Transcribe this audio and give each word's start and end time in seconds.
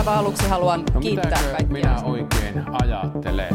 aivan 0.00 0.18
aluksi 0.18 0.48
haluan 0.48 0.84
No 0.94 1.00
kiittää 1.00 1.30
mitäkö 1.30 1.50
kaikkia. 1.50 1.72
minä 1.72 2.02
oikein 2.04 2.64
ajattelen? 2.82 3.54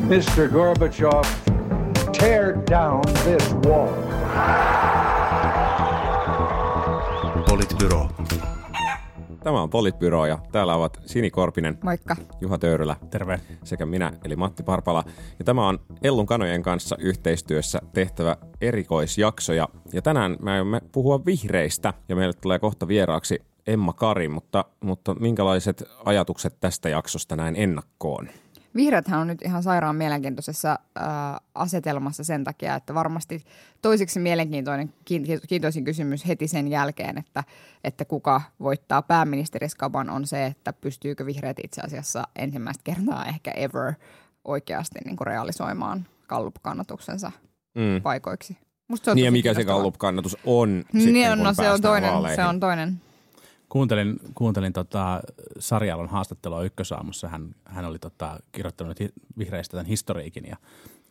Mr. 0.00 0.48
Gorbachev, 0.52 1.24
tear 2.18 2.54
down 2.70 3.00
this 3.24 3.54
wall. 3.66 3.88
Politbyro. 7.48 8.09
Tämä 9.44 9.62
on 9.62 9.70
Politbyro 9.70 10.26
ja 10.26 10.38
täällä 10.52 10.74
ovat 10.74 11.00
Sini 11.06 11.30
Korpinen, 11.30 11.78
Moikka. 11.82 12.16
Juha 12.40 12.58
Töyrylä 12.58 12.96
Terve. 13.10 13.40
sekä 13.64 13.86
minä 13.86 14.12
eli 14.24 14.36
Matti 14.36 14.62
Parpala. 14.62 15.04
Ja 15.38 15.44
tämä 15.44 15.68
on 15.68 15.78
Ellun 16.02 16.26
kanojen 16.26 16.62
kanssa 16.62 16.96
yhteistyössä 16.98 17.80
tehtävä 17.92 18.36
erikoisjakso 18.60 19.52
ja, 19.52 19.68
ja 19.92 20.02
tänään 20.02 20.36
me 20.42 20.52
aiomme 20.52 20.80
puhua 20.92 21.24
vihreistä 21.24 21.94
ja 22.08 22.16
meille 22.16 22.34
tulee 22.34 22.58
kohta 22.58 22.88
vieraaksi 22.88 23.42
Emma 23.66 23.92
Kari, 23.92 24.28
mutta, 24.28 24.64
mutta 24.80 25.14
minkälaiset 25.14 25.84
ajatukset 26.04 26.56
tästä 26.60 26.88
jaksosta 26.88 27.36
näin 27.36 27.56
ennakkoon? 27.56 28.28
Vihreäthän 28.74 29.20
on 29.20 29.26
nyt 29.26 29.42
ihan 29.42 29.62
sairaan 29.62 29.96
mielenkiintoisessa 29.96 30.70
äh, 30.98 31.06
asetelmassa 31.54 32.24
sen 32.24 32.44
takia, 32.44 32.74
että 32.74 32.94
varmasti 32.94 33.44
toiseksi 33.82 34.20
mielenkiintoinen 34.20 34.92
kiin- 35.04 35.40
kiintoisin 35.48 35.84
kysymys 35.84 36.26
heti 36.26 36.48
sen 36.48 36.68
jälkeen, 36.68 37.18
että, 37.18 37.44
että 37.84 38.04
kuka 38.04 38.42
voittaa 38.60 39.02
pääministeriskaban 39.02 40.10
on 40.10 40.26
se, 40.26 40.46
että 40.46 40.72
pystyykö 40.72 41.26
vihreät 41.26 41.56
itse 41.64 41.80
asiassa 41.80 42.28
ensimmäistä 42.36 42.82
kertaa 42.84 43.26
ehkä 43.26 43.50
ever 43.50 43.92
oikeasti 44.44 44.98
niin 45.04 45.16
kuin 45.16 45.26
realisoimaan 45.26 46.06
Gallup-kannatuksensa 46.28 47.32
Mm. 47.74 48.02
paikoiksi. 48.02 48.58
Musta 48.88 49.04
se 49.04 49.10
on 49.10 49.14
Niin 49.14 49.24
ja 49.24 49.32
mikä 49.32 49.48
se 49.50 49.54
kiinnostavaa. 49.54 49.78
Gallup-kannatus 49.80 50.36
on 50.44 50.82
sitten, 50.92 51.12
Niin, 51.12 51.28
kun 51.36 51.44
no 51.44 51.54
se 51.54 51.70
on, 51.70 51.80
toinen, 51.82 52.12
vaaleihin. 52.12 52.36
se 52.36 52.44
on 52.44 52.60
toinen. 52.60 53.00
Kuuntelin, 53.70 54.16
kuuntelin 54.34 54.72
tota 54.72 55.20
Sarjalon 55.58 56.08
haastattelua 56.08 56.62
Ykkösaamussa. 56.62 57.28
Hän, 57.28 57.54
hän 57.64 57.84
oli 57.84 57.98
tota, 57.98 58.38
kirjoittanut 58.52 58.98
vihreistä 59.38 59.72
tämän 59.72 59.86
historiikin 59.86 60.44
ja, 60.44 60.56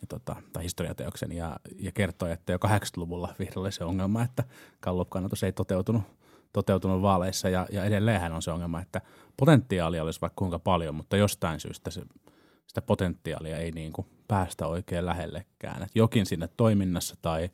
ja 0.00 0.06
tota, 0.08 0.36
tai 0.52 0.62
historiateoksen 0.62 1.32
ja, 1.32 1.56
ja 1.78 1.92
kertoi, 1.92 2.32
että 2.32 2.52
jo 2.52 2.58
80-luvulla 2.58 3.34
vihreillä 3.38 3.62
oli 3.62 3.72
se 3.72 3.84
ongelma, 3.84 4.22
että 4.22 4.44
Gallup-kannatus 4.82 5.42
ei 5.42 5.52
toteutunut, 5.52 6.02
toteutunut 6.52 7.02
vaaleissa 7.02 7.48
ja, 7.48 7.66
ja 7.72 7.84
edelleen 7.84 8.32
on 8.32 8.42
se 8.42 8.50
ongelma, 8.50 8.80
että 8.80 9.00
potentiaalia 9.36 10.02
olisi 10.02 10.20
vaikka 10.20 10.38
kuinka 10.38 10.58
paljon, 10.58 10.94
mutta 10.94 11.16
jostain 11.16 11.60
syystä 11.60 11.90
se, 11.90 12.02
sitä 12.66 12.82
potentiaalia 12.82 13.58
ei 13.58 13.70
niin 13.70 13.92
kuin 13.92 14.06
päästä 14.28 14.66
oikein 14.66 15.06
lähellekään. 15.06 15.82
Et 15.82 15.90
jokin 15.94 16.26
sinne 16.26 16.48
toiminnassa 16.56 17.14
tai, 17.22 17.50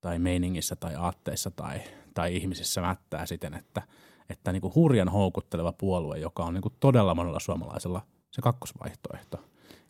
tai 0.00 0.18
meiningissä 0.18 0.76
tai 0.76 0.94
aatteissa 0.94 1.50
tai, 1.50 1.80
tai 2.14 2.36
ihmisissä 2.36 2.80
mättää 2.80 3.26
siten, 3.26 3.54
että, 3.54 3.82
että 4.28 4.52
niin 4.52 4.60
kuin 4.60 4.74
hurjan 4.74 5.08
houkutteleva 5.08 5.72
puolue, 5.72 6.18
joka 6.18 6.44
on 6.44 6.54
niin 6.54 6.62
kuin 6.62 6.74
todella 6.80 7.14
monella 7.14 7.40
suomalaisella 7.40 8.02
se 8.30 8.42
kakkosvaihtoehto, 8.42 9.44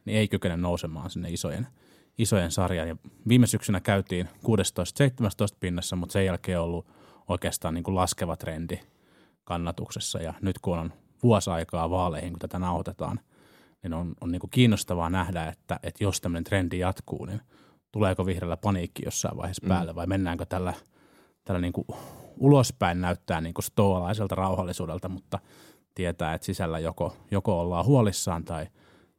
niin 0.04 0.18
ei 0.18 0.28
kykene 0.28 0.56
nousemaan 0.56 1.10
sinne 1.10 1.30
isojen, 1.30 1.66
isojen 2.18 2.50
sarjaan. 2.50 2.88
Ja 2.88 2.96
viime 3.28 3.46
syksynä 3.46 3.80
käytiin 3.80 4.28
16-17 4.28 4.28
pinnassa, 5.60 5.96
mutta 5.96 6.12
sen 6.12 6.26
jälkeen 6.26 6.58
on 6.58 6.64
ollut 6.64 6.86
oikeastaan 7.28 7.74
niin 7.74 7.84
kuin 7.84 7.94
laskeva 7.94 8.36
trendi 8.36 8.80
kannatuksessa. 9.44 10.18
Ja 10.18 10.34
nyt 10.40 10.58
kun 10.58 10.78
on 10.78 10.92
vuosi 11.22 11.50
aikaa 11.50 11.90
vaaleihin, 11.90 12.32
kun 12.32 12.38
tätä 12.38 12.58
nauhoitetaan, 12.58 13.20
niin 13.82 13.94
on, 13.94 14.14
on 14.20 14.32
niin 14.32 14.40
kuin 14.40 14.50
kiinnostavaa 14.50 15.10
nähdä, 15.10 15.46
että, 15.46 15.80
että 15.82 16.04
jos 16.04 16.20
tämmöinen 16.20 16.44
trendi 16.44 16.78
jatkuu, 16.78 17.24
niin 17.24 17.40
tuleeko 17.92 18.26
vihreällä 18.26 18.56
paniikki 18.56 19.02
jossain 19.04 19.36
vaiheessa 19.36 19.66
päälle 19.68 19.94
vai 19.94 20.06
mennäänkö 20.06 20.46
tällä, 20.46 20.74
tällä 21.46 21.60
niin 21.60 21.72
kuin 21.72 21.86
ulospäin 22.38 23.00
näyttää 23.00 23.40
niin 23.40 23.54
kuin 23.54 23.64
stoalaiselta 23.64 24.34
rauhallisuudelta, 24.34 25.08
mutta 25.08 25.38
tietää, 25.94 26.34
että 26.34 26.44
sisällä 26.44 26.78
joko, 26.78 27.16
joko 27.30 27.60
ollaan 27.60 27.84
huolissaan 27.84 28.44
tai, 28.44 28.66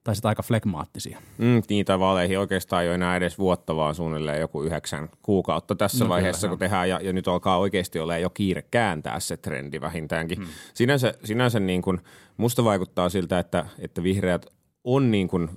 tai 0.03 0.15
sitten 0.15 0.29
aika 0.29 0.43
flegmaattisia. 0.43 1.19
Mm, 1.37 1.61
tai 1.85 1.99
vaaleihin 1.99 2.39
oikeastaan 2.39 2.83
ei 2.83 2.89
ole 2.89 2.95
enää 2.95 3.15
edes 3.15 3.39
vuotta, 3.39 3.75
vaan 3.75 3.95
suunnilleen 3.95 4.41
joku 4.41 4.63
yhdeksän 4.63 5.09
kuukautta 5.21 5.75
tässä 5.75 5.97
No 5.97 6.05
kyllä, 6.05 6.13
vaiheessa, 6.13 6.47
joo. 6.47 6.51
kun 6.51 6.59
tehdään, 6.59 6.89
ja, 6.89 6.99
ja 7.03 7.13
nyt 7.13 7.27
alkaa 7.27 7.57
oikeasti 7.57 7.99
olla 7.99 8.17
jo 8.17 8.29
kiire 8.29 8.61
kääntää 8.61 9.19
se 9.19 9.37
trendi 9.37 9.81
vähintäänkin. 9.81 10.37
Hmm. 10.37 10.47
Sinänsä, 10.73 11.13
sinänsä 11.23 11.59
niin 11.59 11.81
kuin, 11.81 12.01
musta 12.37 12.63
vaikuttaa 12.63 13.09
siltä, 13.09 13.39
että, 13.39 13.65
että 13.79 14.03
vihreät 14.03 14.45
on 14.89 15.11
niin 15.11 15.27
kuin 15.27 15.49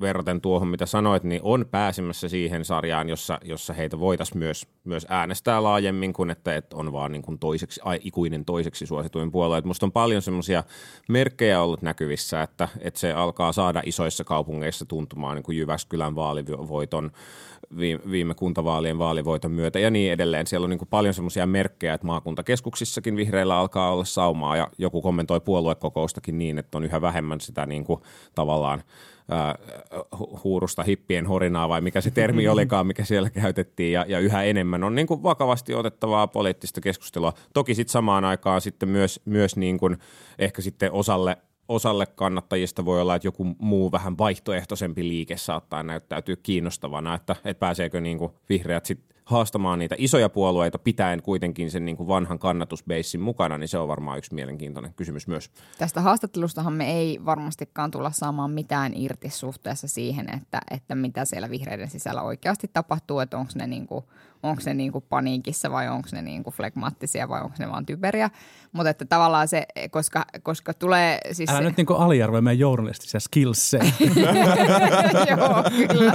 verraten 0.00 0.40
tuohon, 0.40 0.68
mitä 0.68 0.86
sanoit, 0.86 1.24
niin 1.24 1.40
on 1.44 1.66
pääsemässä 1.70 2.28
siihen 2.28 2.64
sarjaan, 2.64 3.08
jossa, 3.08 3.38
jossa 3.44 3.72
heitä 3.72 4.00
voitaisiin 4.00 4.38
myös, 4.38 4.66
myös 4.84 5.06
äänestää 5.08 5.62
laajemmin 5.62 6.12
kuin 6.12 6.30
että, 6.30 6.56
että 6.56 6.76
on 6.76 6.92
vaan 6.92 7.12
niin 7.12 7.22
kuin 7.22 7.38
toiseksi, 7.38 7.80
ai, 7.84 8.00
ikuinen 8.04 8.44
toiseksi 8.44 8.86
suosituin 8.86 9.32
puolue. 9.32 9.58
Et 9.58 9.64
musta 9.64 9.86
on 9.86 9.92
paljon 9.92 10.22
semmoisia 10.22 10.64
merkkejä 11.08 11.62
ollut 11.62 11.82
näkyvissä, 11.82 12.42
että, 12.42 12.68
että 12.80 13.00
se 13.00 13.12
alkaa 13.12 13.52
saada 13.52 13.82
isoissa 13.84 14.24
kaupungeissa 14.24 14.84
tuntumaan 14.84 15.36
niin 15.36 15.44
kuin 15.44 15.58
Jyväskylän 15.58 16.14
vaalivoiton, 16.14 17.10
viime, 17.78 18.02
viime 18.10 18.34
kuntavaalien 18.34 18.98
vaalivoiton 18.98 19.52
myötä 19.52 19.78
ja 19.78 19.90
niin 19.90 20.12
edelleen. 20.12 20.46
Siellä 20.46 20.64
on 20.64 20.70
niin 20.70 20.78
kuin 20.78 20.88
paljon 20.88 21.14
semmoisia 21.14 21.46
merkkejä, 21.46 21.94
että 21.94 22.06
maakuntakeskuksissakin 22.06 23.16
vihreillä 23.16 23.58
alkaa 23.58 23.92
olla 23.92 24.04
saumaa 24.04 24.56
ja 24.56 24.68
joku 24.78 25.02
kommentoi 25.02 25.40
puoluekokoustakin 25.40 26.38
niin, 26.38 26.58
että 26.58 26.78
on 26.78 26.84
yhä 26.84 27.00
vähemmän 27.00 27.40
sitä 27.40 27.66
niin 27.66 27.84
kuin 27.84 28.00
tavallaan 28.34 28.71
hu- 30.18 30.40
huurusta 30.44 30.82
hippien 30.82 31.26
horinaa 31.26 31.68
vai 31.68 31.80
mikä 31.80 32.00
se 32.00 32.10
termi 32.10 32.48
olikaan, 32.48 32.86
mikä 32.86 33.04
siellä 33.04 33.30
käytettiin 33.30 33.92
ja, 33.92 34.04
ja 34.08 34.18
yhä 34.18 34.42
enemmän 34.42 34.84
on 34.84 34.94
niin 34.94 35.06
kuin 35.06 35.22
vakavasti 35.22 35.74
otettavaa 35.74 36.26
poliittista 36.26 36.80
keskustelua. 36.80 37.32
Toki 37.54 37.74
sitten 37.74 37.92
samaan 37.92 38.24
aikaan 38.24 38.60
sitten 38.60 38.88
myös, 38.88 39.20
myös 39.24 39.56
niin 39.56 39.78
kuin 39.78 39.98
ehkä 40.38 40.62
sitten 40.62 40.92
osalle 40.92 41.36
osalle 41.68 42.06
kannattajista 42.06 42.84
voi 42.84 43.00
olla, 43.00 43.14
että 43.14 43.28
joku 43.28 43.44
muu 43.58 43.92
vähän 43.92 44.18
vaihtoehtoisempi 44.18 45.08
liike 45.08 45.36
saattaa 45.36 45.82
näyttäytyä 45.82 46.36
kiinnostavana, 46.42 47.14
että, 47.14 47.36
että 47.44 47.60
pääseekö 47.60 48.00
niin 48.00 48.18
kuin 48.18 48.32
vihreät 48.48 48.86
sitten 48.86 49.11
haastamaan 49.24 49.78
niitä 49.78 49.94
isoja 49.98 50.28
puolueita 50.28 50.78
pitäen 50.78 51.22
kuitenkin 51.22 51.70
sen 51.70 51.84
niin 51.84 51.96
kuin 51.96 52.08
vanhan 52.08 52.38
kannatusbeissin 52.38 53.20
mukana, 53.20 53.58
niin 53.58 53.68
se 53.68 53.78
on 53.78 53.88
varmaan 53.88 54.18
yksi 54.18 54.34
mielenkiintoinen 54.34 54.94
kysymys 54.94 55.26
myös. 55.26 55.50
Tästä 55.78 56.00
haastattelustahan 56.00 56.72
me 56.72 56.92
ei 56.92 57.20
varmastikaan 57.24 57.90
tulla 57.90 58.10
saamaan 58.10 58.50
mitään 58.50 58.92
irti 58.96 59.30
suhteessa 59.30 59.88
siihen, 59.88 60.34
että, 60.34 60.60
että 60.70 60.94
mitä 60.94 61.24
siellä 61.24 61.50
vihreiden 61.50 61.90
sisällä 61.90 62.22
oikeasti 62.22 62.70
tapahtuu, 62.72 63.20
että 63.20 63.38
onko 63.38 63.52
ne, 63.54 63.66
niinku, 63.66 64.04
onko 64.42 64.62
ne 64.66 64.74
niinku 64.74 65.00
paniikissa 65.00 65.70
vai 65.70 65.88
onko 65.88 66.08
ne 66.12 66.22
niinku 66.22 66.50
flegmaattisia 66.50 67.28
vai 67.28 67.40
onko 67.40 67.56
ne 67.58 67.68
vaan 67.68 67.86
typeriä. 67.86 68.30
Mutta 68.72 68.90
että 68.90 69.04
tavallaan 69.04 69.48
se, 69.48 69.66
koska, 69.90 70.24
koska 70.42 70.74
tulee 70.74 71.18
siis... 71.32 71.50
Älä 71.50 71.58
se, 71.58 71.64
nyt 71.64 71.76
niin 71.76 71.86
kuin 71.86 71.98
aliarvoi 71.98 72.42
meidän 72.42 72.58
journalistisia 72.58 73.20
skillsejä. 73.20 73.84
Joo, 75.30 75.64
kyllä. 75.88 76.12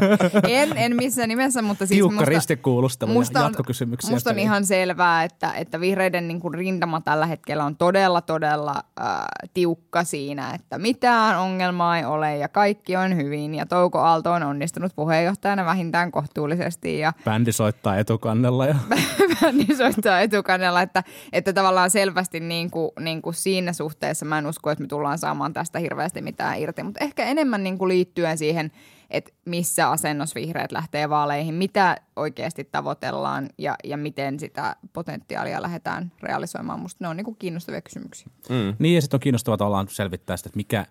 En, 0.47 0.77
en 0.77 0.95
missään 0.95 1.29
nimessä, 1.29 1.61
mutta 1.61 1.85
siis 1.85 1.97
Tiukka 1.97 2.15
musta, 2.15 2.29
ristikuulustelu 2.29 3.13
musta 3.13 3.39
on, 3.39 3.45
jatkokysymyksiä. 3.45 4.11
musta 4.13 4.29
on 4.29 4.39
ihan 4.39 4.65
selvää, 4.65 5.23
että, 5.23 5.51
että 5.51 5.79
vihreiden 5.79 6.27
niin 6.27 6.39
kuin 6.39 6.53
rintama 6.53 7.01
tällä 7.01 7.25
hetkellä 7.25 7.65
on 7.65 7.75
todella, 7.75 8.21
todella 8.21 8.75
äh, 9.01 9.15
tiukka 9.53 10.03
siinä, 10.03 10.53
että 10.53 10.77
mitään 10.77 11.39
ongelmaa 11.39 11.97
ei 11.97 12.05
ole 12.05 12.37
ja 12.37 12.47
kaikki 12.47 12.95
on 12.95 13.15
hyvin. 13.15 13.55
Ja 13.55 13.65
Touko 13.65 13.99
Aalto 13.99 14.31
on 14.31 14.43
onnistunut 14.43 14.91
puheenjohtajana 14.95 15.65
vähintään 15.65 16.11
kohtuullisesti 16.11 16.99
ja 16.99 17.13
Bändi 17.25 17.51
soittaa 17.51 17.97
etukannella 18.17 18.65
ja 18.65 18.75
niin 19.51 19.77
soittaa 19.77 20.21
etukannella, 20.21 20.81
että, 20.81 21.03
että 21.33 21.53
tavallaan 21.53 21.91
selvästi 21.91 22.39
niin 22.39 22.71
kuin, 22.71 22.91
niin 22.99 23.21
kuin 23.21 23.33
siinä 23.33 23.73
suhteessa 23.73 24.25
mä 24.25 24.37
en 24.37 24.45
usko, 24.45 24.71
että 24.71 24.81
me 24.81 24.87
tullaan 24.87 25.17
saamaan 25.17 25.53
tästä 25.53 25.79
hirveästi 25.79 26.21
mitään 26.21 26.59
irti, 26.59 26.83
mutta 26.83 27.03
ehkä 27.03 27.25
enemmän 27.25 27.63
niin 27.63 27.77
kuin 27.77 27.89
liittyen 27.89 28.37
siihen, 28.37 28.71
että 29.09 29.31
missä 29.45 29.89
asennossa 29.89 30.35
vihreät 30.35 30.71
lähtee 30.71 31.09
vaaleihin, 31.09 31.55
mitä 31.55 31.97
oikeasti 32.15 32.63
tavoitellaan 32.63 33.49
ja, 33.57 33.75
ja 33.83 33.97
miten 33.97 34.39
sitä 34.39 34.75
potentiaalia 34.93 35.61
lähdetään 35.61 36.11
realisoimaan. 36.23 36.79
Musta 36.79 37.03
ne 37.03 37.07
on 37.07 37.17
niin 37.17 37.25
kuin 37.25 37.37
kiinnostavia 37.39 37.81
kysymyksiä. 37.81 38.27
Mm. 38.49 38.75
Niin 38.79 38.95
ja 38.95 39.01
sitten 39.01 39.15
on 39.15 39.21
kiinnostavaa 39.21 39.57
tavallaan 39.57 39.87
selvittää 39.89 40.37
sitä, 40.37 40.47
että 40.47 40.57
mikä, 40.57 40.85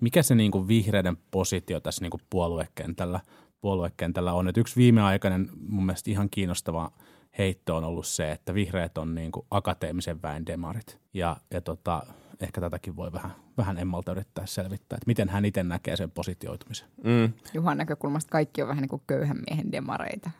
mikä 0.00 0.22
se 0.22 0.34
niin 0.34 0.50
kuin 0.50 0.68
vihreiden 0.68 1.16
positio 1.30 1.80
tässä 1.80 2.02
niin 2.02 2.10
kuin 2.10 2.22
puoluekentällä, 2.30 3.20
puoluekentällä 3.60 4.32
on. 4.32 4.48
Et 4.48 4.56
yksi 4.56 4.76
viimeaikainen 4.76 5.50
mun 5.68 5.86
mielestä 5.86 6.10
ihan 6.10 6.30
kiinnostava 6.30 6.92
heitto 7.38 7.76
on 7.76 7.84
ollut 7.84 8.06
se, 8.06 8.32
että 8.32 8.54
vihreät 8.54 8.98
on 8.98 9.14
niin 9.14 9.32
kuin 9.32 9.46
akateemisen 9.50 10.22
väen 10.22 10.46
demarit. 10.46 10.98
Ja, 11.14 11.36
ja 11.50 11.60
tota, 11.60 12.02
ehkä 12.40 12.60
tätäkin 12.60 12.96
voi 12.96 13.12
vähän, 13.12 13.30
vähän 13.56 13.78
Emmalta 13.78 14.12
yrittää 14.12 14.46
selvittää, 14.46 14.96
että 14.96 15.06
miten 15.06 15.28
hän 15.28 15.44
itse 15.44 15.62
näkee 15.62 15.96
sen 15.96 16.10
positioitumisen. 16.10 16.88
Mm. 17.04 17.32
Juhan 17.54 17.78
näkökulmasta 17.78 18.30
kaikki 18.30 18.62
on 18.62 18.68
vähän 18.68 18.82
niin 18.82 18.88
kuin 18.88 19.02
köyhän 19.06 19.38
miehen 19.50 19.72
demareita. 19.72 20.30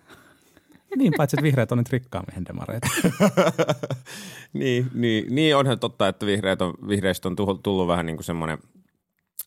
Niin, 0.96 1.12
paitsi 1.16 1.36
että 1.36 1.42
vihreät 1.42 1.72
on 1.72 1.78
nyt 1.78 1.90
rikkaan 1.90 2.24
miehen 2.28 2.44
demareita. 2.44 2.88
niin, 4.52 4.90
niin, 4.94 5.34
niin, 5.34 5.56
onhan 5.56 5.78
totta, 5.78 6.08
että 6.08 6.26
vihreät 6.26 6.62
on, 6.62 6.74
vihreistä 6.88 7.28
on 7.28 7.36
tullut, 7.36 7.62
tullut 7.62 7.88
vähän 7.88 8.06
niin 8.06 8.16
kuin 8.16 8.24
semmoinen 8.24 8.58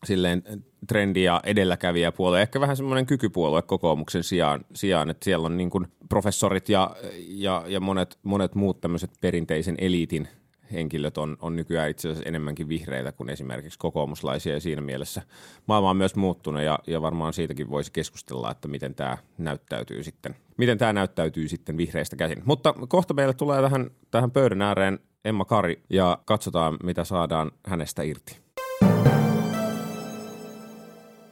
silleen 0.05 0.43
trendi 0.87 1.23
ja 1.23 1.41
edelläkävijäpuolue, 1.43 2.41
ehkä 2.41 2.59
vähän 2.59 2.77
semmoinen 2.77 3.05
kykypuolue 3.05 3.61
kokoomuksen 3.61 4.23
sijaan, 4.23 4.65
sijaan 4.75 5.09
että 5.09 5.25
siellä 5.25 5.45
on 5.45 5.57
niin 5.57 5.69
kuin 5.69 5.87
professorit 6.09 6.69
ja, 6.69 6.95
ja, 7.27 7.63
ja 7.67 7.79
monet, 7.79 8.19
monet 8.23 8.55
muut 8.55 8.81
tämmöiset 8.81 9.11
perinteisen 9.21 9.75
eliitin 9.77 10.27
henkilöt 10.71 11.17
on, 11.17 11.37
on 11.41 11.55
nykyään 11.55 11.89
itse 11.89 12.09
asiassa 12.09 12.29
enemmänkin 12.29 12.69
vihreitä 12.69 13.11
kuin 13.11 13.29
esimerkiksi 13.29 13.79
kokoomuslaisia 13.79 14.53
ja 14.53 14.59
siinä 14.59 14.81
mielessä 14.81 15.21
maailma 15.67 15.89
on 15.89 15.97
myös 15.97 16.15
muuttunut 16.15 16.61
ja, 16.61 16.79
ja 16.87 17.01
varmaan 17.01 17.33
siitäkin 17.33 17.69
voisi 17.69 17.91
keskustella, 17.91 18.51
että 18.51 18.67
miten 18.67 18.95
tämä 18.95 19.17
näyttäytyy 19.37 20.03
sitten, 20.03 20.35
miten 20.57 20.77
tämä 20.77 20.93
näyttäytyy 20.93 21.47
sitten 21.47 21.77
vihreistä 21.77 22.15
käsin. 22.15 22.41
Mutta 22.45 22.73
kohta 22.87 23.13
meille 23.13 23.33
tulee 23.33 23.61
tähän, 23.61 23.91
tähän 24.11 24.31
pöydän 24.31 24.61
ääreen 24.61 24.99
Emma 25.25 25.45
Kari 25.45 25.83
ja 25.89 26.19
katsotaan, 26.25 26.77
mitä 26.83 27.03
saadaan 27.03 27.51
hänestä 27.65 28.03
irti. 28.03 28.37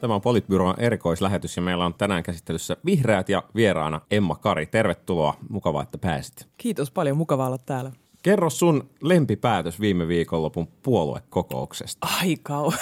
Tämä 0.00 0.14
on 0.14 0.20
Politbyroon 0.20 0.74
erikoislähetys 0.78 1.56
ja 1.56 1.62
meillä 1.62 1.84
on 1.84 1.94
tänään 1.94 2.22
käsittelyssä 2.22 2.76
vihreät 2.84 3.28
ja 3.28 3.42
vieraana 3.54 4.00
Emma 4.10 4.36
Kari. 4.36 4.66
Tervetuloa, 4.66 5.34
mukavaa, 5.48 5.82
että 5.82 5.98
pääsit. 5.98 6.48
Kiitos 6.56 6.90
paljon, 6.90 7.16
mukava 7.16 7.46
olla 7.46 7.58
täällä. 7.58 7.92
Kerro 8.22 8.50
sun 8.50 8.90
lempipäätös 9.02 9.80
viime 9.80 10.08
viikonlopun 10.08 10.68
puoluekokouksesta. 10.82 12.08
Ai 12.20 12.36
kau. 12.42 12.72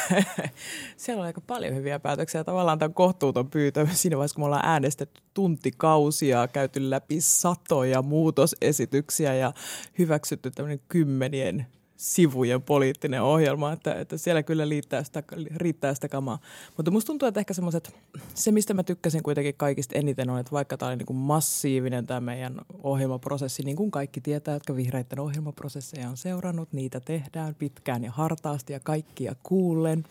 Siellä 0.96 1.20
on 1.20 1.26
aika 1.26 1.40
paljon 1.40 1.74
hyviä 1.74 1.98
päätöksiä. 1.98 2.44
Tavallaan 2.44 2.78
tämä 2.78 2.94
kohtuuton 2.94 3.50
pyytö 3.50 3.86
siinä 3.92 4.16
vaiheessa, 4.16 4.34
kun 4.34 4.42
me 4.42 4.46
ollaan 4.46 4.66
äänestetty 4.66 5.22
tuntikausia, 5.34 6.48
käyty 6.48 6.90
läpi 6.90 7.20
satoja 7.20 8.02
muutosesityksiä 8.02 9.34
ja 9.34 9.52
hyväksytty 9.98 10.50
tämmöinen 10.50 10.80
kymmenien 10.88 11.66
sivujen 11.98 12.62
poliittinen 12.62 13.22
ohjelma, 13.22 13.72
että, 13.72 13.94
että 13.94 14.16
siellä 14.16 14.42
kyllä 14.42 14.64
riittää 14.64 15.04
sitä, 15.04 15.22
riittää 15.56 15.94
sitä 15.94 16.08
kamaa. 16.08 16.38
Mutta 16.76 16.90
musta 16.90 17.06
tuntuu, 17.06 17.28
että 17.28 17.40
ehkä 17.40 17.54
semmoiset, 17.54 17.96
se 18.34 18.52
mistä 18.52 18.74
mä 18.74 18.82
tykkäsin 18.82 19.22
kuitenkin 19.22 19.54
kaikista 19.56 19.98
eniten 19.98 20.30
on, 20.30 20.38
että 20.38 20.52
vaikka 20.52 20.76
tämä 20.76 20.88
oli 20.88 20.96
niin 20.96 21.06
kuin 21.06 21.16
massiivinen 21.16 22.06
tämä 22.06 22.20
meidän 22.20 22.60
ohjelmaprosessi, 22.82 23.62
niin 23.62 23.76
kuin 23.76 23.90
kaikki 23.90 24.20
tietää, 24.20 24.54
jotka 24.54 24.76
vihreiden 24.76 25.20
ohjelmaprosesseja 25.20 26.08
on 26.08 26.16
seurannut, 26.16 26.72
niitä 26.72 27.00
tehdään 27.00 27.54
pitkään 27.54 28.04
ja 28.04 28.10
hartaasti 28.10 28.72
ja 28.72 28.80
kaikkia 28.80 29.34
kuullen, 29.42 30.04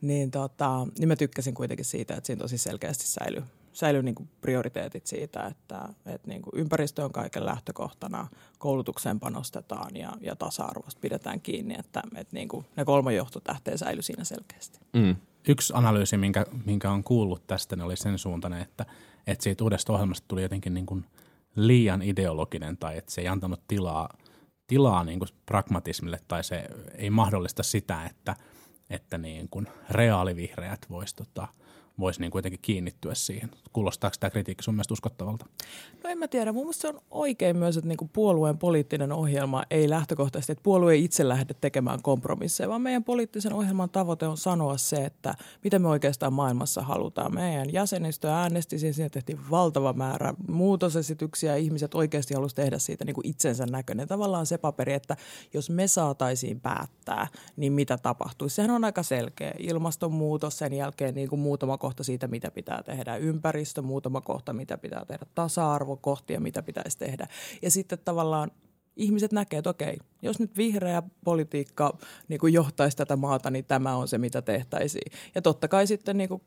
niin, 0.00 0.30
tota, 0.30 0.86
niin 0.98 1.08
mä 1.08 1.16
tykkäsin 1.16 1.54
kuitenkin 1.54 1.84
siitä, 1.84 2.14
että 2.14 2.26
siinä 2.26 2.40
tosi 2.40 2.58
selkeästi 2.58 3.06
säilyy 3.06 3.42
säilyy 3.78 4.02
niin 4.02 4.14
kuin 4.14 4.28
prioriteetit 4.40 5.06
siitä, 5.06 5.46
että, 5.46 5.88
että 6.06 6.28
niin 6.28 6.42
kuin 6.42 6.52
ympäristö 6.54 7.04
on 7.04 7.12
kaiken 7.12 7.46
lähtökohtana, 7.46 8.28
koulutukseen 8.58 9.20
panostetaan 9.20 9.96
ja, 9.96 10.12
ja 10.20 10.36
tasa-arvosta 10.36 11.00
pidetään 11.00 11.40
kiinni, 11.40 11.74
että, 11.78 12.02
että 12.14 12.36
niin 12.36 12.48
kuin 12.48 12.66
ne 12.76 12.84
kolme 12.84 13.14
johtotähteä 13.14 13.76
säilyy 13.76 14.02
siinä 14.02 14.24
selkeästi. 14.24 14.78
Mm. 14.92 15.16
Yksi 15.48 15.72
analyysi, 15.76 16.16
minkä, 16.16 16.46
minkä 16.64 16.90
on 16.90 17.04
kuullut 17.04 17.46
tästä, 17.46 17.76
niin 17.76 17.84
oli 17.84 17.96
sen 17.96 18.18
suuntainen, 18.18 18.62
että, 18.62 18.86
että 19.26 19.42
siitä 19.42 19.64
uudesta 19.64 19.92
ohjelmasta 19.92 20.28
tuli 20.28 20.42
jotenkin 20.42 20.74
niin 20.74 20.86
kuin 20.86 21.04
liian 21.56 22.02
ideologinen 22.02 22.76
tai 22.76 22.98
että 22.98 23.12
se 23.12 23.20
ei 23.20 23.28
antanut 23.28 23.60
tilaa, 23.68 24.08
tilaa 24.66 25.04
niin 25.04 25.18
kuin 25.18 25.28
pragmatismille 25.46 26.20
tai 26.28 26.44
se 26.44 26.68
ei 26.94 27.10
mahdollista 27.10 27.62
sitä, 27.62 28.04
että, 28.04 28.36
että 28.90 29.18
niin 29.18 29.48
kuin 29.48 29.66
reaalivihreät 29.90 30.86
voisi 30.90 31.16
tota– 31.16 31.48
voisi 32.00 32.20
niin 32.20 32.30
kuitenkin 32.30 32.60
kiinnittyä 32.62 33.14
siihen. 33.14 33.50
Kuulostaako 33.72 34.16
tämä 34.20 34.30
kritiikki 34.30 34.64
sun 34.64 34.74
mielestä 34.74 34.94
uskottavalta? 34.94 35.46
No 36.04 36.10
en 36.10 36.18
mä 36.18 36.28
tiedä. 36.28 36.52
Mun 36.52 36.62
mielestä 36.62 36.80
se 36.80 36.88
on 36.88 37.00
oikein 37.10 37.56
myös, 37.56 37.76
että 37.76 37.88
niin 37.88 38.10
puolueen 38.12 38.58
poliittinen 38.58 39.12
ohjelma 39.12 39.62
ei 39.70 39.90
lähtökohtaisesti, 39.90 40.52
että 40.52 40.62
puolue 40.62 40.92
ei 40.92 41.04
itse 41.04 41.28
lähde 41.28 41.54
tekemään 41.54 42.02
kompromisseja, 42.02 42.68
vaan 42.68 42.82
meidän 42.82 43.04
poliittisen 43.04 43.52
ohjelman 43.52 43.90
tavoite 43.90 44.26
on 44.26 44.36
sanoa 44.36 44.78
se, 44.78 45.04
että 45.04 45.34
mitä 45.64 45.78
me 45.78 45.88
oikeastaan 45.88 46.32
maailmassa 46.32 46.82
halutaan. 46.82 47.34
Meidän 47.34 47.72
jäsenistö 47.72 48.30
äänesti, 48.30 48.78
siinä 48.78 49.08
tehtiin 49.08 49.50
valtava 49.50 49.92
määrä 49.92 50.34
muutosesityksiä, 50.48 51.56
ihmiset 51.56 51.94
oikeasti 51.94 52.34
halusivat 52.34 52.56
tehdä 52.56 52.78
siitä 52.78 53.04
niin 53.04 53.14
kuin 53.14 53.26
itsensä 53.26 53.66
näköinen. 53.66 54.08
Tavallaan 54.08 54.46
se 54.46 54.58
paperi, 54.58 54.92
että 54.92 55.16
jos 55.54 55.70
me 55.70 55.86
saataisiin 55.86 56.60
päättää, 56.60 57.26
niin 57.56 57.72
mitä 57.72 57.98
tapahtuisi. 57.98 58.56
Sehän 58.56 58.70
on 58.70 58.84
aika 58.84 59.02
selkeä. 59.02 59.52
Ilmastonmuutos, 59.58 60.58
sen 60.58 60.72
jälkeen 60.72 61.14
niin 61.14 61.28
kuin 61.28 61.40
muutama 61.40 61.78
kohta 61.78 61.87
siitä, 62.02 62.28
mitä 62.28 62.50
pitää 62.50 62.82
tehdä. 62.82 63.16
Ympäristö, 63.16 63.82
muutama 63.82 64.20
kohta, 64.20 64.52
mitä 64.52 64.78
pitää 64.78 65.04
tehdä. 65.04 65.26
Tasa-arvo, 65.34 65.96
kohtia, 65.96 66.40
mitä 66.40 66.62
pitäisi 66.62 66.98
tehdä. 66.98 67.26
Ja 67.62 67.70
sitten 67.70 67.98
tavallaan 68.04 68.50
ihmiset 68.96 69.32
näkee, 69.32 69.58
että 69.58 69.70
okei, 69.70 69.98
jos 70.22 70.40
nyt 70.40 70.56
vihreä 70.56 71.02
politiikka 71.24 71.98
niin 72.28 72.40
kuin 72.40 72.52
johtaisi 72.52 72.96
tätä 72.96 73.16
maata, 73.16 73.50
niin 73.50 73.64
tämä 73.64 73.96
on 73.96 74.08
se, 74.08 74.18
mitä 74.18 74.42
tehtäisiin. 74.42 75.12
Ja 75.34 75.42
totta 75.42 75.68
kai 75.68 75.86
sitten 75.86 76.16
niin 76.18 76.28
kuin 76.28 76.42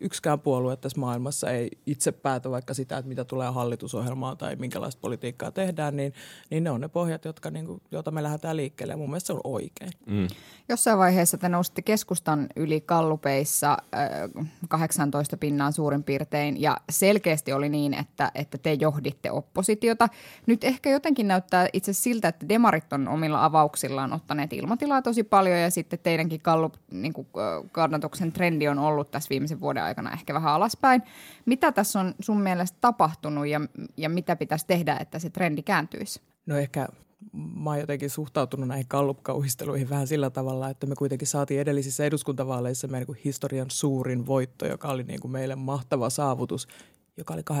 yksikään 0.00 0.40
puolue 0.40 0.76
tässä 0.76 1.00
maailmassa 1.00 1.50
ei 1.50 1.70
itse 1.86 2.12
päätä 2.12 2.50
vaikka 2.50 2.74
sitä, 2.74 2.98
että 2.98 3.08
mitä 3.08 3.24
tulee 3.24 3.50
hallitusohjelmaan 3.50 4.36
tai 4.36 4.56
minkälaista 4.56 5.00
politiikkaa 5.00 5.50
tehdään, 5.50 5.96
niin, 5.96 6.14
niin 6.50 6.64
ne 6.64 6.70
on 6.70 6.80
ne 6.80 6.88
pohjat, 6.88 7.24
jotka, 7.24 7.50
niin 7.50 7.66
kuin, 7.66 7.82
joita 7.90 8.10
me 8.10 8.22
lähdetään 8.22 8.56
liikkeelle 8.56 8.92
ja 8.92 8.96
mun 8.96 9.10
mielestä 9.10 9.26
se 9.26 9.32
on 9.32 9.40
oikein. 9.44 9.92
Mm. 10.06 10.28
Jossain 10.68 10.98
vaiheessa 10.98 11.38
te 11.38 11.48
nousitte 11.48 11.82
keskustan 11.82 12.46
yli 12.56 12.80
kallupeissa 12.80 13.76
äh, 13.94 14.46
18 14.68 15.36
pinnaan 15.36 15.72
suurin 15.72 16.04
piirtein 16.04 16.60
ja 16.60 16.76
selkeästi 16.90 17.52
oli 17.52 17.68
niin, 17.68 17.94
että, 17.94 18.30
että 18.34 18.58
te 18.58 18.72
johditte 18.72 19.30
oppositiota. 19.30 20.08
Nyt 20.46 20.64
ehkä 20.64 20.90
jotenkin 20.90 21.28
näyttää 21.28 21.68
itse 21.72 21.92
siltä, 21.92 22.28
että 22.28 22.48
demarit 22.48 22.92
on 22.92 23.08
omilla 23.08 23.44
avauksillaan 23.44 24.12
ottaneet 24.12 24.52
ilmatilaa 24.52 25.02
tosi 25.02 25.22
paljon 25.22 25.58
ja 25.58 25.70
sitten 25.70 25.98
teidänkin 25.98 26.40
kallup, 26.40 26.74
niin 26.90 27.12
kuin, 27.12 27.28
kannatuksen 27.72 28.32
trendi 28.32 28.68
on 28.68 28.78
ollut 28.78 29.10
tässä 29.10 29.30
viimeisen 29.30 29.60
vuoden 29.60 29.84
aikana 29.90 30.12
ehkä 30.12 30.34
vähän 30.34 30.52
alaspäin. 30.52 31.02
Mitä 31.46 31.72
tässä 31.72 32.00
on 32.00 32.14
sun 32.20 32.40
mielestä 32.40 32.78
tapahtunut 32.80 33.46
ja, 33.46 33.60
ja 33.96 34.08
mitä 34.08 34.36
pitäisi 34.36 34.66
tehdä, 34.66 34.96
että 34.96 35.18
se 35.18 35.30
trendi 35.30 35.62
kääntyisi? 35.62 36.20
No 36.46 36.56
ehkä 36.56 36.88
mä 37.32 37.70
oon 37.70 37.80
jotenkin 37.80 38.10
suhtautunut 38.10 38.68
näihin 38.68 38.88
kallupkauhisteluihin 38.88 39.90
vähän 39.90 40.06
sillä 40.06 40.30
tavalla, 40.30 40.70
että 40.70 40.86
me 40.86 40.94
kuitenkin 40.94 41.28
saatiin 41.28 41.60
edellisissä 41.60 42.04
eduskuntavaaleissa 42.04 42.88
meidän 42.88 43.06
niin 43.08 43.22
historian 43.24 43.70
suurin 43.70 44.26
voitto, 44.26 44.66
joka 44.66 44.88
oli 44.88 45.02
niin 45.02 45.20
kuin 45.20 45.32
meille 45.32 45.56
mahtava 45.56 46.10
saavutus, 46.10 46.68
joka 47.16 47.34
oli 47.34 47.42
8,5 47.50 47.56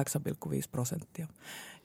prosenttia. 0.70 1.26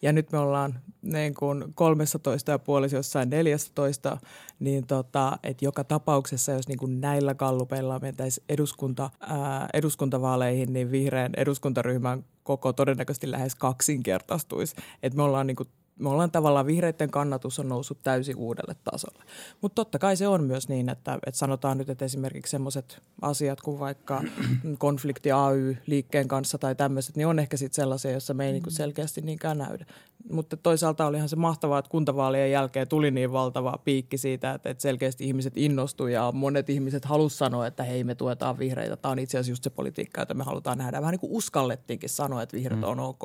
Ja 0.05 0.13
nyt 0.13 0.31
me 0.31 0.37
ollaan 0.37 0.79
niin 1.01 1.33
kuin 1.33 1.63
13 1.75 2.51
ja 2.51 2.59
puolessa 2.59 2.97
jossain 2.97 3.29
14, 3.29 4.17
niin 4.59 4.87
tota, 4.87 5.37
että 5.43 5.65
joka 5.65 5.83
tapauksessa, 5.83 6.51
jos 6.51 6.67
niin 6.67 6.77
kuin 6.77 7.01
näillä 7.01 7.33
kallupeilla 7.33 7.99
mentäisiin 7.99 8.45
eduskunta, 8.49 9.09
ää, 9.19 9.69
eduskuntavaaleihin, 9.73 10.73
niin 10.73 10.91
vihreän 10.91 11.31
eduskuntaryhmän 11.37 12.25
koko 12.43 12.73
todennäköisesti 12.73 13.31
lähes 13.31 13.55
kaksinkertaistuisi. 13.55 14.75
Että 15.03 15.17
me 15.17 15.23
ollaan 15.23 15.47
niin 15.47 15.57
kuin 15.57 15.69
me 15.99 16.09
ollaan 16.09 16.31
tavallaan 16.31 16.65
vihreiden 16.65 17.11
kannatus 17.11 17.59
on 17.59 17.69
noussut 17.69 18.03
täysin 18.03 18.35
uudelle 18.35 18.75
tasolle. 18.83 19.23
Mutta 19.61 19.75
totta 19.75 19.99
kai 19.99 20.17
se 20.17 20.27
on 20.27 20.43
myös 20.43 20.69
niin, 20.69 20.89
että, 20.89 21.19
että 21.25 21.37
sanotaan 21.37 21.77
nyt, 21.77 21.89
että 21.89 22.05
esimerkiksi 22.05 22.51
sellaiset 22.51 23.01
asiat 23.21 23.61
kuin 23.61 23.79
vaikka 23.79 24.23
konflikti 24.77 25.31
AY-liikkeen 25.31 26.27
kanssa 26.27 26.57
tai 26.57 26.75
tämmöiset, 26.75 27.15
niin 27.15 27.27
on 27.27 27.39
ehkä 27.39 27.57
sitten 27.57 27.75
sellaisia, 27.75 28.11
joissa 28.11 28.33
me 28.33 28.45
ei 28.45 28.51
niinku 28.51 28.69
selkeästi 28.69 29.21
niinkään 29.21 29.57
näydä. 29.57 29.85
Mutta 30.31 30.57
toisaalta 30.57 31.05
olihan 31.05 31.29
se 31.29 31.35
mahtavaa, 31.35 31.79
että 31.79 31.91
kuntavaalien 31.91 32.51
jälkeen 32.51 32.87
tuli 32.87 33.11
niin 33.11 33.31
valtava 33.31 33.79
piikki 33.85 34.17
siitä, 34.17 34.51
että, 34.51 34.69
että 34.69 34.81
selkeästi 34.81 35.25
ihmiset 35.25 35.53
innostuivat 35.57 36.13
ja 36.13 36.31
monet 36.31 36.69
ihmiset 36.69 37.05
halusivat 37.05 37.37
sanoa, 37.37 37.67
että 37.67 37.83
hei 37.83 38.03
me 38.03 38.15
tuetaan 38.15 38.59
vihreitä. 38.59 38.97
Tämä 38.97 39.11
on 39.11 39.19
itse 39.19 39.37
asiassa 39.37 39.51
just 39.51 39.63
se 39.63 39.69
politiikka, 39.69 40.21
jota 40.21 40.33
me 40.33 40.43
halutaan 40.43 40.77
nähdä. 40.77 41.01
Vähän 41.01 41.11
niin 41.11 41.19
kuin 41.19 41.31
uskallettiinkin 41.31 42.09
sanoa, 42.09 42.41
että 42.41 42.57
vihreät 42.57 42.83
on 42.83 42.99
ok. 42.99 43.23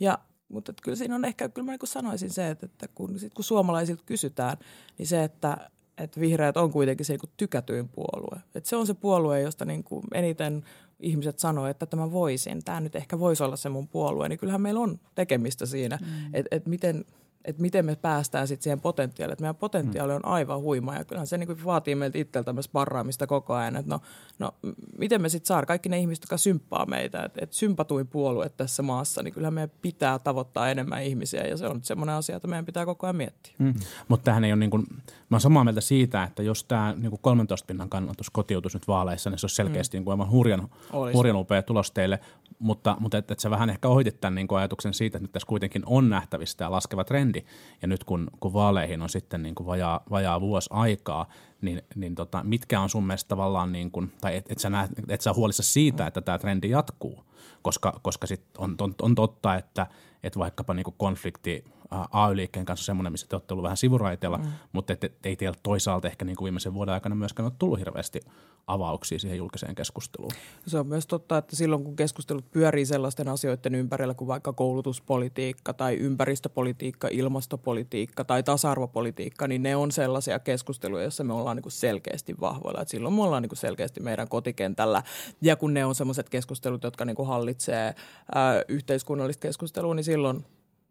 Ja 0.00 0.18
mutta 0.48 0.72
kyllä 0.82 0.96
siinä 0.96 1.14
on 1.14 1.24
ehkä, 1.24 1.48
kyllä 1.48 1.66
mä 1.66 1.72
niin 1.72 1.88
sanoisin 1.88 2.30
se, 2.30 2.50
että, 2.50 2.66
että 2.66 2.88
kun, 2.94 3.18
sit 3.18 3.34
kun 3.34 3.44
suomalaisilta 3.44 4.02
kysytään, 4.06 4.56
niin 4.98 5.06
se, 5.06 5.24
että, 5.24 5.70
että 5.98 6.20
vihreät 6.20 6.56
on 6.56 6.72
kuitenkin 6.72 7.06
se 7.06 7.12
niin 7.12 7.30
tykätyin 7.36 7.88
puolue. 7.88 8.40
Että 8.54 8.70
se 8.70 8.76
on 8.76 8.86
se 8.86 8.94
puolue, 8.94 9.40
josta 9.40 9.64
niin 9.64 9.84
kuin 9.84 10.04
eniten 10.14 10.64
ihmiset 11.00 11.38
sanoo, 11.38 11.66
että 11.66 11.86
tämä 11.86 12.12
voisin, 12.12 12.64
tämä 12.64 12.80
nyt 12.80 12.96
ehkä 12.96 13.18
voisi 13.18 13.42
olla 13.42 13.56
se 13.56 13.68
mun 13.68 13.88
puolue, 13.88 14.28
niin 14.28 14.38
kyllähän 14.38 14.60
meillä 14.60 14.80
on 14.80 15.00
tekemistä 15.14 15.66
siinä, 15.66 15.98
mm. 16.00 16.34
että 16.34 16.56
et 16.56 16.66
miten– 16.66 17.04
että 17.48 17.62
miten 17.62 17.86
me 17.86 17.96
päästään 17.96 18.48
sitten 18.48 18.62
siihen 18.62 18.80
potentiaaliin. 18.80 19.32
Että 19.32 19.42
meidän 19.42 19.56
potentiaali 19.56 20.12
on 20.12 20.24
aivan 20.24 20.60
huima 20.60 20.94
ja 20.94 21.04
kyllähän 21.04 21.26
se 21.26 21.38
niin 21.38 21.64
vaatii 21.64 21.94
meiltä 21.94 22.18
itseltämme 22.18 22.62
sparraamista 22.62 23.26
koko 23.26 23.54
ajan. 23.54 23.76
Että 23.76 23.90
no, 23.90 24.00
no, 24.38 24.54
miten 24.98 25.22
me 25.22 25.28
sitten 25.28 25.46
saadaan 25.46 25.66
kaikki 25.66 25.88
ne 25.88 25.98
ihmiset, 25.98 26.22
jotka 26.24 26.36
symppaa 26.36 26.86
meitä, 26.86 27.22
että, 27.22 27.40
että 27.42 27.56
sympatuin 27.56 28.06
puolue 28.06 28.48
tässä 28.48 28.82
maassa, 28.82 29.22
niin 29.22 29.34
kyllähän 29.34 29.54
meidän 29.54 29.70
pitää 29.82 30.18
tavoittaa 30.18 30.70
enemmän 30.70 31.02
ihmisiä 31.02 31.42
ja 31.42 31.56
se 31.56 31.66
on 31.66 31.80
semmoinen 31.82 32.14
asia, 32.14 32.36
että 32.36 32.48
meidän 32.48 32.66
pitää 32.66 32.86
koko 32.86 33.06
ajan 33.06 33.16
miettiä. 33.16 33.54
Mm. 33.58 33.74
Mutta 34.08 34.24
tähän 34.24 34.44
ei 34.44 34.52
ole 34.52 34.58
niin 34.58 34.70
kuin, 34.70 34.86
mä 35.30 35.34
olen 35.34 35.40
samaa 35.40 35.64
mieltä 35.64 35.80
siitä, 35.80 36.22
että 36.22 36.42
jos 36.42 36.64
tämä 36.64 36.94
niin 36.96 37.10
kuin 37.10 37.20
13 37.22 37.66
pinnan 37.66 37.88
kannatus 37.88 38.30
kotiutus 38.30 38.74
nyt 38.74 38.88
vaaleissa, 38.88 39.30
niin 39.30 39.38
se 39.38 39.44
olisi 39.44 39.56
selkeästi 39.56 39.96
mm. 39.96 39.98
niin 39.98 40.04
kuin 40.04 40.12
aivan 40.12 40.30
hurjan, 40.30 40.68
hurjan 41.14 41.36
upea 41.36 41.62
tulos 41.62 41.90
teille, 41.90 42.20
mutta, 42.58 42.96
mutta 43.00 43.18
että, 43.18 43.32
että 43.32 43.42
sä 43.42 43.50
vähän 43.50 43.70
ehkä 43.70 43.88
ohitit 43.88 44.20
tämän 44.20 44.34
niin 44.34 44.48
kuin 44.48 44.58
ajatuksen 44.58 44.94
siitä, 44.94 45.18
että 45.18 45.24
nyt 45.24 45.32
tässä 45.32 45.46
kuitenkin 45.46 45.82
on 45.86 46.08
nähtävissä 46.08 46.56
tämä 46.56 46.70
laskeva 46.70 47.04
trendi. 47.04 47.44
Ja 47.82 47.88
nyt 47.88 48.04
kun, 48.04 48.30
kun 48.40 48.52
vaaleihin 48.52 49.02
on 49.02 49.08
sitten 49.08 49.42
niin 49.42 49.54
kuin 49.54 49.66
vajaa, 49.66 50.00
vajaa 50.10 50.40
vuosi 50.40 50.70
aikaa, 50.72 51.26
niin, 51.60 51.82
niin 51.94 52.14
tota, 52.14 52.44
mitkä 52.44 52.80
on 52.80 52.88
sun 52.88 53.06
mielestä 53.06 53.28
tavallaan, 53.28 53.72
niin 53.72 53.90
kuin, 53.90 54.12
tai 54.20 54.36
et, 54.36 54.52
et, 54.52 54.58
sä 54.58 54.70
näet, 54.70 54.90
et 55.08 55.20
sä 55.20 55.32
huolissa 55.32 55.62
siitä, 55.62 56.06
että 56.06 56.20
tämä 56.20 56.38
trendi 56.38 56.70
jatkuu, 56.70 57.24
koska, 57.62 58.00
koska 58.02 58.26
sit 58.26 58.42
on, 58.58 58.74
on, 58.80 58.94
on 59.02 59.14
totta, 59.14 59.54
että, 59.54 59.86
että 60.22 60.38
vaikkapa 60.38 60.74
niin 60.74 60.86
konflikti 60.96 61.64
AY-liikkeen 61.90 62.66
kanssa 62.66 62.86
semmoinen, 62.86 63.12
missä 63.12 63.26
te 63.26 63.36
olette 63.36 63.54
ollut 63.54 63.62
vähän 63.62 63.76
sivuraiteella, 63.76 64.38
mm. 64.38 64.44
mutta 64.72 64.92
et, 64.92 65.04
et, 65.04 65.26
ei 65.26 65.36
teillä 65.36 65.58
toisaalta 65.62 66.08
ehkä 66.08 66.24
niin 66.24 66.36
kuin 66.36 66.44
viimeisen 66.44 66.74
vuoden 66.74 66.94
aikana 66.94 67.14
myöskään 67.14 67.44
ole 67.44 67.52
tullut 67.58 67.78
hirveästi 67.78 68.20
avauksia 68.66 69.18
siihen 69.18 69.38
julkiseen 69.38 69.74
keskusteluun. 69.74 70.30
Se 70.66 70.78
on 70.78 70.86
myös 70.86 71.06
totta, 71.06 71.38
että 71.38 71.56
silloin 71.56 71.84
kun 71.84 71.96
keskustelut 71.96 72.50
pyörii 72.50 72.86
sellaisten 72.86 73.28
asioiden 73.28 73.74
ympärillä 73.74 74.14
kuin 74.14 74.28
vaikka 74.28 74.52
koulutuspolitiikka 74.52 75.72
tai 75.72 75.96
ympäristöpolitiikka, 75.96 77.08
ilmastopolitiikka 77.10 78.24
tai 78.24 78.42
tasa-arvopolitiikka, 78.42 79.48
niin 79.48 79.62
ne 79.62 79.76
on 79.76 79.92
sellaisia 79.92 80.38
keskusteluja, 80.38 81.02
joissa 81.02 81.24
me 81.24 81.32
ollaan 81.32 81.56
niin 81.56 81.62
kuin 81.62 81.72
selkeästi 81.72 82.34
vahvoilla. 82.40 82.82
Et 82.82 82.88
silloin 82.88 83.14
me 83.14 83.22
ollaan 83.22 83.42
niin 83.42 83.50
kuin 83.50 83.58
selkeästi 83.58 84.00
meidän 84.00 84.28
kotikentällä 84.28 85.02
ja 85.42 85.56
kun 85.56 85.74
ne 85.74 85.84
on 85.84 85.94
sellaiset 85.94 86.28
keskustelut, 86.28 86.82
jotka 86.84 87.04
niin 87.04 87.16
kuin 87.16 87.28
hallitsee 87.28 87.94
ää, 88.34 88.62
yhteiskunnallista 88.68 89.42
keskustelua, 89.42 89.94
niin 89.94 90.04
silloin 90.04 90.44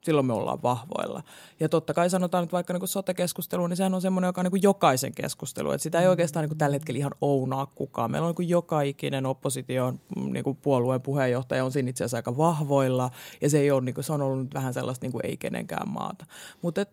silloin 0.04 0.28
me 0.28 0.34
ollaan 0.34 0.64
vahvoilla. 0.64 1.24
Ja 1.60 1.70
totta 1.70 1.94
kai 1.94 2.10
sanotaan 2.10 2.44
nyt 2.44 2.52
vaikka 2.52 2.74
niin 2.74 2.88
sote-keskustelu, 2.88 3.68
niin 3.68 3.78
sehän 3.78 3.94
on 3.94 4.02
semmoinen, 4.02 4.28
joka 4.28 4.42
on 4.42 4.48
niin 4.52 4.64
jokaisen 4.64 5.14
keskustelu. 5.14 5.72
Että 5.72 5.84
sitä 5.84 6.02
ei 6.02 6.08
oikeastaan 6.08 6.50
niin 6.50 6.58
tällä 6.58 6.76
hetkellä 6.76 6.98
ihan 6.98 7.16
ounaa 7.22 7.66
kukaan. 7.66 8.12
Meillä 8.12 8.28
on 8.28 8.36
niin 8.38 8.50
joka 8.50 8.82
ikinen 8.82 9.26
opposition 9.26 10.00
niin 10.16 10.58
puolueen 10.62 11.02
puheenjohtaja 11.02 11.66
on 11.66 11.72
siinä 11.72 11.90
itse 11.90 12.04
asiassa 12.04 12.18
aika 12.18 12.38
vahvoilla. 12.38 13.10
Ja 13.42 13.50
se, 13.50 13.60
ei 13.60 13.72
ole, 13.72 13.82
niin 13.82 13.96
kuin, 13.96 14.04
se 14.04 14.14
on 14.14 14.22
ollut 14.22 14.40
nyt 14.40 14.54
vähän 14.54 14.74
sellaista 14.74 15.08
niin 15.08 15.26
ei 15.26 15.38
kenenkään 15.38 15.90
maata. 15.90 16.26
Mutta 16.62 16.86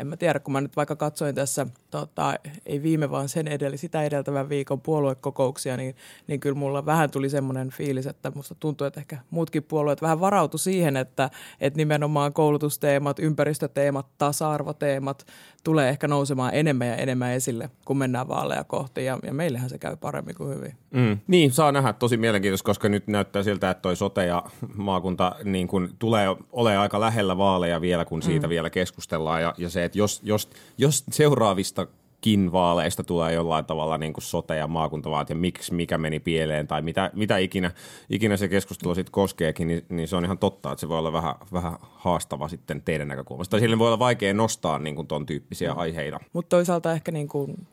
en 0.00 0.06
mä 0.06 0.16
tiedä, 0.16 0.40
kun 0.40 0.52
mä 0.52 0.60
nyt 0.60 0.76
vaikka 0.76 0.96
katsoin 0.96 1.34
tässä, 1.34 1.66
tota, 1.90 2.34
ei 2.66 2.82
viime 2.82 3.10
vaan 3.10 3.28
sen 3.28 3.48
edellä, 3.48 3.76
sitä 3.76 4.02
edeltävän 4.02 4.48
viikon 4.48 4.80
puoluekokouksia, 4.80 5.76
niin, 5.76 5.96
niin 6.26 6.40
kyllä 6.40 6.56
mulla 6.58 6.86
vähän 6.86 7.10
tuli 7.10 7.30
semmoinen 7.30 7.70
fiilis, 7.70 8.06
että 8.06 8.32
musta 8.34 8.54
tuntuu, 8.54 8.86
että 8.86 9.00
ehkä 9.00 9.18
muutkin 9.30 9.62
puolueet 9.62 10.02
vähän 10.02 10.20
varautu 10.20 10.58
siihen, 10.58 10.96
että, 10.96 11.30
että 11.60 11.76
nimenomaan 11.76 12.32
koulutusteemat, 12.32 13.18
ympäristöteemat, 13.18 14.06
tasa-arvoteemat 14.18 15.26
tulee 15.64 15.88
ehkä 15.88 16.08
nousemaan 16.08 16.54
enemmän 16.54 16.88
ja 16.88 16.96
enemmän 16.96 17.32
esille, 17.32 17.70
kun 17.84 17.98
mennään 17.98 18.28
vaaleja 18.28 18.64
kohti, 18.64 19.04
ja, 19.04 19.18
ja 19.22 19.32
meillähän 19.32 19.70
se 19.70 19.78
käy 19.78 19.96
paremmin 19.96 20.34
kuin 20.34 20.56
hyvin. 20.56 20.74
Mm. 20.90 21.18
Niin, 21.26 21.52
saa 21.52 21.72
nähdä. 21.72 21.92
Tosi 21.92 22.16
mielenkiintoista, 22.16 22.66
koska 22.66 22.88
nyt 22.88 23.06
näyttää 23.06 23.42
siltä, 23.42 23.70
että 23.70 23.82
toi 23.82 23.96
sote 23.96 24.26
ja 24.26 24.42
maakunta 24.76 25.36
niin 25.44 25.68
kun 25.68 25.88
tulee 25.98 26.28
ole 26.52 26.76
aika 26.76 27.00
lähellä 27.00 27.38
vaaleja 27.38 27.80
vielä, 27.80 28.04
kun 28.04 28.22
siitä 28.22 28.46
mm. 28.46 28.50
vielä 28.50 28.70
keskustellaan, 28.70 29.42
ja, 29.42 29.54
ja 29.58 29.70
se, 29.70 29.87
että 29.88 29.98
jos, 29.98 30.20
jos, 30.22 30.50
jos 30.78 31.04
seuraavista 31.10 31.86
kin 32.20 32.52
vaaleista 32.52 33.04
tulee 33.04 33.32
jollain 33.32 33.64
tavalla 33.64 33.98
niin 33.98 34.12
kuin 34.12 34.24
sote- 34.24 34.56
ja 34.56 34.66
maakuntavaat 34.66 35.30
ja 35.30 35.36
miksi, 35.36 35.74
mikä 35.74 35.98
meni 35.98 36.20
pieleen 36.20 36.66
tai 36.66 36.82
mitä, 36.82 37.10
mitä 37.14 37.38
ikinä, 37.38 37.70
ikinä 38.10 38.36
se 38.36 38.48
keskustelu 38.48 38.94
sitten 38.94 39.12
koskeekin, 39.12 39.68
niin, 39.68 39.84
niin, 39.88 40.08
se 40.08 40.16
on 40.16 40.24
ihan 40.24 40.38
totta, 40.38 40.72
että 40.72 40.80
se 40.80 40.88
voi 40.88 40.98
olla 40.98 41.12
vähän, 41.12 41.34
vähän 41.52 41.72
haastava 41.80 42.48
sitten 42.48 42.82
teidän 42.82 43.08
näkökulmasta. 43.08 43.50
Tai 43.50 43.60
sille 43.60 43.78
voi 43.78 43.86
olla 43.86 43.98
vaikea 43.98 44.34
nostaa 44.34 44.78
niin 44.78 44.96
kuin 44.96 45.06
ton 45.06 45.26
tyyppisiä 45.26 45.72
mm. 45.72 45.78
aiheita. 45.78 46.20
Mutta 46.32 46.56
toisaalta 46.56 46.92
ehkä 46.92 47.12
niin 47.12 47.28
kuin 47.28 47.66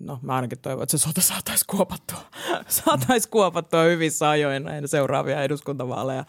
no 0.00 0.18
mä 0.22 0.34
ainakin 0.34 0.58
toivon, 0.58 0.82
että 0.82 0.98
se 0.98 1.02
sota 1.02 1.20
saataisiin 1.20 1.66
kuopattua, 1.66 2.18
saataisiin 2.84 3.30
kuopattua 3.30 3.82
hyvissä 3.82 4.30
ajoin 4.30 4.62
näin 4.64 4.88
seuraavia 4.88 5.42
eduskuntavaaleja. 5.42 6.24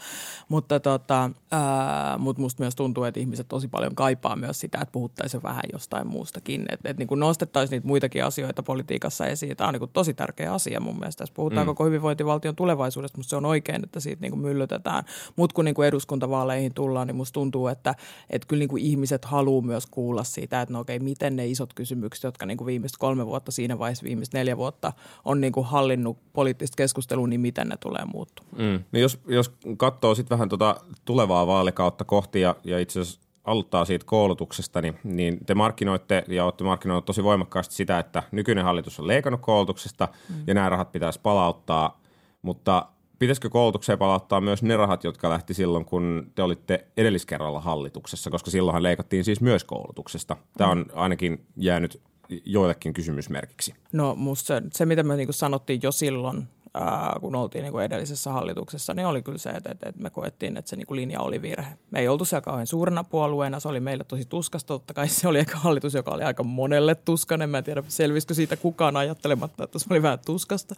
Mutta 0.50 0.80
tota, 0.80 1.30
ää, 1.52 2.18
mut 2.18 2.38
musta 2.38 2.64
myös 2.64 2.76
tuntuu, 2.76 3.04
että 3.04 3.20
ihmiset 3.20 3.48
tosi 3.48 3.68
paljon 3.68 3.96
kaipaa 3.96 4.36
myös 4.36 4.60
sitä, 4.60 4.78
että 4.82 4.92
puhuttaisiin 4.92 5.44
vähän 5.44 5.64
jostain 5.74 6.08
muustakin. 6.08 6.66
Että 6.70 6.90
et 6.90 6.98
niin 6.98 7.08
nostettaisiin 7.16 7.78
niitä 7.78 7.88
muitakin 7.88 8.26
asioita 8.26 8.64
politiikassa 8.64 9.28
esiin. 9.28 9.58
Tämä 9.58 9.68
on 9.68 9.74
niin 9.74 9.90
tosi 9.94 10.14
tärkeä 10.14 10.54
asia 10.54 10.80
mun 10.80 11.00
mielestä. 11.00 11.20
Tässä 11.20 11.36
puhutaan 11.36 11.66
mm. 11.66 11.70
koko 11.70 11.86
hyvinvointivaltion 11.86 12.56
tulevaisuudesta, 12.56 13.18
mutta 13.18 13.30
se 13.30 13.36
on 13.36 13.46
oikein, 13.46 13.84
että 13.84 14.00
siitä 14.00 14.22
niin 14.22 14.40
myllytetään. 14.40 15.04
Mutta 15.36 15.54
kun 15.54 15.66
niin 15.66 15.84
eduskuntavaaleihin 15.88 16.74
tullaan, 16.74 17.08
niin 17.08 17.16
musta 17.16 17.34
tuntuu, 17.34 17.68
että, 17.68 17.96
että 18.30 18.48
kyllä 18.48 18.66
niin 18.66 18.78
ihmiset 18.78 19.26
haluaa 19.26 19.62
myös 19.62 19.86
kuulla 19.86 20.24
siitä, 20.24 20.62
että 20.62 20.74
no 20.74 20.80
okei, 20.80 21.00
miten 21.00 21.36
ne 21.36 21.48
isot 21.48 21.74
kysymykset, 21.74 22.24
jotka 22.24 22.46
niin 22.46 22.66
viimeiset 22.66 22.98
kolme 22.98 23.26
vuotta 23.26 23.52
siinä 23.56 23.80
vaiheessa 23.80 24.04
viimeiset 24.04 24.34
neljä 24.34 24.58
vuotta 24.58 24.94
on 25.26 25.42
niin 25.42 25.54
kuin 25.54 25.66
hallinnut 25.66 26.18
poliittista 26.34 26.76
keskustelua, 26.76 27.28
niin 27.28 27.42
miten 27.42 27.68
ne 27.68 27.78
tulee 27.78 28.06
muuttua. 28.06 28.46
Mm. 28.58 28.84
No 28.92 29.00
jos, 29.00 29.20
jos 29.28 29.52
katsoo 29.78 30.16
sitten 30.16 30.38
vähän 30.38 30.50
tuota 30.50 30.76
tulevaa 31.06 31.48
vaalikautta 31.48 32.04
kohti 32.04 32.42
ja, 32.42 32.56
ja 32.64 32.80
itse 32.80 33.00
asiassa 33.00 33.22
aloittaa 33.44 33.86
siitä 33.86 34.06
koulutuksesta, 34.06 34.82
niin, 34.82 35.00
niin 35.04 35.46
te 35.46 35.56
markkinoitte 35.56 36.24
ja 36.28 36.46
olette 36.46 36.64
markkinoineet 36.64 37.06
tosi 37.06 37.24
voimakkaasti 37.24 37.76
sitä, 37.76 38.00
että 38.00 38.24
nykyinen 38.32 38.64
hallitus 38.64 39.00
on 39.00 39.08
leikannut 39.08 39.42
koulutuksesta 39.42 40.08
mm. 40.30 40.36
ja 40.48 40.54
nämä 40.54 40.70
rahat 40.70 40.92
pitäisi 40.92 41.20
palauttaa, 41.24 42.02
mutta 42.42 42.88
pitäisikö 43.20 43.50
koulutukseen 43.50 44.00
palauttaa 44.00 44.42
myös 44.42 44.64
ne 44.64 44.78
rahat, 44.78 45.04
jotka 45.04 45.30
lähti 45.30 45.54
silloin, 45.54 45.86
kun 45.86 46.32
te 46.36 46.44
olitte 46.44 46.88
edelliskerralla 46.98 47.60
hallituksessa, 47.60 48.30
koska 48.30 48.52
silloinhan 48.52 48.84
leikattiin 48.84 49.24
siis 49.24 49.42
myös 49.42 49.64
koulutuksesta. 49.64 50.38
Tämä 50.58 50.72
on 50.72 50.86
ainakin 50.94 51.46
jäänyt 51.58 52.02
joillekin 52.46 52.94
kysymysmerkiksi? 52.94 53.74
No 53.92 54.16
musta 54.16 54.48
se, 54.48 54.62
se 54.74 54.86
mitä 54.86 55.04
me 55.04 55.16
niin 55.16 55.34
sanottiin 55.34 55.80
jo 55.84 55.92
silloin, 55.92 56.48
ää, 56.74 57.18
kun 57.22 57.36
oltiin 57.36 57.64
niin 57.64 57.82
edellisessä 57.82 58.32
hallituksessa, 58.32 58.94
niin 58.94 59.08
oli 59.08 59.22
kyllä 59.22 59.38
se, 59.38 59.50
että, 59.50 59.72
että, 59.72 59.90
että 59.90 60.02
me 60.02 60.10
koettiin, 60.10 60.58
että 60.58 60.70
se 60.70 60.76
niin 60.76 60.88
linja 60.90 61.20
oli 61.22 61.42
virhe. 61.42 61.78
Me 61.92 62.00
ei 62.00 62.08
oltu 62.08 62.26
siellä 62.26 62.42
kauhean 62.42 62.68
suurena 62.68 63.04
puolueena, 63.04 63.60
se 63.60 63.68
oli 63.68 63.80
meille 63.80 64.04
tosi 64.04 64.26
tuskasta. 64.26 64.68
Totta 64.68 64.94
kai 64.94 65.08
se 65.08 65.28
oli 65.28 65.40
ehkä 65.40 65.58
hallitus, 65.58 65.94
joka 65.94 66.12
oli 66.12 66.24
aika 66.24 66.44
monelle 66.44 66.96
tuskainen. 66.96 67.50
Mä 67.50 67.58
en 67.58 67.64
tiedä, 67.64 67.84
selvisikö 67.88 68.34
siitä 68.34 68.58
kukaan 68.58 68.98
ajattelematta, 68.98 69.64
että 69.64 69.80
se 69.80 69.86
oli 69.90 70.02
vähän 70.02 70.20
tuskasta. 70.26 70.76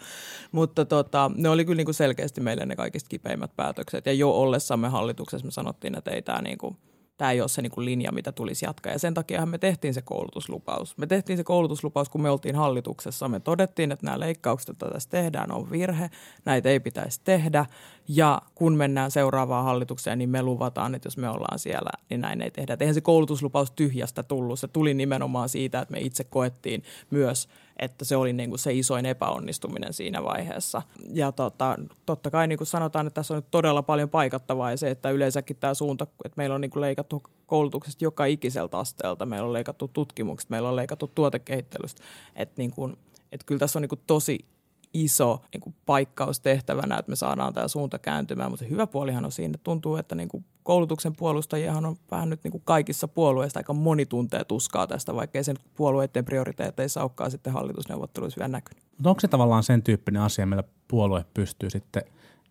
Mutta 0.52 0.86
tota, 0.86 1.32
ne 1.36 1.50
oli 1.50 1.66
kyllä 1.66 1.84
niin 1.84 1.94
selkeästi 1.94 2.42
meille 2.42 2.66
ne 2.66 2.76
kaikista 2.76 3.10
kipeimmät 3.10 3.52
päätökset. 3.56 4.06
Ja 4.06 4.14
jo 4.14 4.32
ollessamme 4.32 4.90
hallituksessa 4.90 5.46
me 5.46 5.52
sanottiin, 5.52 5.98
että 5.98 6.12
ei 6.12 6.22
tämä 6.22 6.42
niin 6.42 6.58
kuin– 6.58 6.78
tämä 7.18 7.32
ei 7.32 7.42
ole 7.42 7.50
se 7.50 7.62
niin 7.62 7.72
linja, 7.78 8.12
mitä 8.12 8.32
tulisi 8.32 8.66
jatkaa. 8.66 8.92
Ja 8.92 9.00
sen 9.00 9.14
takia 9.14 9.46
me 9.46 9.58
tehtiin 9.58 9.94
se 9.94 10.02
koulutuslupaus. 10.02 10.98
Me 10.98 11.08
tehtiin 11.08 11.38
se 11.38 11.44
koulutuslupaus, 11.44 12.10
kun 12.10 12.22
me 12.22 12.30
oltiin 12.30 12.56
hallituksessa. 12.56 13.28
Me 13.28 13.40
todettiin, 13.40 13.92
että 13.92 14.06
nämä 14.06 14.20
leikkaukset, 14.20 14.68
joita 14.68 14.90
tässä 14.94 15.10
tehdään, 15.10 15.52
on 15.52 15.72
virhe. 15.72 16.10
Näitä 16.46 16.70
ei 16.70 16.80
pitäisi 16.80 17.22
tehdä. 17.24 17.66
Ja 18.08 18.42
kun 18.56 18.76
mennään 18.76 19.12
seuraavaan 19.12 19.66
hallitukseen, 19.66 20.18
niin 20.18 20.30
me 20.30 20.42
luvataan, 20.42 20.96
että 20.96 21.08
jos 21.08 21.18
me 21.18 21.30
ollaan 21.30 21.60
siellä, 21.60 21.90
niin 22.10 22.22
näin 22.22 22.42
ei 22.42 22.52
tehdä. 22.52 22.74
Et 22.74 22.82
eihän 22.82 22.96
se 22.96 23.02
koulutuslupaus 23.02 23.72
tyhjästä 23.72 24.24
tullut. 24.24 24.60
Se 24.60 24.68
tuli 24.68 24.94
nimenomaan 24.94 25.50
siitä, 25.50 25.82
että 25.82 25.92
me 25.92 26.00
itse 26.00 26.24
koettiin 26.24 26.84
myös– 27.12 27.48
että 27.80 28.06
se 28.06 28.16
oli 28.16 28.34
niin 28.34 28.50
kuin 28.50 28.60
se 28.60 28.74
isoin 28.74 29.06
epäonnistuminen 29.06 29.94
siinä 29.94 30.24
vaiheessa. 30.24 30.82
Ja 31.14 31.32
tota, 31.32 31.78
totta 32.06 32.32
kai 32.32 32.48
niin 32.48 32.58
kuin 32.58 32.68
sanotaan, 32.68 33.08
että 33.08 33.16
tässä 33.16 33.34
on 33.34 33.38
nyt 33.38 33.52
todella 33.52 33.82
paljon 33.82 34.10
paikattavaa 34.10 34.72
ja 34.72 34.78
se, 34.78 34.90
että 34.90 35.10
yleensäkin 35.10 35.58
tämä 35.58 35.74
suunta, 35.74 36.08
että 36.26 36.38
meillä 36.38 36.56
on 36.56 36.62
niin 36.62 36.72
kuin 36.72 36.82
leikattu 36.82 37.24
koulutuksesta 37.46 38.04
joka 38.04 38.26
ikiseltä 38.26 38.80
asteelta, 38.80 39.26
meillä 39.26 39.48
on 39.48 39.54
leikattu 39.54 39.88
tutkimuksesta, 39.88 40.52
meillä 40.52 40.70
on 40.70 40.76
leikattu 40.76 41.12
tuotekehittelystä, 41.16 42.04
että, 42.36 42.56
niin 42.58 42.72
kuin, 42.72 42.98
että 43.32 43.46
kyllä 43.46 43.60
tässä 43.60 43.80
on 43.80 43.82
niin 43.82 44.02
tosi 44.08 44.46
iso 44.94 45.42
niin 45.54 45.62
kuin 45.62 45.76
paikkaus 45.86 46.40
tehtävänä, 46.40 46.98
että 46.98 47.10
me 47.10 47.16
saadaan 47.16 47.54
tämä 47.54 47.68
suunta 47.68 48.00
kääntymään, 48.00 48.52
mutta 48.52 48.66
hyvä 48.66 48.88
puolihan 48.88 49.26
on 49.26 49.32
siinä, 49.32 49.56
että 49.56 49.64
tuntuu, 49.64 49.96
että 49.96 50.16
niin 50.16 50.30
kuin 50.30 50.46
koulutuksen 50.64 51.16
puolustajiahan 51.16 51.86
on 51.86 51.96
vähän 52.12 52.30
nyt 52.30 52.44
niin 52.44 52.52
kuin 52.52 52.64
kaikissa 52.66 53.08
puolueissa 53.08 53.60
aika 53.60 53.74
moni 53.74 54.06
tuntee 54.06 54.44
tuskaa 54.44 54.88
tästä, 54.88 55.16
vaikkei 55.16 55.44
sen 55.44 55.56
puolueiden 55.76 56.26
prioriteeteissa 56.26 57.02
olekaan 57.02 57.32
sitten 57.32 57.54
hallitusneuvotteluissa 57.54 58.40
vielä 58.40 58.52
näkynyt. 58.52 58.84
Mutta 58.92 59.10
onko 59.10 59.20
se 59.20 59.28
tavallaan 59.28 59.64
sen 59.64 59.84
tyyppinen 59.84 60.22
asia, 60.22 60.46
millä 60.46 60.64
puolue 60.88 61.26
pystyy 61.34 61.70
sitten 61.70 62.04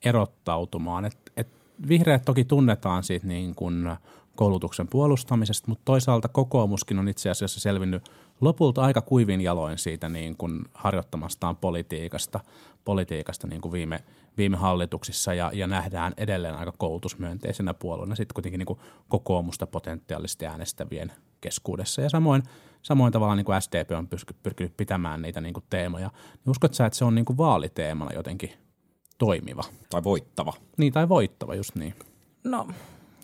erottautumaan? 0.05 1.05
Et, 1.05 1.19
et 1.37 1.49
vihreät 1.88 2.25
toki 2.25 2.45
tunnetaan 2.45 3.05
siitä 3.05 3.26
niin 3.26 3.55
kuin 3.55 3.97
koulutuksen 4.37 4.88
puolustamisesta, 4.88 5.69
mutta 5.69 5.83
toisaalta 5.85 6.28
kokoomuskin 6.28 6.99
on 6.99 7.09
itse 7.09 7.31
asiassa 7.31 7.61
selvinnyt 7.61 8.11
lopulta 8.40 8.83
aika 8.83 9.00
kuivin 9.00 9.40
jaloin 9.40 9.78
siitä 9.78 10.09
niin 10.09 10.37
kuin 10.37 10.64
harjoittamastaan 10.75 11.57
politiikasta, 11.57 12.40
politiikasta 12.85 13.47
niin 13.47 13.61
kuin 13.61 13.73
viime, 13.73 14.05
viime 14.37 14.57
hallituksissa 14.57 15.35
ja, 15.35 15.50
ja 15.55 15.66
nähdään 15.66 16.12
edelleen 16.16 16.55
aika 16.55 16.73
koulutusmyönteisenä 16.78 17.75
puolueena 17.75 18.14
sitten 18.14 18.35
kuitenkin 18.35 18.59
niin 18.59 18.66
kuin 18.66 18.78
kokoomusta 19.09 19.66
potentiaalisesti 19.66 20.47
äänestävien 20.47 21.12
keskuudessa. 21.40 22.02
Ja 22.02 22.11
samoin, 22.11 22.43
samoin 22.83 23.12
tavallaan 23.12 23.37
niin 23.37 23.45
kuin 23.45 23.62
SDP 23.62 23.90
on 23.99 24.09
pyrkinyt 24.43 24.76
pitämään 24.76 25.23
niitä 25.23 25.40
niin 25.40 25.55
kuin 25.55 25.64
teemoja. 25.71 26.11
Niin 26.35 26.50
uskotko 26.50 26.75
sä, 26.75 26.87
että 26.87 26.99
se 26.99 27.05
on 27.05 27.14
niin 27.14 27.25
kuin 27.25 27.37
vaaliteemana 27.37 28.12
jotenkin 28.12 28.52
toimiva? 29.19 29.64
Tai 29.90 30.05
voittava. 30.05 30.52
Niin, 30.76 30.93
tai 30.93 31.09
voittava, 31.09 31.55
just 31.55 31.75
niin. 31.75 31.95
No, 32.45 32.69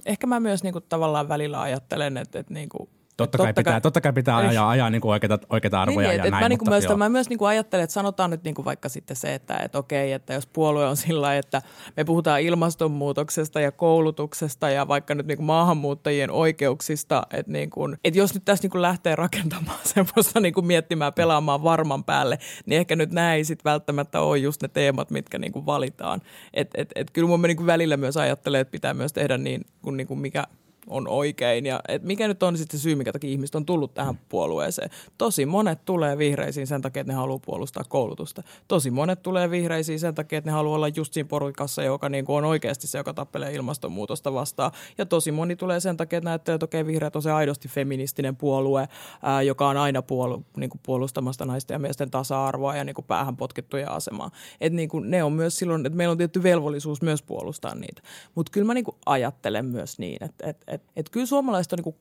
ehkä 0.07 0.27
mä 0.27 0.41
myös 0.41 0.63
niin 0.63 0.73
kuin 0.73 0.85
tavallaan 0.89 1.29
välillä 1.29 1.61
ajattelen, 1.61 2.17
että, 2.17 2.39
että 2.39 2.55
niin 2.55 2.69
kuin 3.17 3.23
Totta 3.31 3.39
kai, 3.39 3.47
Totta 3.47 3.61
pitää, 3.61 3.73
kai- 3.73 3.81
totta 3.81 4.01
kai 4.01 4.13
pitää 4.13 4.41
Ei. 4.41 4.49
ajaa, 4.49 4.71
ajaa 4.71 4.91
niin 4.91 5.01
kuin 5.01 5.13
oikeita, 5.13 5.39
oikeita 5.51 5.83
arvoja 5.83 6.09
niin, 6.09 6.17
ja 6.17 6.23
et, 6.23 6.27
et 6.27 6.31
näin. 6.31 6.45
mä, 6.45 6.49
niinku 6.49 6.65
mutta 6.65 6.89
myös, 6.89 6.99
mä 6.99 7.09
myös 7.09 7.29
niinku 7.29 7.45
ajattelen, 7.45 7.85
että 7.85 7.95
sanotaan 7.95 8.31
nyt 8.31 8.45
niinku 8.45 8.65
vaikka 8.65 8.89
sitten 8.89 9.17
se, 9.17 9.35
että 9.35 9.57
et 9.57 9.75
okei, 9.75 10.13
että 10.13 10.35
jos 10.35 10.47
puolue 10.47 10.87
on 10.89 10.97
sillä 10.97 11.37
että 11.37 11.63
me 11.97 12.05
puhutaan 12.05 12.41
ilmastonmuutoksesta 12.41 13.61
ja 13.61 13.73
koulutuksesta 13.73 14.71
ja 14.71 14.89
vaikka 14.89 15.15
nyt 15.15 15.27
niinku 15.27 15.45
maahanmuuttajien 15.45 16.31
oikeuksista, 16.31 17.27
että 17.31 17.53
niinku, 17.53 17.81
et 18.05 18.17
jos 18.17 18.35
nyt 18.35 18.45
tässä 18.45 18.65
niinku 18.65 18.83
lähtee 18.83 19.17
rakentamaan 19.17 19.81
semmoista 19.95 20.41
niinku 20.41 20.63
miettimään, 20.63 21.13
pelaamaan 21.13 21.63
varman 21.63 22.05
päälle, 22.05 22.39
niin 22.67 22.79
ehkä 22.79 22.97
nyt 22.97 23.13
nämä 23.13 23.35
ei 23.35 23.45
sitten 23.45 23.71
välttämättä 23.71 24.21
ole 24.21 24.39
just 24.39 24.63
ne 24.63 24.69
teemat, 24.69 25.11
mitkä 25.11 25.39
niinku 25.39 25.67
valitaan. 25.67 26.23
Et, 26.55 26.71
et, 26.75 26.93
et 26.95 27.11
kyllä 27.11 27.29
mun 27.29 27.43
niinku 27.43 27.67
välillä 27.67 27.97
myös 27.97 28.17
ajattelee, 28.17 28.61
että 28.61 28.73
pitää 28.73 28.95
myös 28.95 29.13
tehdä 29.13 29.39
niin, 29.39 29.65
kun 29.83 29.97
niinku 29.97 30.17
mikä 30.17 30.45
on 30.87 31.09
oikein 31.09 31.67
ja 31.67 31.81
et 31.89 32.03
mikä 32.03 32.29
nyt 32.29 32.43
on 32.43 32.59
sitten 32.59 32.81
se 32.81 32.83
syy, 32.83 32.95
minkä 32.95 33.13
takia 33.13 33.31
ihmiset 33.31 33.55
on 33.55 33.67
tullut 33.67 33.95
tähän 33.95 34.21
puolueeseen. 34.29 34.91
Tosi 35.19 35.47
monet 35.47 35.85
tulee 35.85 36.19
vihreisiin 36.19 36.67
sen 36.67 36.83
takia, 36.83 37.01
että 37.01 37.13
ne 37.13 37.17
haluaa 37.17 37.39
puolustaa 37.39 37.85
koulutusta. 37.89 38.43
Tosi 38.69 38.91
monet 38.91 39.23
tulee 39.23 39.51
vihreisiin 39.51 40.01
sen 40.01 40.15
takia, 40.15 40.39
että 40.39 40.51
ne 40.51 40.53
haluaa 40.53 40.75
olla 40.75 40.89
just 40.89 41.13
siinä 41.13 41.29
porukassa, 41.29 41.83
joka 41.83 42.09
niin 42.09 42.25
kuin 42.25 42.37
on 42.37 42.45
oikeasti 42.45 42.87
se, 42.87 42.99
joka 42.99 43.15
tappelee 43.15 43.55
ilmastonmuutosta 43.55 44.35
vastaan. 44.35 44.73
Ja 44.99 45.07
tosi 45.07 45.33
moni 45.33 45.57
tulee 45.57 45.81
sen 45.81 45.97
takia, 45.97 46.17
että 46.17 46.31
näyttää, 46.31 46.55
että 46.55 46.65
okei, 46.65 46.87
vihreät 46.87 47.17
on 47.17 47.23
se 47.23 47.33
aidosti 47.33 47.69
feministinen 47.69 48.37
puolue, 48.37 48.89
ää, 49.23 49.43
joka 49.43 49.69
on 49.69 49.77
aina 49.77 50.03
puolu, 50.03 50.45
niin 50.57 50.71
kuin 50.71 50.81
puolustamasta 50.87 51.45
naisten 51.45 51.75
ja 51.75 51.79
miesten 51.79 52.11
tasa-arvoa 52.11 52.77
ja 52.77 52.85
niin 52.85 52.95
kuin 52.95 53.05
päähän 53.05 53.37
potkittuja 53.37 53.91
asemaa. 53.91 54.31
Et 54.61 54.73
niin 54.73 54.89
kuin 54.89 55.11
ne 55.11 55.25
on 55.25 55.33
myös 55.33 55.57
silloin, 55.57 55.87
että 55.87 55.97
meillä 55.97 56.13
on 56.13 56.19
tietty 56.19 56.43
velvollisuus 56.43 57.03
myös 57.03 57.23
puolustaa 57.23 57.75
niitä. 57.75 58.03
Mutta 58.35 58.53
kyllä 58.53 58.67
mä 58.67 58.75
niin 58.75 58.85
kuin 58.85 58.97
ajattelen 59.07 59.65
myös 59.65 59.99
niin, 59.99 60.25
että 60.25 60.47
et, 60.51 60.65
et, 60.75 60.83
et 60.97 61.11
kyllä 61.11 61.27
suomalaiset 61.27 61.73
on 61.73 61.77
niin 61.77 61.85
kuin 61.85 61.97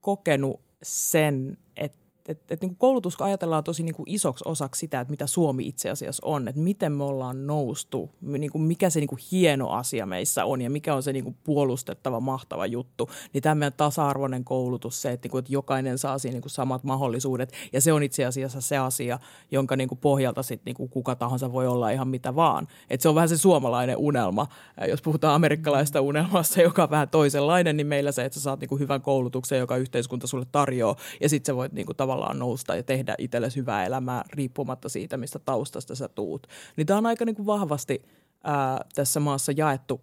kokenut 0.00 0.60
sen, 0.82 1.58
että 1.76 1.99
et, 2.30 2.52
et 2.52 2.62
niin 2.62 2.76
koulutus 2.76 3.22
ajatellaan 3.22 3.64
tosi 3.64 3.82
niin 3.82 3.94
kuin 3.94 4.10
isoksi 4.10 4.44
osaksi 4.46 4.78
sitä, 4.78 5.00
että 5.00 5.10
mitä 5.10 5.26
Suomi 5.26 5.66
itse 5.66 5.90
asiassa 5.90 6.26
on, 6.26 6.48
että 6.48 6.60
miten 6.60 6.92
me 6.92 7.04
ollaan 7.04 7.46
noustu, 7.46 8.10
niin 8.20 8.50
kuin 8.50 8.62
mikä 8.62 8.90
se 8.90 9.00
niin 9.00 9.08
kuin 9.08 9.20
hieno 9.32 9.68
asia 9.68 10.06
meissä 10.06 10.44
on 10.44 10.62
ja 10.62 10.70
mikä 10.70 10.94
on 10.94 11.02
se 11.02 11.12
niin 11.12 11.24
kuin 11.24 11.36
puolustettava, 11.44 12.20
mahtava 12.20 12.66
juttu. 12.66 13.10
Niin 13.32 13.42
tämä 13.42 13.54
meidän 13.54 13.72
tasa-arvoinen 13.72 14.44
koulutus, 14.44 15.02
se, 15.02 15.12
että, 15.12 15.26
niin 15.26 15.30
kuin, 15.30 15.38
että 15.38 15.52
jokainen 15.52 15.98
saa 15.98 16.18
siinä 16.18 16.32
niin 16.32 16.42
kuin 16.42 16.50
samat 16.50 16.84
mahdollisuudet 16.84 17.52
ja 17.72 17.80
se 17.80 17.92
on 17.92 18.02
itse 18.02 18.24
asiassa 18.24 18.60
se 18.60 18.78
asia, 18.78 19.18
jonka 19.50 19.76
niin 19.76 19.88
kuin 19.88 19.98
pohjalta 19.98 20.42
sit 20.42 20.60
niin 20.64 20.76
kuin 20.76 20.88
kuka 20.88 21.16
tahansa 21.16 21.52
voi 21.52 21.66
olla 21.66 21.90
ihan 21.90 22.08
mitä 22.08 22.34
vaan. 22.34 22.68
Et 22.90 23.00
se 23.00 23.08
on 23.08 23.14
vähän 23.14 23.28
se 23.28 23.38
suomalainen 23.38 23.96
unelma. 23.96 24.46
Jos 24.88 25.02
puhutaan 25.02 25.34
amerikkalaista 25.34 26.00
unelmasta, 26.00 26.62
joka 26.68 26.82
on 26.82 26.90
vähän 26.90 27.08
toisenlainen, 27.08 27.76
niin 27.76 27.86
meillä 27.86 28.12
se, 28.12 28.24
että 28.24 28.38
sä 28.38 28.42
saat 28.42 28.60
niin 28.60 28.68
kuin 28.68 28.78
hyvän 28.78 29.02
koulutuksen, 29.02 29.58
joka 29.58 29.76
yhteiskunta 29.76 30.26
sulle 30.26 30.46
tarjoaa 30.52 30.96
ja 31.20 31.28
sitten 31.28 31.52
sä 31.52 31.56
voit 31.56 31.72
niin 31.72 31.86
kuin 31.86 31.96
tavallaan 31.96 32.19
nousta 32.34 32.76
ja 32.76 32.82
tehdä 32.82 33.14
itsellesi 33.18 33.56
hyvää 33.56 33.86
elämää 33.86 34.24
riippumatta 34.32 34.88
siitä, 34.88 35.16
mistä 35.16 35.38
taustasta 35.38 35.94
sä 35.94 36.08
tuut. 36.08 36.46
Niin 36.76 36.86
tämä 36.86 36.98
on 36.98 37.06
aika 37.06 37.24
niin 37.24 37.36
kuin 37.36 37.46
vahvasti 37.46 38.02
ää, 38.44 38.84
tässä 38.94 39.20
maassa 39.20 39.52
jaettu 39.56 40.00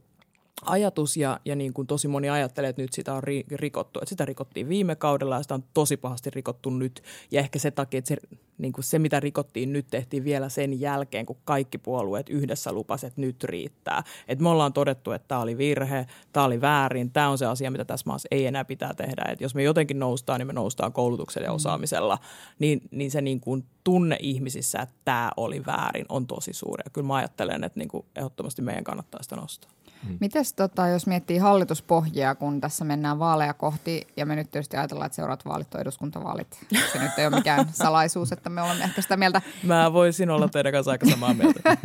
ajatus 0.66 1.18
ja, 1.18 1.40
ja 1.46 1.56
niin 1.56 1.74
kuin 1.74 1.88
tosi 1.88 2.08
moni 2.08 2.30
ajattelee, 2.30 2.70
että 2.70 2.82
nyt 2.82 2.94
sitä 2.94 3.14
on 3.14 3.24
ri, 3.24 3.46
rikottu. 3.52 4.00
Että 4.00 4.10
sitä 4.10 4.26
rikottiin 4.26 4.70
viime 4.70 4.96
kaudella 4.96 5.36
ja 5.36 5.42
sitä 5.42 5.54
on 5.54 5.64
tosi 5.74 5.98
pahasti 5.98 6.30
rikottu 6.30 6.70
nyt. 6.70 7.04
Ja 7.32 7.40
ehkä 7.40 7.60
se 7.60 7.72
takia, 7.72 7.98
että 7.98 8.08
se, 8.08 8.18
niin 8.58 8.74
kuin 8.74 8.84
se 8.84 9.00
mitä 9.00 9.20
rikottiin 9.20 9.74
nyt 9.74 9.88
tehtiin 9.92 10.24
vielä 10.24 10.50
sen 10.50 10.80
jälkeen, 10.80 11.26
kun 11.26 11.38
kaikki 11.46 11.78
puolueet 11.78 12.30
yhdessä 12.30 12.72
lupasivat, 12.72 13.12
että 13.12 13.22
nyt 13.22 13.44
riittää. 13.44 14.04
Että 14.28 14.44
me 14.44 14.50
ollaan 14.50 14.74
todettu, 14.74 15.12
että 15.12 15.28
tämä 15.28 15.42
oli 15.42 15.58
virhe, 15.58 16.06
tämä 16.34 16.46
oli 16.46 16.62
väärin, 16.62 17.12
tämä 17.12 17.30
on 17.30 17.38
se 17.38 17.46
asia, 17.46 17.72
mitä 17.72 17.86
tässä 17.86 18.08
maassa 18.08 18.28
ei 18.32 18.46
enää 18.46 18.66
pitää 18.66 18.94
tehdä. 18.94 19.26
Että 19.32 19.44
jos 19.44 19.56
me 19.56 19.64
jotenkin 19.64 20.00
noustaan, 20.00 20.40
niin 20.40 20.48
me 20.48 20.54
noustaan 20.54 20.94
koulutuksella 20.94 21.46
ja 21.46 21.54
osaamisella. 21.54 22.18
Niin, 22.60 22.82
niin 22.92 23.12
se 23.12 23.22
niin 23.22 23.40
kuin 23.40 23.66
tunne 23.84 24.18
ihmisissä, 24.20 24.80
että 24.80 24.96
tämä 25.06 25.32
oli 25.38 25.66
väärin, 25.66 26.06
on 26.10 26.28
tosi 26.28 26.54
suuri. 26.54 26.82
Ja 26.86 26.90
kyllä 26.90 27.08
mä 27.08 27.16
ajattelen, 27.16 27.64
että 27.64 27.80
niin 27.80 27.90
kuin 27.90 28.06
ehdottomasti 28.16 28.62
meidän 28.62 28.84
kannattaa 28.84 29.24
sitä 29.24 29.36
nostaa. 29.36 29.77
Mites 30.20 30.54
tota, 30.54 30.88
jos 30.88 31.08
miettii 31.08 31.38
hallituspohjaa, 31.38 32.36
kun 32.36 32.62
tässä 32.62 32.86
mennään 32.86 33.20
vaaleja 33.20 33.54
kohti, 33.54 34.08
ja 34.18 34.26
me 34.26 34.36
nyt 34.36 34.52
tietysti 34.52 34.78
ajatellaan, 34.78 35.06
että 35.06 35.16
seuraavat 35.16 35.46
vaalit 35.46 35.76
on 35.76 35.82
eduskuntavaalit. 35.82 36.60
Se 36.94 37.00
nyt 37.00 37.12
ei 37.18 37.28
ole 37.28 37.36
mikään 37.36 37.70
salaisuus, 37.74 38.32
että 38.32 38.50
me 38.50 38.62
olemme 38.62 38.84
ehkä 38.84 39.02
sitä 39.02 39.18
mieltä. 39.18 39.42
Mä 39.64 39.94
voisin 39.94 40.30
olla 40.30 40.50
teidän 40.50 40.72
kanssa 40.72 40.92
aika 40.92 41.10
samaa 41.10 41.34
mieltä. 41.34 41.78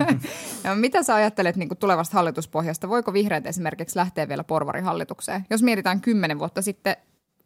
Ja 0.65 0.75
Mitä 0.83 1.03
sä 1.03 1.15
ajattelet 1.15 1.57
niin 1.57 1.77
tulevasta 1.79 2.17
hallituspohjasta? 2.17 2.89
Voiko 2.89 3.13
vihreät 3.13 3.47
esimerkiksi 3.47 3.99
lähteä 3.99 4.29
vielä 4.29 4.45
porvarihallitukseen? 4.45 5.47
Jos 5.51 5.63
mietitään 5.63 6.01
kymmenen 6.01 6.39
vuotta 6.39 6.63
sitten, 6.63 6.97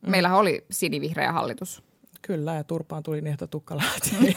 mm. 0.02 0.11
meillähän 0.11 0.38
oli 0.38 0.64
sinivihreä 0.70 1.32
hallitus. 1.32 1.82
Kyllä, 2.23 2.54
ja 2.54 2.64
turpaan 2.64 3.02
tuli 3.02 3.20
niin, 3.20 3.32
että 3.32 3.46
tukka 3.46 3.76
lähti. 3.76 4.37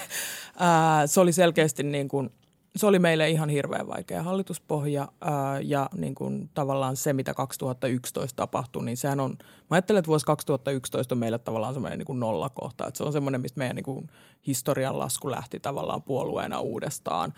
Ää, 0.59 1.07
se 1.07 1.19
oli 1.19 1.31
selkeästi 1.31 1.83
niin 1.83 2.07
kuin, 2.07 2.29
se 2.75 2.87
oli 2.87 2.99
meille 2.99 3.29
ihan 3.29 3.49
hirveän 3.49 3.87
vaikea 3.87 4.23
hallituspohja 4.23 5.07
ää, 5.21 5.59
ja 5.59 5.89
niin 5.95 6.15
kuin 6.15 6.49
tavallaan 6.53 6.95
se, 6.95 7.13
mitä 7.13 7.33
2011 7.33 8.35
tapahtui, 8.35 8.85
niin 8.85 8.97
sehän 8.97 9.19
on, 9.19 9.37
mä 9.41 9.45
ajattelen, 9.69 9.99
että 9.99 10.07
vuosi 10.07 10.25
2011 10.25 11.15
on 11.15 11.19
meille 11.19 11.39
tavallaan 11.39 11.73
semmoinen 11.73 11.99
niin 11.99 12.19
nollakohta, 12.19 12.87
että 12.87 12.97
se 12.97 13.03
on 13.03 13.13
semmoinen, 13.13 13.41
mistä 13.41 13.57
meidän 13.57 13.75
niin 13.75 13.83
kuin 13.83 14.07
historian 14.47 14.99
lasku 14.99 15.31
lähti 15.31 15.59
tavallaan 15.59 16.03
puolueena 16.03 16.59
uudestaan, 16.59 17.33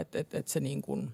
että 0.00 0.18
et, 0.18 0.34
et 0.34 0.48
se 0.48 0.60
niin 0.60 0.82
kuin, 0.82 1.12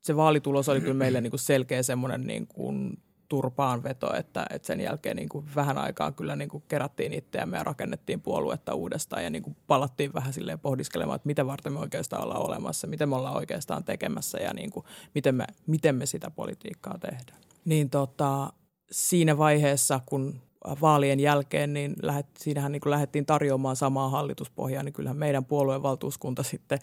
se 0.00 0.16
vaalitulos 0.16 0.68
oli 0.68 0.80
kyllä 0.80 0.94
meille 0.94 1.20
niin 1.20 1.30
kuin 1.30 1.40
selkeä 1.40 1.82
semmoinen 1.82 2.26
niin 2.26 2.46
kuin 2.46 2.98
turpaan 3.28 3.82
veto, 3.82 4.14
että, 4.16 4.46
että 4.50 4.66
sen 4.66 4.80
jälkeen 4.80 5.16
niin 5.16 5.28
kuin 5.28 5.46
vähän 5.54 5.78
aikaa 5.78 6.12
kyllä 6.12 6.36
niin 6.36 6.48
kuin 6.48 6.64
kerättiin 6.68 7.12
itseämme 7.12 7.56
ja 7.56 7.64
rakennettiin 7.64 8.20
puoluetta 8.20 8.74
uudestaan 8.74 9.24
ja 9.24 9.30
niin 9.30 9.42
kuin 9.42 9.56
palattiin 9.66 10.14
vähän 10.14 10.32
silleen 10.32 10.58
pohdiskelemaan, 10.58 11.16
että 11.16 11.26
mitä 11.26 11.46
varten 11.46 11.72
me 11.72 11.78
oikeastaan 11.78 12.24
ollaan 12.24 12.46
olemassa, 12.46 12.86
miten 12.86 13.08
me 13.08 13.16
ollaan 13.16 13.36
oikeastaan 13.36 13.84
tekemässä 13.84 14.38
ja 14.38 14.54
niin 14.54 14.70
kuin, 14.70 14.86
miten, 15.14 15.34
me, 15.34 15.44
miten 15.66 15.94
me 15.94 16.06
sitä 16.06 16.30
politiikkaa 16.30 16.98
tehdään. 16.98 17.40
Niin 17.64 17.90
tota, 17.90 18.52
siinä 18.90 19.38
vaiheessa, 19.38 20.00
kun 20.06 20.40
vaalien 20.80 21.20
jälkeen, 21.20 21.72
niin 21.72 21.94
lähet, 22.02 22.26
siinähän 22.38 22.72
niin 22.72 22.80
kuin 22.80 22.90
lähdettiin 22.90 23.26
tarjoamaan 23.26 23.76
samaa 23.76 24.08
hallituspohjaa, 24.08 24.82
niin 24.82 24.92
kyllähän 24.92 25.16
meidän 25.16 25.44
puolueen 25.44 25.82
valtuuskunta 25.82 26.42
sitten 26.42 26.78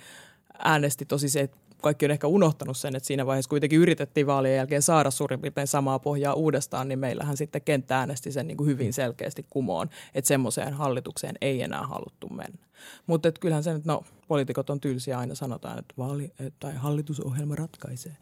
äänesti 0.60 1.06
tosi 1.06 1.30
se, 1.30 1.50
kaikki 1.82 2.06
on 2.06 2.12
ehkä 2.12 2.28
unohtanut 2.28 2.78
sen, 2.78 2.96
että 2.96 3.08
siinä 3.08 3.26
vaiheessa 3.26 3.50
kuitenkin 3.50 3.80
yritettiin 3.80 4.28
vaalien 4.28 4.56
jälkeen 4.56 4.82
saada 4.82 5.12
suurin 5.12 5.42
piirtein 5.42 5.68
samaa 5.68 6.00
pohjaa 6.00 6.34
uudestaan, 6.34 6.88
niin 6.88 7.00
meillähän 7.00 7.38
sitten 7.38 7.62
kenttä 7.62 7.98
äänesti 7.98 8.32
sen 8.32 8.48
niin 8.48 8.58
kuin 8.58 8.68
hyvin 8.68 8.94
selkeästi 8.94 9.46
kumoon, 9.50 9.90
että 10.16 10.28
semmoiseen 10.28 10.74
hallitukseen 10.74 11.36
ei 11.42 11.62
enää 11.62 11.88
haluttu 11.88 12.30
mennä. 12.30 12.66
Mutta 13.08 13.32
kyllähän 13.32 13.64
se 13.64 13.74
nyt, 13.74 13.86
no 13.86 14.04
poliitikot 14.28 14.70
on 14.70 14.80
tylsiä, 14.80 15.20
aina 15.20 15.36
sanotaan, 15.36 15.80
että 15.80 15.94
vaali, 15.98 16.32
tai 16.60 16.76
hallitusohjelma 16.76 17.56
ratkaisee. 17.56 18.18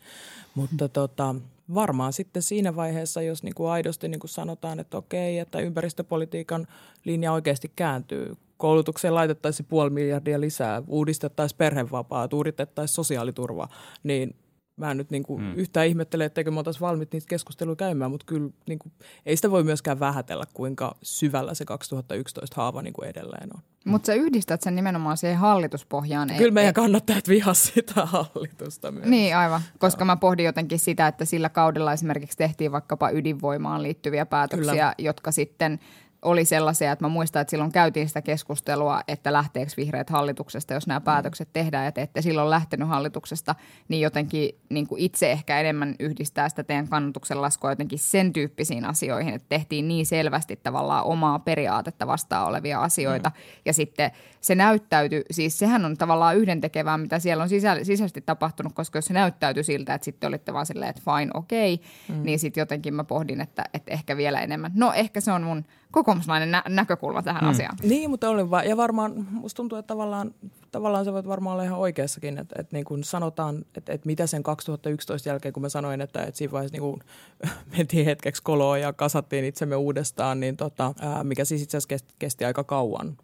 Mutta 0.55 0.89
tota, 0.89 1.35
varmaan 1.73 2.13
sitten 2.13 2.41
siinä 2.41 2.75
vaiheessa, 2.75 3.21
jos 3.21 3.43
niin 3.43 3.55
kuin 3.55 3.69
aidosti 3.69 4.07
niin 4.07 4.19
kuin 4.19 4.29
sanotaan, 4.29 4.79
että 4.79 4.97
okei, 4.97 5.39
että 5.39 5.59
ympäristöpolitiikan 5.59 6.67
linja 7.03 7.33
oikeasti 7.33 7.71
kääntyy, 7.75 8.37
koulutukseen 8.63 9.15
laitettaisiin 9.15 9.65
puoli 9.69 9.89
miljardia 9.89 10.41
lisää, 10.41 10.84
uudistettaisiin 10.88 11.58
perhevapaat, 11.58 12.34
uudistettaisiin 12.34 12.95
sosiaaliturva, 12.95 13.67
niin 14.04 14.36
mä 14.76 14.91
en 14.91 14.97
nyt 14.97 15.12
niin 15.12 15.23
kuin 15.23 15.41
hmm. 15.41 15.54
yhtään 15.56 15.88
ihmettele, 15.88 16.26
etteikö 16.26 16.52
me 16.52 16.58
oltaisiin 16.58 16.82
valmiit 16.82 17.13
niitä 17.13 17.28
keskusteluja 17.30 17.76
käymään, 17.76 18.12
mutta 18.12 18.26
kyllä 18.26 18.49
niin 18.67 18.80
kuin, 18.80 18.93
ei 19.26 19.36
sitä 19.36 19.52
voi 19.52 19.63
myöskään 19.63 19.99
vähätellä, 19.99 20.43
kuinka 20.54 20.95
syvällä 21.02 21.54
se 21.54 21.65
2011 21.65 22.62
haava 22.62 22.82
niin 22.82 22.93
kuin 22.93 23.10
edelleen 23.10 23.49
on. 23.56 23.62
Mutta 23.86 24.06
sä 24.06 24.13
yhdistät 24.13 24.62
sen 24.62 24.76
nimenomaan 24.76 25.17
siihen 25.17 25.38
hallituspohjaan. 25.38 26.32
Kyllä 26.38 26.52
meidän 26.52 26.73
kannattajat 26.73 27.28
vihaa 27.28 27.54
sitä 27.54 28.06
hallitusta 28.06 28.91
myös. 28.91 29.06
Niin 29.06 29.38
aivan, 29.38 29.62
koska 29.78 30.06
mä 30.06 30.15
pohdin 30.15 30.45
jotenkin 30.45 30.80
sitä, 30.80 31.08
että 31.08 31.26
sillä 31.26 31.49
kaudella 31.49 31.93
esimerkiksi 31.93 32.38
tehtiin 32.38 32.71
vaikkapa 32.71 33.10
ydinvoimaan 33.10 33.84
liittyviä 33.84 34.26
päätöksiä, 34.26 34.71
Kyllä. 34.71 34.95
jotka 34.97 35.32
sitten 35.32 35.80
oli 36.23 36.45
sellaisia, 36.45 36.91
että 36.91 37.05
mä 37.05 37.09
muistan, 37.09 37.41
että 37.41 37.51
silloin 37.51 37.71
käytiin 37.71 38.07
sitä 38.07 38.21
keskustelua, 38.21 39.01
että 39.07 39.33
lähteekö 39.33 39.71
vihreät 39.77 40.09
hallituksesta, 40.09 40.73
jos 40.73 40.88
nämä 40.88 40.99
Mm. 40.99 41.03
päätökset 41.03 41.49
tehdään 41.53 41.86
ja 41.86 41.91
te 41.91 42.01
ette 42.01 42.21
silloin 42.21 42.49
lähtenyt 42.49 42.88
hallituksesta, 42.88 43.55
niin 43.88 44.01
jotenkin 44.01 44.49
niin 44.69 44.88
kuin 44.88 45.01
itse 45.01 45.31
ehkä 45.31 45.59
enemmän 45.59 45.95
yhdistää 45.99 46.49
sitä 46.49 46.63
teidän 46.63 46.88
kannatuksen 46.88 47.41
laskua 47.41 47.71
jotenkin 47.71 47.99
sen 47.99 48.33
tyyppisiin 48.33 48.86
asioihin, 48.86 49.33
että 49.33 49.49
tehtiin 49.49 49.88
niin 49.88 50.05
selvästi 50.05 50.55
tavallaan 50.55 51.03
omaa 51.03 51.39
periaatetta 51.39 52.07
vastaan 52.07 52.47
olevia 52.47 52.79
asioita 52.79 53.29
mm. 53.29 53.36
ja 53.65 53.73
sitten 53.73 54.12
se 54.41 54.55
näyttäytyi, 54.55 55.23
siis 55.31 55.59
sehän 55.59 55.86
on 55.86 55.97
tavallaan 55.97 56.38
yhdentekevää, 56.38 56.97
mitä 56.97 57.19
siellä 57.19 57.43
on 57.43 57.49
sisä, 57.49 57.83
sisäisesti 57.83 58.21
tapahtunut, 58.21 58.73
koska 58.73 58.97
jos 58.97 59.05
se 59.05 59.13
näyttäytyi 59.13 59.63
siltä, 59.63 59.93
että 59.93 60.05
sitten 60.05 60.27
olitte 60.27 60.53
vaan 60.53 60.65
silleen, 60.65 60.89
että 60.89 61.01
fine, 61.05 61.31
okei, 61.33 61.73
okay, 61.73 62.15
mm. 62.17 62.23
niin 62.23 62.39
sitten 62.39 62.62
jotenkin 62.62 62.93
mä 62.93 63.03
pohdin, 63.03 63.41
että, 63.41 63.63
että 63.73 63.91
ehkä 63.91 64.17
vielä 64.17 64.41
enemmän. 64.41 64.71
No 64.75 64.93
ehkä 64.93 65.21
se 65.21 65.31
on 65.31 65.43
mun 65.43 65.65
kokoomuslainen 65.93 66.51
nä- 66.51 66.63
näkökulma 66.69 67.23
tähän 67.23 67.43
mm. 67.43 67.49
asiaan. 67.49 67.77
Niin, 67.84 68.10
mutta 68.10 68.29
oli 68.29 68.49
va- 68.49 68.63
ja 68.63 68.77
varmaan 68.77 69.27
musta 69.32 69.56
tuntuu, 69.56 69.77
että 69.77 69.88
tavallaan, 69.88 70.34
tavallaan 70.71 71.06
se 71.06 71.13
voit 71.13 71.27
varmaan 71.27 71.53
olla 71.53 71.63
ihan 71.63 71.79
oikeassakin, 71.79 72.38
että, 72.38 72.56
että 72.60 72.75
niin 72.75 72.86
kuin 72.86 73.03
sanotaan, 73.03 73.65
että, 73.75 73.93
että 73.93 74.08
mitä 74.08 74.27
sen 74.27 74.43
2011 74.43 75.29
jälkeen, 75.29 75.53
kun 75.53 75.62
mä 75.62 75.69
sanoin, 75.69 76.01
että, 76.01 76.23
että 76.23 76.38
siinä 76.38 76.51
vaiheessa 76.51 76.75
niin 76.75 76.82
kuin 76.82 76.99
mentiin 77.77 78.06
hetkeksi 78.06 78.43
koloa 78.43 78.77
ja 78.77 78.93
kasattiin 78.93 79.45
itsemme 79.45 79.75
uudestaan, 79.75 80.39
niin 80.39 80.58
tota, 80.58 80.93
ää, 80.99 81.23
mikä 81.23 81.45
siis 81.45 81.62
itse 81.62 81.77
asiassa 81.77 81.89
kesti, 81.89 82.13
kesti 82.19 82.45
aika 82.45 82.63
kauan, 82.63 83.17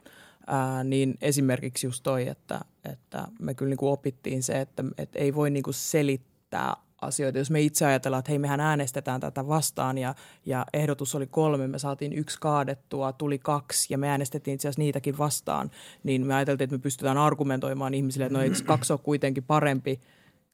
ää, 0.48 0.84
niin 0.84 1.18
esimerkiksi 1.22 1.88
just 1.88 2.04
toi, 2.04 2.28
että, 2.28 2.60
että 2.86 3.28
me 3.40 3.54
kyllä 3.54 3.70
niin 3.70 3.78
kuin 3.78 3.92
opittiin 3.92 4.44
se, 4.44 4.62
että, 4.62 4.84
että 4.98 5.20
ei 5.20 5.36
voi 5.36 5.50
niin 5.50 5.64
kuin 5.64 5.74
selittää 5.74 6.76
asioita. 7.02 7.38
Jos 7.38 7.52
me 7.52 7.62
itse 7.62 7.86
ajatellaan, 7.86 8.20
että 8.20 8.32
hei 8.32 8.40
mehän 8.40 8.60
äänestetään 8.60 9.22
tätä 9.22 9.48
vastaan 9.48 9.98
ja, 9.98 10.16
ja 10.46 10.66
ehdotus 10.74 11.16
oli 11.16 11.28
kolme, 11.28 11.68
me 11.68 11.80
saatiin 11.80 12.14
yksi 12.14 12.38
kaadettua, 12.42 13.14
tuli 13.14 13.40
kaksi 13.40 13.94
ja 13.94 13.98
me 13.98 14.10
äänestettiin 14.10 14.56
itse 14.56 14.68
asiassa 14.68 14.82
niitäkin 14.82 15.18
vastaan, 15.18 15.72
niin 16.04 16.26
me 16.26 16.36
ajateltiin, 16.36 16.66
että 16.66 16.76
me 16.76 16.82
pystytään 16.82 17.18
argumentoimaan 17.18 17.94
ihmisille, 17.94 18.26
että 18.26 18.38
no 18.38 18.44
eikö 18.44 18.58
kaksi 18.66 18.94
ole 18.94 19.00
kuitenkin 19.04 19.44
parempi 19.44 19.96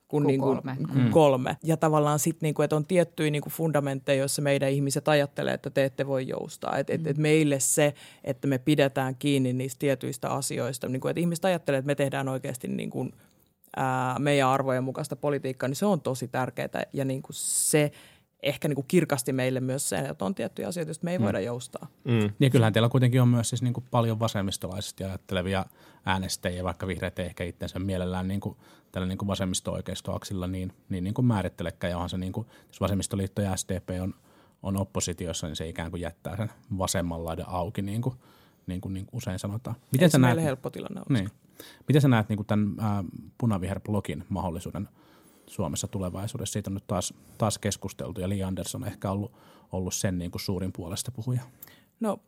kuin, 0.07 0.23
Kuin 0.23 0.27
niin 0.27 0.39
kuin 0.41 0.55
kolme. 0.55 0.77
kolme. 0.87 1.09
kolme. 1.09 1.57
Ja 1.63 1.77
tavallaan 1.77 2.19
sitten, 2.19 2.47
niin 2.47 2.53
kuin, 2.53 2.63
että 2.63 2.75
on 2.75 2.85
tiettyjä 2.85 3.31
niin 3.31 3.41
kuin 3.41 3.53
fundamentteja, 3.53 4.19
joissa 4.19 4.41
meidän 4.41 4.69
ihmiset 4.71 5.07
ajattelee, 5.07 5.53
että 5.53 5.69
te 5.69 5.85
ette 5.85 6.07
voi 6.07 6.27
joustaa. 6.27 6.77
Että 6.77 6.93
et, 6.93 7.07
et 7.07 7.17
meille 7.17 7.59
se, 7.59 7.93
että 8.23 8.47
me 8.47 8.57
pidetään 8.57 9.15
kiinni 9.15 9.53
niistä 9.53 9.79
tietyistä 9.79 10.29
asioista, 10.29 10.87
niin 10.87 10.99
kuin, 10.99 11.09
että 11.09 11.19
ihmiset 11.19 11.45
ajattelee, 11.45 11.77
että 11.77 11.87
me 11.87 11.95
tehdään 11.95 12.29
oikeasti 12.29 12.67
niin 12.67 12.89
kuin, 12.89 13.13
ää, 13.75 14.19
meidän 14.19 14.49
arvojen 14.49 14.83
mukaista 14.83 15.15
politiikkaa, 15.15 15.69
niin 15.69 15.75
se 15.75 15.85
on 15.85 16.01
tosi 16.01 16.27
tärkeää. 16.27 16.83
Ja 16.93 17.05
niin 17.05 17.21
kuin 17.21 17.35
se 17.35 17.91
ehkä 18.43 18.67
niin 18.67 18.75
kuin 18.75 18.87
kirkasti 18.87 19.33
meille 19.33 19.59
myös 19.59 19.89
sen, 19.89 20.05
että 20.05 20.25
on 20.25 20.35
tiettyjä 20.35 20.67
asioita, 20.67 20.89
joista 20.89 21.05
me 21.05 21.11
ei 21.11 21.19
voida 21.19 21.39
joustaa. 21.39 21.87
Mm. 22.03 22.29
Niin 22.39 22.51
kyllähän 22.51 22.73
teillä 22.73 22.89
kuitenkin 22.89 23.21
on 23.21 23.27
myös 23.27 23.49
siis 23.49 23.61
niin 23.61 23.73
kuin 23.73 23.85
paljon 23.91 24.19
vasemmistolaisesti 24.19 25.03
ajattelevia 25.03 25.65
äänestäjiä, 26.05 26.63
vaikka 26.63 26.87
vihreät 26.87 27.19
ei 27.19 27.25
ehkä 27.25 27.43
itsensä 27.43 27.79
mielellään 27.79 28.27
niin 28.27 28.39
kuin 28.39 28.57
tällä 28.91 29.07
niin 29.07 29.17
kuin 29.17 29.27
vasemmisto-oikeistoaksilla 29.27 30.47
niin, 30.47 30.73
niin, 30.89 31.03
niin 31.03 31.13
kuin 31.13 31.25
määrittelekään. 31.25 31.91
Ja 31.91 31.97
onhan 31.97 32.09
se 32.09 32.17
niin 32.17 32.33
kuin, 32.33 32.47
jos 32.67 32.81
vasemmistoliitto 32.81 33.41
ja 33.41 33.55
SDP 33.55 33.89
on, 34.01 34.13
on 34.63 34.77
oppositiossa, 34.77 35.47
niin 35.47 35.55
se 35.55 35.69
ikään 35.69 35.91
kuin 35.91 36.01
jättää 36.01 36.37
sen 36.37 36.51
vasemman 36.77 37.25
laidan 37.25 37.49
auki, 37.49 37.81
niin 37.81 38.01
kuin, 38.01 38.15
niin 38.67 38.81
kuin, 38.81 38.93
niin 38.93 39.05
kuin 39.05 39.17
usein 39.17 39.39
sanotaan. 39.39 39.75
Miten 39.91 40.11
se 40.11 40.17
näet, 40.17 40.43
helppo 40.43 40.69
tilanne 40.69 40.99
on? 40.99 41.05
niin. 41.09 41.29
Miten 41.87 42.01
sä 42.01 42.07
näet 42.07 42.29
niin 42.29 42.37
kuin 42.37 42.47
tämän 42.47 42.75
ää, 42.79 43.03
punaviherblogin 43.37 44.25
mahdollisuuden 44.29 44.89
Suomessa 45.47 45.87
tulevaisuudessa? 45.87 46.53
Siitä 46.53 46.69
on 46.69 46.73
nyt 46.73 46.87
taas, 46.87 47.13
taas 47.37 47.57
keskusteltu 47.57 48.21
ja 48.21 48.29
Li 48.29 48.43
Andersson 48.43 48.83
on 48.83 48.87
ehkä 48.87 49.11
ollut, 49.11 49.31
ollut 49.71 49.93
sen 49.93 50.17
niin 50.17 50.31
kuin 50.31 50.41
suurin 50.41 50.71
puolesta 50.71 51.11
puhuja. 51.11 51.41
No 51.99 52.19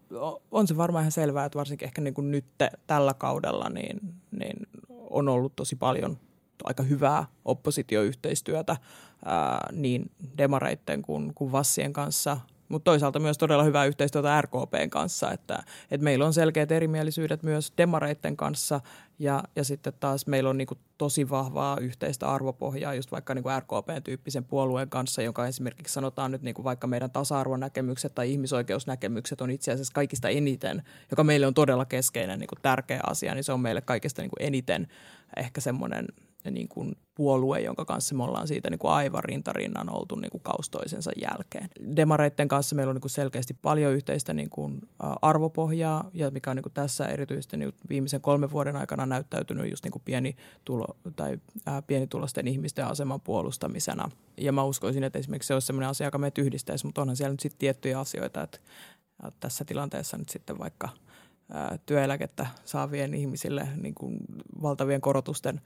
on 0.51 0.67
se 0.67 0.77
varmaan 0.77 1.01
ihan 1.03 1.11
selvää, 1.11 1.45
että 1.45 1.57
varsinkin 1.57 1.85
ehkä 1.85 2.01
niin 2.01 2.13
kuin 2.13 2.31
nyt 2.31 2.45
tällä 2.87 3.13
kaudella 3.13 3.69
niin, 3.69 3.99
niin 4.31 4.57
on 4.89 5.29
ollut 5.29 5.55
tosi 5.55 5.75
paljon 5.75 6.17
aika 6.63 6.83
hyvää 6.83 7.25
oppositioyhteistyötä 7.45 8.77
ää, 9.25 9.69
niin 9.71 10.11
demareitten 10.37 11.01
kuin, 11.01 11.33
kuin 11.33 11.51
vassien 11.51 11.93
kanssa, 11.93 12.37
mutta 12.69 12.91
toisaalta 12.91 13.19
myös 13.19 13.37
todella 13.37 13.63
hyvää 13.63 13.85
yhteistyötä 13.85 14.41
RKPn 14.41 14.89
kanssa, 14.89 15.31
että, 15.31 15.63
että 15.91 16.03
meillä 16.03 16.25
on 16.25 16.33
selkeät 16.33 16.71
erimielisyydet 16.71 17.43
myös 17.43 17.73
demareitten 17.77 18.37
kanssa 18.37 18.81
ja, 19.19 19.43
ja 19.55 19.63
sitten 19.63 19.93
taas 19.99 20.27
meillä 20.27 20.49
on 20.49 20.57
niin 20.57 20.67
kuin 20.67 20.79
tosi 20.97 21.29
vahvaa 21.29 21.77
yhteistä 21.81 22.27
arvopohjaa 22.27 22.93
just 22.93 23.11
vaikka 23.11 23.33
niin 23.33 23.43
kuin 23.43 23.55
RKP-tyyppisen 23.59 24.43
puolueen 24.43 24.89
kanssa, 24.89 25.21
joka 25.21 25.47
esimerkiksi 25.47 25.93
sanotaan 25.93 26.31
nyt 26.31 26.41
niin 26.41 26.55
kuin 26.55 26.63
vaikka 26.63 26.87
meidän 26.87 27.11
tasa-arvonäkemykset 27.11 28.15
tai 28.15 28.31
ihmisoikeusnäkemykset 28.31 29.41
on 29.41 29.51
itse 29.51 29.71
asiassa 29.71 29.93
kaikista 29.93 30.29
eniten, 30.29 30.83
joka 31.11 31.23
meille 31.23 31.47
on 31.47 31.53
todella 31.53 31.85
keskeinen 31.85 32.39
niin 32.39 32.47
kuin 32.47 32.59
tärkeä 32.61 32.99
asia, 33.07 33.35
niin 33.35 33.43
se 33.43 33.51
on 33.51 33.59
meille 33.59 33.81
kaikista 33.81 34.21
niin 34.21 34.29
kuin 34.29 34.47
eniten 34.47 34.87
ehkä 35.37 35.61
semmoinen 35.61 36.07
niin 36.51 36.67
kuin 36.67 36.95
puolue, 37.15 37.61
jonka 37.61 37.85
kanssa 37.85 38.15
me 38.15 38.23
ollaan 38.23 38.47
siitä 38.47 38.69
niin 38.69 38.79
kuin 38.79 38.91
aivan 38.91 39.23
rintarinnan 39.23 39.89
oltu 39.89 40.15
niin 40.15 40.31
kuin 40.31 40.43
kaustoisensa 40.43 41.11
jälkeen. 41.21 41.69
Demareitten 41.95 42.47
kanssa 42.47 42.75
meillä 42.75 42.89
on 42.89 42.95
niin 42.95 43.01
kuin 43.01 43.11
selkeästi 43.11 43.53
paljon 43.61 43.93
yhteistä 43.93 44.33
niin 44.33 44.49
kuin 44.49 44.81
arvopohjaa, 45.21 46.09
ja 46.13 46.31
mikä 46.31 46.49
on 46.49 46.55
niin 46.55 46.63
kuin 46.63 46.73
tässä 46.73 47.05
erityisesti 47.05 47.57
niin 47.57 47.73
viimeisen 47.89 48.21
kolmen 48.21 48.51
vuoden 48.51 48.75
aikana 48.75 49.05
näyttäytynyt 49.05 49.69
just 49.69 49.83
niin 49.83 49.91
kuin 49.91 50.01
pieni 50.05 50.35
tulo, 50.65 50.97
tai 51.15 51.37
ää, 51.65 51.81
pienitulosten 51.81 52.47
ihmisten 52.47 52.85
aseman 52.85 53.21
puolustamisena. 53.21 54.09
Ja 54.37 54.51
mä 54.51 54.63
uskoisin, 54.63 55.03
että 55.03 55.19
esimerkiksi 55.19 55.47
se 55.47 55.53
olisi 55.53 55.67
sellainen 55.67 55.89
asia, 55.89 56.07
joka 56.07 56.17
meitä 56.17 56.41
yhdistäisi, 56.41 56.85
mutta 56.85 57.01
onhan 57.01 57.15
siellä 57.15 57.33
nyt 57.33 57.39
sitten 57.39 57.59
tiettyjä 57.59 57.99
asioita, 57.99 58.43
että 58.43 58.59
tässä 59.39 59.65
tilanteessa 59.65 60.17
nyt 60.17 60.29
sitten 60.29 60.59
vaikka 60.59 60.89
työeläkettä 61.85 62.47
saavien 62.65 63.13
ihmisille 63.13 63.67
niin 63.75 63.95
kuin 63.95 64.17
valtavien 64.61 65.01
korotusten 65.01 65.61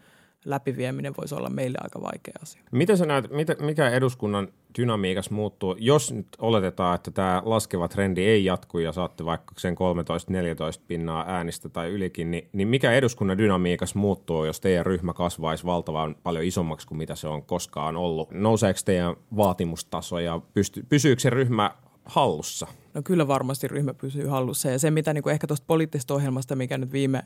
läpivieminen 0.46 1.14
voisi 1.18 1.36
olla 1.36 1.50
meille 1.50 1.78
aika 1.82 2.02
vaikea 2.02 2.34
asia. 2.42 2.62
Miten 2.72 2.98
sä 2.98 3.06
näet, 3.06 3.32
mitä, 3.32 3.56
mikä 3.60 3.90
eduskunnan 3.90 4.48
dynamiikas 4.78 5.30
muuttuu, 5.30 5.76
jos 5.80 6.12
nyt 6.12 6.28
oletetaan, 6.40 6.96
että 6.96 7.12
tämä 7.12 7.42
laskeva 7.46 7.88
trendi 7.88 8.26
ei 8.26 8.46
jatku 8.46 8.80
ja 8.80 8.92
saatte 8.92 9.26
vaikka 9.26 9.56
sen 9.58 9.76
13-14 9.76 9.78
pinnaa 10.88 11.26
äänistä 11.28 11.70
tai 11.70 11.90
ylikin, 11.90 12.32
niin, 12.32 12.50
niin 12.54 12.68
mikä 12.68 12.92
eduskunnan 12.92 13.38
dynamiikas 13.38 13.96
muuttuu, 13.96 14.46
jos 14.46 14.62
teidän 14.62 14.86
ryhmä 14.86 15.14
kasvaisi 15.14 15.66
valtavan 15.66 16.16
paljon 16.24 16.46
isommaksi 16.46 16.88
kuin 16.88 16.98
mitä 16.98 17.16
se 17.16 17.28
on 17.28 17.44
koskaan 17.44 17.98
ollut? 17.98 18.32
Nouseeko 18.32 18.80
teidän 18.86 19.16
vaatimustaso 19.38 20.20
ja 20.20 20.42
pysty, 20.54 20.86
pysyykö 20.90 21.22
se 21.22 21.30
ryhmä 21.30 21.72
hallussa? 22.06 22.68
No 22.94 23.02
kyllä 23.04 23.28
varmasti 23.28 23.68
ryhmä 23.68 23.94
pysyy 23.94 24.28
hallussa 24.28 24.70
ja 24.70 24.80
se 24.80 24.92
mitä 24.92 25.14
niin 25.14 25.24
kuin 25.24 25.34
ehkä 25.34 25.48
tuosta 25.48 25.66
poliittisesta 25.68 26.14
ohjelmasta, 26.14 26.56
mikä 26.56 26.78
nyt 26.78 26.92
viime 26.92 27.24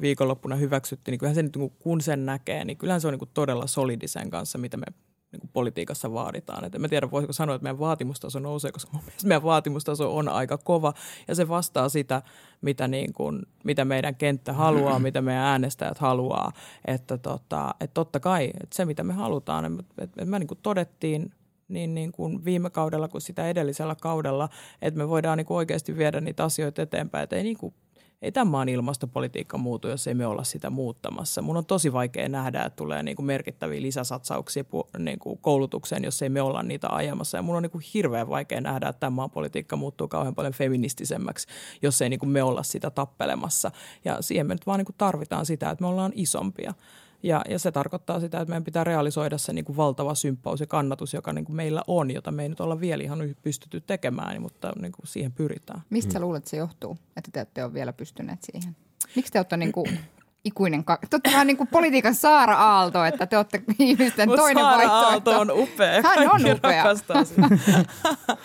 viikonloppuna 0.00 0.56
hyväksyttiin, 0.56 1.12
niin 1.12 1.18
kyllähän 1.18 1.34
se 1.34 1.42
nyt 1.42 1.56
niin 1.56 1.70
kuin, 1.70 1.78
kun 1.82 2.00
sen 2.00 2.26
näkee, 2.26 2.64
niin 2.64 2.76
kyllähän 2.76 3.00
se 3.00 3.08
on 3.08 3.12
niin 3.12 3.18
kuin 3.18 3.30
todella 3.34 3.66
solidi 3.66 4.08
sen 4.08 4.30
kanssa, 4.30 4.58
mitä 4.58 4.76
me 4.76 4.86
niin 5.32 5.40
kuin 5.40 5.50
politiikassa 5.52 6.12
vaaditaan. 6.12 6.64
Et 6.64 6.74
en 6.74 6.80
mä 6.80 6.88
tiedä, 6.88 7.10
voisiko 7.10 7.32
sanoa, 7.32 7.54
että 7.54 7.62
meidän 7.62 7.78
vaatimustaso 7.78 8.38
nousee, 8.38 8.72
koska 8.72 8.90
mun 8.92 9.02
mielestä 9.04 9.28
meidän 9.28 9.42
vaatimustaso 9.42 10.16
on 10.16 10.28
aika 10.28 10.58
kova 10.58 10.94
ja 11.28 11.34
se 11.34 11.48
vastaa 11.48 11.88
sitä, 11.88 12.22
mitä, 12.60 12.88
niin 12.88 13.12
kuin, 13.12 13.42
mitä 13.64 13.84
meidän 13.84 14.14
kenttä 14.14 14.52
haluaa, 14.52 14.98
mitä 14.98 15.22
meidän 15.22 15.42
äänestäjät 15.42 15.98
haluaa. 15.98 16.52
Että 16.84 17.18
tota, 17.18 17.74
et 17.80 17.94
totta 17.94 18.20
kai, 18.20 18.44
että 18.44 18.76
se 18.76 18.84
mitä 18.84 19.04
me 19.04 19.12
halutaan, 19.12 19.64
että 19.64 20.02
et, 20.04 20.10
et 20.18 20.28
me 20.28 20.38
niin 20.38 20.48
kuin 20.48 20.60
todettiin 20.62 21.32
niin, 21.68 21.94
niin 21.94 22.12
kuin 22.12 22.44
viime 22.44 22.70
kaudella 22.70 23.08
kuin 23.08 23.22
sitä 23.22 23.48
edellisellä 23.48 23.96
kaudella, 24.00 24.48
että 24.82 24.98
me 24.98 25.08
voidaan 25.08 25.38
niin 25.38 25.46
kuin 25.46 25.56
oikeasti 25.56 25.96
viedä 25.96 26.20
niitä 26.20 26.44
asioita 26.44 26.82
eteenpäin. 26.82 27.24
Että 27.24 27.36
ei, 27.36 27.42
niin 27.42 27.58
kuin, 27.58 27.74
ei 28.22 28.32
tämän 28.32 28.48
maan 28.48 28.68
ilmastopolitiikka 28.68 29.58
muutu, 29.58 29.88
jos 29.88 30.06
ei 30.06 30.14
me 30.14 30.26
olla 30.26 30.44
sitä 30.44 30.70
muuttamassa. 30.70 31.42
Mun 31.42 31.56
on 31.56 31.66
tosi 31.66 31.92
vaikea 31.92 32.28
nähdä, 32.28 32.62
että 32.62 32.76
tulee 32.76 33.02
niin 33.02 33.16
kuin 33.16 33.26
merkittäviä 33.26 33.82
lisäsatsauksia 33.82 34.64
niin 34.98 35.18
kuin 35.18 35.38
koulutukseen, 35.38 36.04
jos 36.04 36.22
ei 36.22 36.28
me 36.28 36.42
olla 36.42 36.62
niitä 36.62 36.88
ajamassa. 36.90 37.38
Ja 37.38 37.42
mun 37.42 37.56
on 37.56 37.62
niin 37.62 37.70
kuin 37.70 37.84
hirveän 37.94 38.28
vaikea 38.28 38.60
nähdä, 38.60 38.88
että 38.88 39.00
tämän 39.00 39.12
maan 39.12 39.30
politiikka 39.30 39.76
muuttuu 39.76 40.08
kauhean 40.08 40.34
paljon 40.34 40.52
feministisemmäksi, 40.52 41.48
jos 41.82 42.02
ei 42.02 42.08
niin 42.08 42.20
kuin 42.20 42.30
me 42.30 42.42
olla 42.42 42.62
sitä 42.62 42.90
tappelemassa. 42.90 43.70
Ja 44.04 44.22
siihen 44.22 44.46
me 44.46 44.54
nyt 44.54 44.66
vaan 44.66 44.78
niin 44.78 44.86
kuin 44.86 44.96
tarvitaan 44.98 45.46
sitä, 45.46 45.70
että 45.70 45.82
me 45.82 45.88
ollaan 45.88 46.12
isompia. 46.14 46.74
Ja, 47.22 47.42
ja 47.48 47.58
se 47.58 47.72
tarkoittaa 47.72 48.20
sitä, 48.20 48.40
että 48.40 48.50
meidän 48.50 48.64
pitää 48.64 48.84
realisoida 48.84 49.38
se 49.38 49.52
niin 49.52 49.64
kuin 49.64 49.76
valtava 49.76 50.14
symppaus 50.14 50.60
ja 50.60 50.66
kannatus, 50.66 51.14
joka 51.14 51.32
niin 51.32 51.44
kuin 51.44 51.56
meillä 51.56 51.82
on, 51.86 52.10
jota 52.10 52.32
me 52.32 52.42
ei 52.42 52.48
nyt 52.48 52.60
olla 52.60 52.80
vielä 52.80 53.02
ihan 53.02 53.34
pystytty 53.42 53.80
tekemään, 53.80 54.42
mutta 54.42 54.72
niin 54.80 54.92
kuin 54.92 55.06
siihen 55.06 55.32
pyritään. 55.32 55.82
Mistä 55.90 56.12
sä 56.12 56.20
luulet, 56.20 56.40
että 56.40 56.50
se 56.50 56.56
johtuu, 56.56 56.98
että 57.16 57.30
te 57.32 57.40
ette 57.40 57.64
ole 57.64 57.74
vielä 57.74 57.92
pystyneet 57.92 58.38
siihen? 58.42 58.76
Miksi 59.16 59.32
te 59.32 59.38
olette 59.38 59.56
niin 59.56 59.72
kuin 59.72 59.88
ikuinen, 60.44 60.84
ka- 60.84 60.98
te 61.10 61.16
olette 61.16 61.30
vähän 61.30 61.46
niin 61.46 61.56
kuin 61.56 61.68
politiikan 61.68 62.14
Saara 62.14 62.56
Aalto, 62.56 63.04
että 63.04 63.26
te 63.26 63.36
olette 63.36 63.62
ihmisten 63.78 64.28
Mut 64.28 64.36
toinen 64.36 64.64
Saara 64.64 64.88
vaihtoehto. 64.88 65.30
Aalto 65.30 65.40
on 65.40 65.62
upea. 65.62 66.02
Hän 66.02 66.18
on 66.18 66.42
Kaikki 66.42 66.52
upea. 66.52 66.84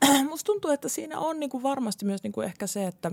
Musta 0.30 0.46
tuntuu, 0.46 0.70
että 0.70 0.88
siinä 0.88 1.18
on 1.18 1.40
niin 1.40 1.50
kuin 1.50 1.62
varmasti 1.62 2.04
myös 2.04 2.22
niin 2.22 2.32
kuin 2.32 2.44
ehkä 2.44 2.66
se, 2.66 2.86
että 2.86 3.12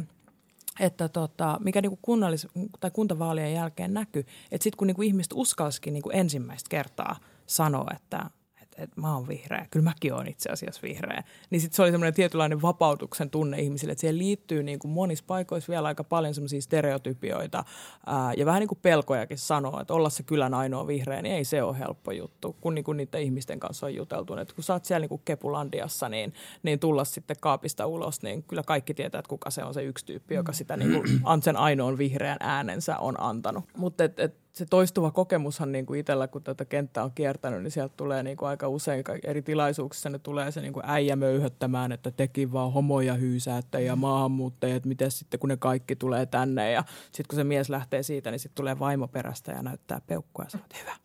että 0.79 1.09
tota, 1.09 1.57
mikä 1.63 1.81
niin 1.81 1.97
kuin 1.97 1.99
kunnallis- 2.01 2.69
tai 2.79 2.91
kuntavaalien 2.91 3.53
jälkeen 3.53 3.93
näkyy, 3.93 4.25
että 4.51 4.63
sitten 4.63 4.77
kun 4.77 4.87
niin 4.87 4.95
kuin 4.95 5.07
ihmiset 5.07 5.33
uskalsikin 5.35 5.93
niin 5.93 6.03
kuin 6.03 6.15
ensimmäistä 6.15 6.69
kertaa 6.69 7.15
sanoa, 7.47 7.91
että 7.95 8.29
että, 8.73 8.83
että 8.83 9.01
mä 9.01 9.15
oon 9.15 9.27
vihreä, 9.27 9.67
kyllä 9.71 9.83
mäkin 9.83 10.13
oon 10.13 10.27
itse 10.27 10.49
asiassa 10.49 10.81
vihreä, 10.83 11.23
niin 11.49 11.61
sitten 11.61 11.75
se 11.75 11.81
oli 11.81 11.91
semmoinen 11.91 12.13
tietynlainen 12.13 12.61
vapautuksen 12.61 13.29
tunne 13.29 13.59
ihmisille, 13.59 13.91
että 13.91 13.99
siihen 14.01 14.17
liittyy 14.17 14.63
niin 14.63 14.79
kuin 14.79 14.91
monissa 14.91 15.23
paikoissa 15.27 15.71
vielä 15.71 15.87
aika 15.87 16.03
paljon 16.03 16.33
semmoisia 16.33 16.61
stereotypioita 16.61 17.63
ää, 18.05 18.33
ja 18.33 18.45
vähän 18.45 18.59
niin 18.59 18.67
kuin 18.67 18.79
pelkojakin 18.81 19.37
sanoa, 19.37 19.81
että 19.81 19.93
olla 19.93 20.09
se 20.09 20.23
kylän 20.23 20.53
ainoa 20.53 20.87
vihreä, 20.87 21.21
niin 21.21 21.35
ei 21.35 21.45
se 21.45 21.63
ole 21.63 21.79
helppo 21.79 22.11
juttu, 22.11 22.55
kun 22.61 22.75
niin 22.75 22.85
kuin 22.85 22.97
niiden 22.97 23.21
ihmisten 23.21 23.59
kanssa 23.59 23.85
on 23.85 23.95
juteltu. 23.95 24.35
Että 24.35 24.55
kun 24.55 24.63
sä 24.63 24.73
oot 24.73 24.85
siellä 24.85 25.03
niin 25.03 25.09
kuin 25.09 25.21
Kepulandiassa, 25.25 26.09
niin, 26.09 26.33
niin 26.63 26.79
tulla 26.79 27.05
sitten 27.05 27.37
kaapista 27.41 27.85
ulos, 27.85 28.21
niin 28.21 28.43
kyllä 28.43 28.63
kaikki 28.63 28.93
tietää, 28.93 29.19
että 29.19 29.29
kuka 29.29 29.49
se 29.49 29.63
on 29.63 29.73
se 29.73 29.83
yksi 29.83 30.05
tyyppi, 30.05 30.35
joka 30.35 30.53
sitä 30.53 30.77
niin 30.77 30.91
kuin, 30.91 31.21
sen 31.43 31.57
ainoan 31.57 31.97
vihreän 31.97 32.37
äänensä 32.39 32.97
on 32.97 33.21
antanut. 33.21 33.63
Mutta 33.77 34.03
et, 34.03 34.19
et, 34.19 34.42
se 34.53 34.65
toistuva 34.65 35.11
kokemushan 35.11 35.71
niin 35.71 35.85
kuin 35.85 35.99
itsellä, 35.99 36.27
kun 36.27 36.43
tätä 36.43 36.65
kenttää 36.65 37.03
on 37.03 37.11
kiertänyt, 37.11 37.63
niin 37.63 37.71
sieltä 37.71 37.93
tulee 37.97 38.23
niin 38.23 38.37
kuin 38.37 38.49
aika 38.49 38.67
usein 38.67 39.03
eri 39.23 39.41
tilaisuuksissa 39.41 40.09
ne 40.09 40.19
tulee 40.19 40.51
se 40.51 40.61
niin 40.61 40.73
kuin 40.73 40.85
äijä 40.87 41.15
möyhöttämään, 41.15 41.91
että 41.91 42.11
teki 42.11 42.51
vaan 42.51 42.73
homoja 42.73 43.13
hyysäättä 43.13 43.79
ja 43.79 43.95
maahanmuuttajat, 43.95 44.85
miten 44.85 45.11
sitten 45.11 45.39
kun 45.39 45.49
ne 45.49 45.57
kaikki 45.57 45.95
tulee 45.95 46.25
tänne 46.25 46.71
ja 46.71 46.83
sitten 47.05 47.25
kun 47.29 47.35
se 47.35 47.43
mies 47.43 47.69
lähtee 47.69 48.03
siitä, 48.03 48.31
niin 48.31 48.39
sitten 48.39 48.55
tulee 48.55 48.79
vaimo 48.79 49.07
perästä 49.07 49.51
ja 49.51 49.63
näyttää 49.63 50.01
peukkua 50.07 50.45
ja 50.45 50.49
sanoo, 50.49 50.65
että 50.65 50.77
hyvä. 50.81 50.95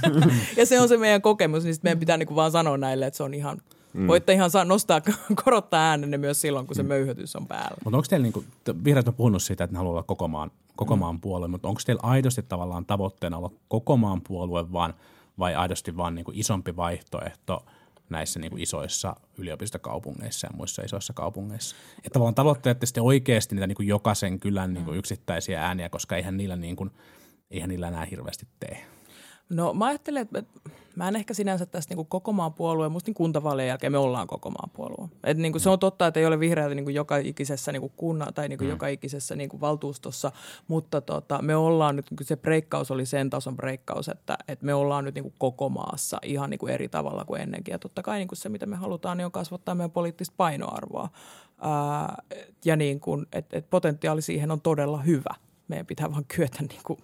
ja 0.56 0.66
se 0.66 0.80
on 0.80 0.88
se 0.88 0.96
meidän 0.96 1.22
kokemus, 1.22 1.64
niin 1.64 1.74
sitten 1.74 1.88
meidän 1.88 2.00
pitää 2.00 2.16
niin 2.16 2.26
kuin 2.26 2.36
vaan 2.36 2.50
sanoa 2.50 2.76
näille, 2.76 3.06
että 3.06 3.16
se 3.16 3.22
on 3.22 3.34
ihan 3.34 3.62
Mm. 3.92 4.06
Voitte 4.06 4.32
ihan 4.32 4.50
saa 4.50 4.64
nostaa, 4.64 5.00
korottaa 5.44 5.80
äänenne 5.80 6.18
myös 6.18 6.40
silloin, 6.40 6.66
kun 6.66 6.76
se 6.76 6.82
mm. 6.82 6.88
möyhytys 6.88 7.36
on 7.36 7.46
päällä. 7.46 7.76
Mutta 7.84 7.96
onko 7.96 8.06
teillä, 8.08 8.24
niin 8.24 8.32
kuin, 8.32 8.46
vihreät 8.84 9.08
on 9.08 9.14
puhunut 9.14 9.42
siitä, 9.42 9.64
että 9.64 9.74
ne 9.74 9.78
haluaa 9.78 9.92
olla 9.92 10.02
koko 10.02 10.28
maan, 10.28 10.50
koko 10.76 10.96
maan 10.96 11.14
mm. 11.14 11.20
puolue, 11.20 11.48
mutta 11.48 11.68
onko 11.68 11.80
teillä 11.86 12.00
aidosti 12.02 12.42
tavallaan 12.42 12.86
tavoitteena 12.86 13.36
olla 13.36 13.50
koko 13.68 13.96
maan 13.96 14.20
puolue 14.28 14.72
vaan, 14.72 14.94
vai 15.38 15.54
aidosti 15.54 15.96
vaan 15.96 16.14
niin 16.14 16.24
kuin 16.24 16.38
isompi 16.38 16.76
vaihtoehto 16.76 17.64
näissä 18.10 18.40
niin 18.40 18.50
kuin 18.50 18.62
isoissa 18.62 19.16
yliopistokaupungeissa 19.38 20.46
ja 20.46 20.56
muissa 20.56 20.82
isoissa 20.82 21.12
kaupungeissa? 21.12 21.76
Että 21.98 22.10
tavallaan 22.12 22.34
tavoitteette 22.34 22.86
sitten 22.86 23.02
oikeasti 23.02 23.54
niitä 23.54 23.66
niin 23.66 23.76
kuin 23.76 23.88
jokaisen 23.88 24.40
kylän 24.40 24.74
niin 24.74 24.84
kuin 24.84 24.98
yksittäisiä 24.98 25.66
ääniä, 25.66 25.88
koska 25.88 26.16
eihän 26.16 26.36
niillä, 26.36 26.56
niin 26.56 26.76
kuin, 26.76 26.90
eihän 27.50 27.68
niillä 27.68 27.88
enää 27.88 28.04
hirveästi 28.04 28.46
tee. 28.60 28.86
No 29.48 29.74
mä 29.74 29.86
ajattelen, 29.86 30.22
että 30.22 30.42
mä 30.96 31.08
en 31.08 31.16
ehkä 31.16 31.34
sinänsä 31.34 31.66
tästä 31.66 31.94
niin 31.94 32.06
koko 32.06 32.32
maan 32.32 32.54
puolue, 32.54 32.88
musta 32.88 33.08
niin 33.08 33.14
kuntavaalien 33.14 33.68
jälkeen 33.68 33.92
me 33.92 33.98
ollaan 33.98 34.26
koko 34.26 34.50
maan 34.50 34.70
puolue. 34.70 35.08
Et 35.24 35.38
niin 35.38 35.52
kuin 35.52 35.62
se 35.62 35.70
on 35.70 35.78
totta, 35.78 36.06
että 36.06 36.20
ei 36.20 36.26
ole 36.26 36.40
vihreätä 36.40 36.74
niin 36.74 36.84
kuin 36.84 36.94
joka 36.94 37.16
ikisessä 37.16 37.72
niin 37.72 37.80
kuin 37.80 37.92
kunna, 37.96 38.32
tai 38.32 38.48
niin 38.48 38.58
kuin 38.58 38.68
mm. 38.68 38.70
joka 38.70 38.88
ikisessä 38.88 39.36
niin 39.36 39.50
kuin 39.50 39.60
valtuustossa, 39.60 40.32
mutta 40.68 41.00
tota, 41.00 41.42
me 41.42 41.56
ollaan 41.56 41.96
nyt, 41.96 42.06
se 42.22 42.36
breikkaus 42.36 42.90
oli 42.90 43.06
sen 43.06 43.30
tason 43.30 43.56
breikkaus, 43.56 44.08
että, 44.08 44.38
että 44.48 44.66
me 44.66 44.74
ollaan 44.74 45.04
nyt 45.04 45.14
niin 45.14 45.22
kuin 45.22 45.34
koko 45.38 45.68
maassa 45.68 46.18
ihan 46.22 46.50
niin 46.50 46.58
kuin 46.58 46.72
eri 46.72 46.88
tavalla 46.88 47.24
kuin 47.24 47.40
ennenkin. 47.40 47.72
Ja 47.72 47.78
totta 47.78 48.02
kai 48.02 48.18
niin 48.18 48.28
kuin 48.28 48.38
se, 48.38 48.48
mitä 48.48 48.66
me 48.66 48.76
halutaan, 48.76 49.16
niin 49.16 49.26
on 49.26 49.32
kasvattaa 49.32 49.74
meidän 49.74 49.90
poliittista 49.90 50.34
painoarvoa. 50.36 51.08
Ää, 51.60 52.22
ja 52.64 52.76
niin 52.76 53.00
kuin, 53.00 53.26
et, 53.32 53.46
et 53.52 53.70
potentiaali 53.70 54.22
siihen 54.22 54.50
on 54.50 54.60
todella 54.60 54.98
hyvä– 55.02 55.34
meidän 55.70 55.86
pitää 55.86 56.12
vaan 56.12 56.24
kyetä 56.36 56.58
niin 56.60 56.80
kuin 56.84 56.98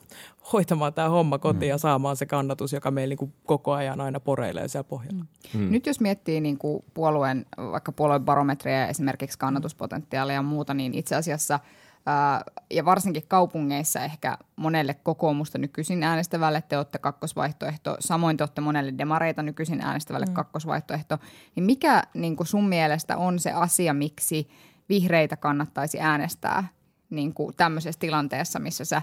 hoitamaan 0.52 0.94
tämä 0.94 1.08
homma 1.08 1.38
kotiin 1.38 1.68
mm. 1.68 1.70
ja 1.70 1.78
saamaan 1.78 2.16
se 2.16 2.26
kannatus, 2.26 2.72
joka 2.72 2.90
meillä 2.90 3.12
niin 3.12 3.18
kuin 3.18 3.34
koko 3.44 3.72
ajan 3.72 4.00
aina 4.00 4.20
poreilee 4.20 4.68
siellä 4.68 4.88
pohjalla. 4.88 5.24
Mm. 5.54 5.60
Mm. 5.60 5.70
Nyt 5.70 5.86
jos 5.86 6.00
miettii 6.00 6.40
niin 6.40 6.58
kuin 6.58 6.84
puolueen, 6.94 7.46
vaikka 7.58 7.92
puolueen 7.92 8.24
barometria 8.24 8.88
esimerkiksi 8.88 9.38
kannatuspotentiaalia 9.38 10.34
ja 10.34 10.42
muuta, 10.42 10.74
niin 10.74 10.94
itse 10.94 11.16
asiassa 11.16 11.60
ää, 12.06 12.42
ja 12.70 12.84
varsinkin 12.84 13.22
kaupungeissa 13.28 14.00
ehkä 14.00 14.38
monelle 14.56 14.94
kokoomusta 14.94 15.58
nykyisin 15.58 16.02
äänestävälle 16.02 16.62
te 16.68 16.76
olette 16.76 16.98
kakkosvaihtoehto, 16.98 17.96
samoin 18.00 18.36
te 18.36 18.42
olette 18.42 18.60
monelle 18.60 18.94
demareita 18.98 19.42
nykyisin 19.42 19.80
äänestävälle 19.80 20.26
mm. 20.26 20.34
kakkosvaihtoehto, 20.34 21.18
niin 21.54 21.64
mikä 21.64 22.02
niin 22.14 22.36
kuin 22.36 22.46
sun 22.46 22.68
mielestä 22.68 23.16
on 23.16 23.38
se 23.38 23.52
asia, 23.52 23.94
miksi 23.94 24.48
vihreitä 24.88 25.36
kannattaisi 25.36 26.00
äänestää 26.00 26.68
niin 27.10 27.34
kuin 27.34 27.56
tämmöisessä 27.56 27.98
tilanteessa, 27.98 28.58
missä 28.58 28.84
sä, 28.84 29.02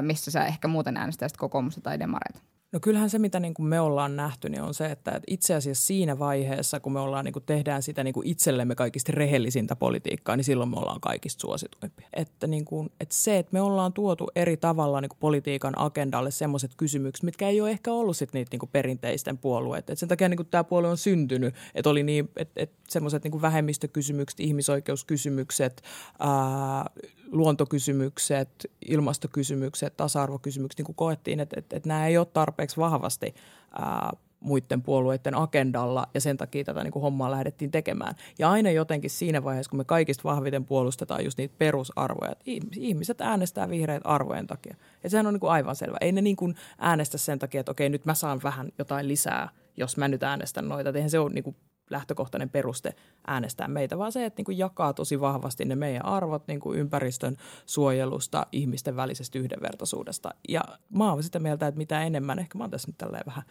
missä 0.00 0.30
sä 0.30 0.46
ehkä 0.46 0.68
muuten 0.68 0.96
äänestäisit 0.96 1.36
kokoomusta 1.36 1.80
tai 1.80 1.98
demareita? 1.98 2.40
No 2.72 2.80
kyllähän 2.80 3.10
se, 3.10 3.18
mitä 3.18 3.40
niin 3.40 3.54
kuin 3.54 3.66
me 3.66 3.80
ollaan 3.80 4.16
nähty, 4.16 4.48
niin 4.48 4.62
on 4.62 4.74
se, 4.74 4.86
että 4.86 5.20
itse 5.26 5.54
asiassa 5.54 5.86
siinä 5.86 6.18
vaiheessa, 6.18 6.80
kun 6.80 6.92
me 6.92 7.00
ollaan, 7.00 7.24
niin 7.24 7.32
kuin 7.32 7.44
tehdään 7.46 7.82
sitä 7.82 8.04
niin 8.04 8.14
kuin 8.14 8.26
itsellemme 8.26 8.74
kaikista 8.74 9.12
rehellisintä 9.12 9.76
politiikkaa, 9.76 10.36
niin 10.36 10.44
silloin 10.44 10.70
me 10.70 10.76
ollaan 10.76 11.00
kaikista 11.00 11.40
suosituimpia. 11.40 12.08
Että, 12.12 12.46
niin 12.46 12.64
kuin, 12.64 12.90
että 13.00 13.14
se, 13.14 13.38
että 13.38 13.52
me 13.52 13.60
ollaan 13.60 13.92
tuotu 13.92 14.28
eri 14.36 14.56
tavalla 14.56 15.00
niin 15.00 15.08
kuin 15.08 15.18
politiikan 15.18 15.78
agendalle 15.78 16.30
semmoiset 16.30 16.70
kysymykset, 16.76 17.22
mitkä 17.22 17.48
ei 17.48 17.60
ole 17.60 17.70
ehkä 17.70 17.92
ollut 17.92 18.16
sit 18.16 18.32
niitä 18.32 18.48
niin 18.52 18.60
kuin 18.60 18.70
perinteisten 18.72 19.38
puolueita. 19.38 19.92
Että 19.92 20.00
sen 20.00 20.08
takia 20.08 20.28
niin 20.28 20.36
kuin 20.36 20.48
tämä 20.50 20.64
puolue 20.64 20.90
on 20.90 20.98
syntynyt, 20.98 21.54
että 21.74 21.90
oli 21.90 22.02
niin, 22.02 22.28
että, 22.36 22.62
että 22.62 22.76
semmoiset 22.88 23.24
niin 23.24 23.42
vähemmistökysymykset, 23.42 24.40
ihmisoikeuskysymykset, 24.40 25.82
ää, 26.18 26.90
luontokysymykset, 27.32 28.70
ilmastokysymykset, 28.88 29.96
tasa-arvokysymykset, 29.96 30.78
niin 30.78 30.86
kuin 30.86 30.96
koettiin, 30.96 31.40
että, 31.40 31.56
että, 31.58 31.76
että 31.76 31.88
nämä 31.88 32.06
ei 32.06 32.18
ole 32.18 32.26
tarpeeksi 32.26 32.76
vahvasti 32.76 33.34
ää, 33.78 34.10
muiden 34.40 34.82
puolueiden 34.82 35.34
agendalla 35.34 36.06
ja 36.14 36.20
sen 36.20 36.36
takia 36.36 36.64
tätä 36.64 36.84
niin 36.84 36.92
kuin 36.92 37.02
hommaa 37.02 37.30
lähdettiin 37.30 37.70
tekemään. 37.70 38.14
Ja 38.38 38.50
aina 38.50 38.70
jotenkin 38.70 39.10
siinä 39.10 39.44
vaiheessa, 39.44 39.70
kun 39.70 39.78
me 39.78 39.84
kaikista 39.84 40.24
vahviten 40.24 40.64
puolustetaan 40.64 41.24
just 41.24 41.38
niitä 41.38 41.54
perusarvoja, 41.58 42.32
että 42.32 42.44
ihmiset 42.76 43.20
äänestää 43.20 43.70
vihreät 43.70 44.02
arvojen 44.04 44.46
takia. 44.46 44.76
Ja 45.04 45.10
sehän 45.10 45.26
on 45.26 45.34
niin 45.34 45.40
kuin 45.40 45.50
aivan 45.50 45.76
selvä. 45.76 45.96
Ei 46.00 46.12
ne 46.12 46.20
niin 46.20 46.36
kuin 46.36 46.54
äänestä 46.78 47.18
sen 47.18 47.38
takia, 47.38 47.60
että 47.60 47.72
okei, 47.72 47.88
nyt 47.88 48.04
mä 48.04 48.14
saan 48.14 48.40
vähän 48.42 48.68
jotain 48.78 49.08
lisää, 49.08 49.48
jos 49.76 49.96
mä 49.96 50.08
nyt 50.08 50.22
äänestän 50.22 50.68
noita. 50.68 50.92
Eihän 50.94 51.10
se 51.10 51.18
ole 51.18 51.32
niin 51.32 51.44
kuin 51.44 51.56
lähtökohtainen 51.90 52.50
peruste 52.50 52.94
äänestää 53.26 53.68
meitä, 53.68 53.98
vaan 53.98 54.12
se, 54.12 54.24
että 54.24 54.38
niin 54.38 54.44
kuin 54.44 54.58
jakaa 54.58 54.92
tosi 54.92 55.20
vahvasti 55.20 55.64
ne 55.64 55.76
meidän 55.76 56.04
arvot 56.04 56.46
niin 56.46 56.60
kuin 56.60 56.78
ympäristön 56.78 57.36
suojelusta, 57.66 58.46
ihmisten 58.52 58.96
välisestä 58.96 59.38
yhdenvertaisuudesta. 59.38 60.30
Ja 60.48 60.60
mä 60.90 61.12
oon 61.12 61.22
sitä 61.22 61.38
mieltä, 61.38 61.66
että 61.66 61.78
mitä 61.78 62.02
enemmän, 62.02 62.38
ehkä 62.38 62.58
mä 62.58 62.64
oon 62.64 62.70
tässä 62.70 62.88
nyt 62.88 62.98
tälleen 62.98 63.26
vähän 63.26 63.42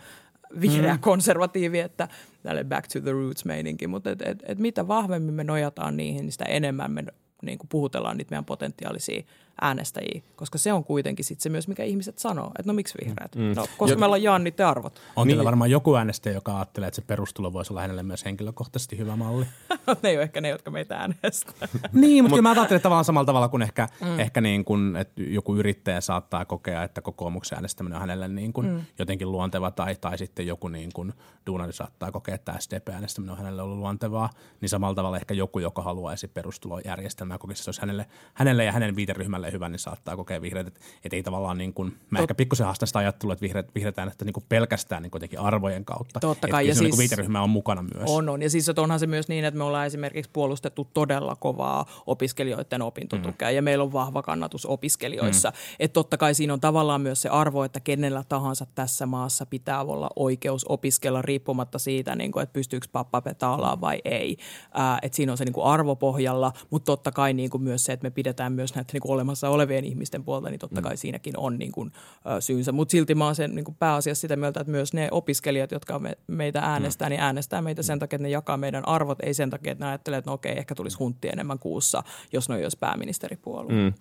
vihreä 0.62 0.94
mm. 0.94 1.00
konservatiivi, 1.00 1.80
että 1.80 2.08
tälle 2.44 2.64
back 2.64 2.88
to 2.94 3.00
the 3.00 3.12
roots 3.12 3.46
meininki, 3.46 3.88
mutta 3.88 4.10
et, 4.10 4.22
et, 4.22 4.44
et 4.46 4.60
mitä 4.60 4.88
vahvemmin 4.88 5.34
me 5.34 5.44
nojataan 5.44 5.98
niihin, 5.98 6.22
niin 6.22 6.32
sitä 6.32 6.46
enemmän 6.46 6.92
me 6.92 7.04
niin 7.42 7.58
kuin 7.58 7.70
puhutellaan 7.70 8.18
niitä 8.18 8.32
meidän 8.32 8.46
potentiaalisia 8.46 9.24
äänestäjiä, 9.62 10.22
koska 10.36 10.58
se 10.58 10.74
on 10.74 10.84
kuitenkin 10.84 11.26
sit 11.26 11.40
se 11.40 11.50
myös, 11.50 11.68
mikä 11.68 11.84
ihmiset 11.84 12.18
sanoo, 12.18 12.48
että 12.48 12.64
no 12.66 12.74
miksi 12.74 12.98
vihreät? 13.04 13.36
Mm. 13.36 13.54
No, 13.56 13.66
koska 13.78 13.98
meillä 13.98 14.14
on 14.14 14.24
jaan 14.24 14.44
niiden 14.44 14.68
arvot. 14.68 15.02
On 15.16 15.28
niin. 15.28 15.44
varmaan 15.44 15.72
joku 15.72 15.96
äänestäjä, 15.96 16.34
joka 16.34 16.56
ajattelee, 16.56 16.88
että 16.88 16.96
se 16.96 17.02
perustulo 17.02 17.54
voisi 17.54 17.74
olla 17.74 17.82
hänelle 17.82 18.04
myös 18.04 18.26
henkilökohtaisesti 18.26 18.98
hyvä 18.98 19.16
malli. 19.16 19.46
ne 20.04 20.10
ei 20.10 20.16
ole 20.16 20.24
ehkä 20.24 20.42
ne, 20.42 20.50
jotka 20.50 20.72
meitä 20.72 20.98
äänestää. 20.98 21.54
niin, 21.94 22.24
mutta 22.24 22.36
kyllä 22.36 22.50
mä 22.50 22.52
ajattelen 22.52 22.82
tavallaan 22.82 23.06
samalla 23.06 23.26
tavalla 23.26 23.48
kuin 23.48 23.62
ehkä, 23.62 23.88
mm. 24.02 24.20
ehkä 24.20 24.42
niin 24.42 24.66
kuin, 24.66 24.96
että 24.96 25.24
joku 25.24 25.56
yrittäjä 25.56 26.02
saattaa 26.02 26.46
kokea, 26.46 26.84
että 26.84 27.02
kokoomuksen 27.02 27.56
äänestäminen 27.56 27.96
on 27.96 28.02
hänelle 28.02 28.28
niin 28.28 28.54
kuin 28.54 28.68
mm. 28.68 28.82
jotenkin 29.00 29.32
luonteva 29.32 29.72
tai, 29.72 29.96
tai 30.02 30.18
sitten 30.18 30.48
joku 30.48 30.68
niin 30.68 30.90
kuin 30.94 31.14
duunari 31.48 31.74
saattaa 31.74 32.12
kokea, 32.12 32.36
että 32.36 32.56
SDP-äänestäminen 32.60 33.32
on 33.32 33.38
hänelle 33.38 33.62
ollut 33.62 33.78
luontevaa, 33.78 34.30
niin 34.62 34.70
samalla 34.70 34.96
tavalla 34.96 35.18
ehkä 35.18 35.34
joku, 35.34 35.60
joka 35.60 35.82
haluaisi 35.82 36.28
perustulojärjestelmää 36.28 37.38
kokisi, 37.38 37.64
se 37.64 37.70
olisi 37.70 37.82
hänelle, 37.82 38.06
hänelle 38.34 38.66
ja 38.66 38.72
hänen 38.72 38.96
viiteryhmälle 38.96 39.49
hyvä, 39.52 39.70
niin 39.70 39.80
saattaa 39.80 40.16
kokea 40.16 40.42
vihreät. 40.42 40.68
Että 40.68 40.80
et 41.04 41.14
ei 41.14 41.24
tavallaan 41.24 41.58
niin 41.58 41.74
kuin, 41.74 41.98
mä 42.10 42.18
Tot... 42.18 42.24
ehkä 42.24 42.36
pikkusen 42.36 42.66
haastan 42.66 42.88
sitä 42.88 43.00
ajattelua, 43.00 43.34
että 43.34 43.44
vihreät, 43.44 43.76
vihreät 43.76 44.00
äänestä 44.00 44.26
niin 44.26 44.34
kuin 44.34 44.46
pelkästään 44.50 45.04
niin 45.04 45.12
kuitenkin 45.12 45.40
arvojen 45.40 45.86
kautta. 45.86 46.20
Totta 46.20 46.48
kai. 46.48 46.68
ja 46.68 46.74
se 46.74 46.80
siis, 46.80 46.92
niin 46.92 47.00
viiteryhmä 47.00 47.42
on 47.42 47.50
mukana 47.50 47.82
myös. 47.82 48.10
On, 48.10 48.30
on. 48.30 48.42
Ja 48.42 48.50
siis 48.50 48.70
että 48.70 48.82
onhan 48.82 49.00
se 49.00 49.08
myös 49.08 49.28
niin, 49.28 49.46
että 49.46 49.58
me 49.58 49.64
ollaan 49.64 49.88
esimerkiksi 49.88 50.32
puolustettu 50.34 50.88
todella 50.94 51.36
kovaa 51.36 51.86
opiskelijoiden 52.06 52.82
opintotukea 52.82 53.50
mm. 53.50 53.56
ja 53.56 53.62
meillä 53.62 53.84
on 53.84 53.94
vahva 53.94 54.22
kannatus 54.22 54.66
opiskelijoissa. 54.66 55.50
Mm. 55.50 55.76
Että 55.80 55.94
totta 55.94 56.18
kai 56.18 56.34
siinä 56.34 56.54
on 56.54 56.60
tavallaan 56.60 57.02
myös 57.02 57.22
se 57.22 57.30
arvo, 57.30 57.64
että 57.64 57.80
kenellä 57.80 58.24
tahansa 58.30 58.66
tässä 58.76 59.06
maassa 59.06 59.46
pitää 59.46 59.84
olla 59.84 60.10
oikeus 60.16 60.66
opiskella 60.70 61.22
riippumatta 61.22 61.80
siitä, 61.80 62.16
niin 62.16 62.32
kuin, 62.32 62.44
että 62.44 62.54
pystyykö 62.54 62.88
pappa 62.92 63.22
petaalaan 63.22 63.82
vai 63.82 64.02
ei. 64.06 64.38
Äh, 64.80 65.00
että 65.02 65.16
siinä 65.16 65.32
on 65.32 65.38
se 65.38 65.46
niin 65.46 65.54
kuin 65.54 65.66
arvopohjalla, 65.66 66.54
mutta 66.70 66.86
totta 66.86 67.12
kai 67.12 67.34
niin 67.34 67.50
kuin 67.50 67.64
myös 67.64 67.84
se, 67.84 67.94
että 67.94 68.04
me 68.04 68.12
pidetään 68.12 68.54
myös 68.54 68.76
näitä 68.76 68.94
niin 68.94 69.02
kuin 69.02 69.12
olemassa 69.12 69.39
olemassa 69.48 69.56
olevien 69.56 69.86
ihmisten 69.86 70.24
puolta, 70.24 70.50
niin 70.50 70.60
totta 70.60 70.82
kai 70.82 70.94
mm. 70.94 70.98
siinäkin 70.98 71.38
on 71.38 71.58
niin 71.58 71.72
kuin, 71.72 71.92
ö, 72.38 72.42
syynsä. 72.42 72.72
Mutta 72.72 72.92
silti 72.92 73.16
mä 73.16 73.26
oon 73.26 73.36
sen 73.36 73.56
niin 73.56 73.66
kuin 73.66 73.76
pääasiassa 73.76 74.22
sitä 74.22 74.36
mieltä, 74.36 74.60
että 74.60 74.72
myös 74.72 74.94
ne 74.94 75.08
opiskelijat, 75.12 75.72
jotka 75.72 76.00
me, 76.00 76.18
meitä 76.28 76.60
äänestää, 76.60 77.08
mm. 77.08 77.10
niin 77.10 77.22
äänestää 77.22 77.62
meitä 77.62 77.84
sen 77.84 78.00
takia, 78.00 78.18
että 78.18 78.24
ne 78.24 78.30
jakaa 78.30 78.58
meidän 78.58 78.88
arvot, 78.88 79.18
ei 79.24 79.34
sen 79.34 79.50
takia, 79.50 79.72
että 79.72 79.86
ne 79.86 79.90
ajattelee, 79.90 80.20
että 80.20 80.30
no 80.30 80.34
okei, 80.34 80.58
ehkä 80.58 80.76
tulisi 80.76 80.98
huntti 80.98 81.28
enemmän 81.28 81.60
kuussa, 81.60 82.04
jos 82.34 82.50
ne 82.50 82.56
olisi 82.56 82.78
pääministeripuolue. 82.80 83.74
Mm. 83.74 83.94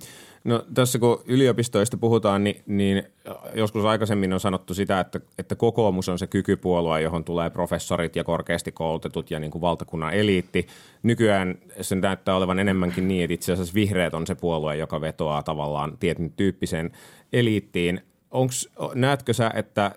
No 0.48 0.64
tässä 0.74 0.98
kun 0.98 1.22
yliopistoista 1.26 1.96
puhutaan, 1.96 2.44
niin, 2.44 2.62
niin 2.66 3.02
joskus 3.54 3.84
aikaisemmin 3.84 4.32
on 4.32 4.40
sanottu 4.40 4.74
sitä, 4.74 5.00
että, 5.00 5.20
että 5.38 5.54
kokoomus 5.54 6.08
on 6.08 6.18
se 6.18 6.26
kykypuolue, 6.26 7.02
johon 7.02 7.24
tulee 7.24 7.50
professorit 7.50 8.16
ja 8.16 8.24
korkeasti 8.24 8.72
koulutetut 8.72 9.30
ja 9.30 9.38
niin 9.38 9.50
kuin 9.50 9.62
valtakunnan 9.62 10.14
eliitti. 10.14 10.66
Nykyään 11.02 11.58
se 11.80 11.94
näyttää 11.94 12.36
olevan 12.36 12.58
enemmänkin 12.58 13.08
niin, 13.08 13.24
että 13.24 13.34
itse 13.34 13.52
asiassa 13.52 13.74
vihreät 13.74 14.14
on 14.14 14.26
se 14.26 14.34
puolue, 14.34 14.76
joka 14.76 15.00
vetoaa 15.00 15.42
tavallaan 15.42 15.98
tietyn 15.98 16.32
tyyppiseen 16.32 16.90
eliittiin. 17.32 18.00
Onks, 18.30 18.68
näetkö 18.94 19.32
sä, 19.32 19.50
että 19.54 19.94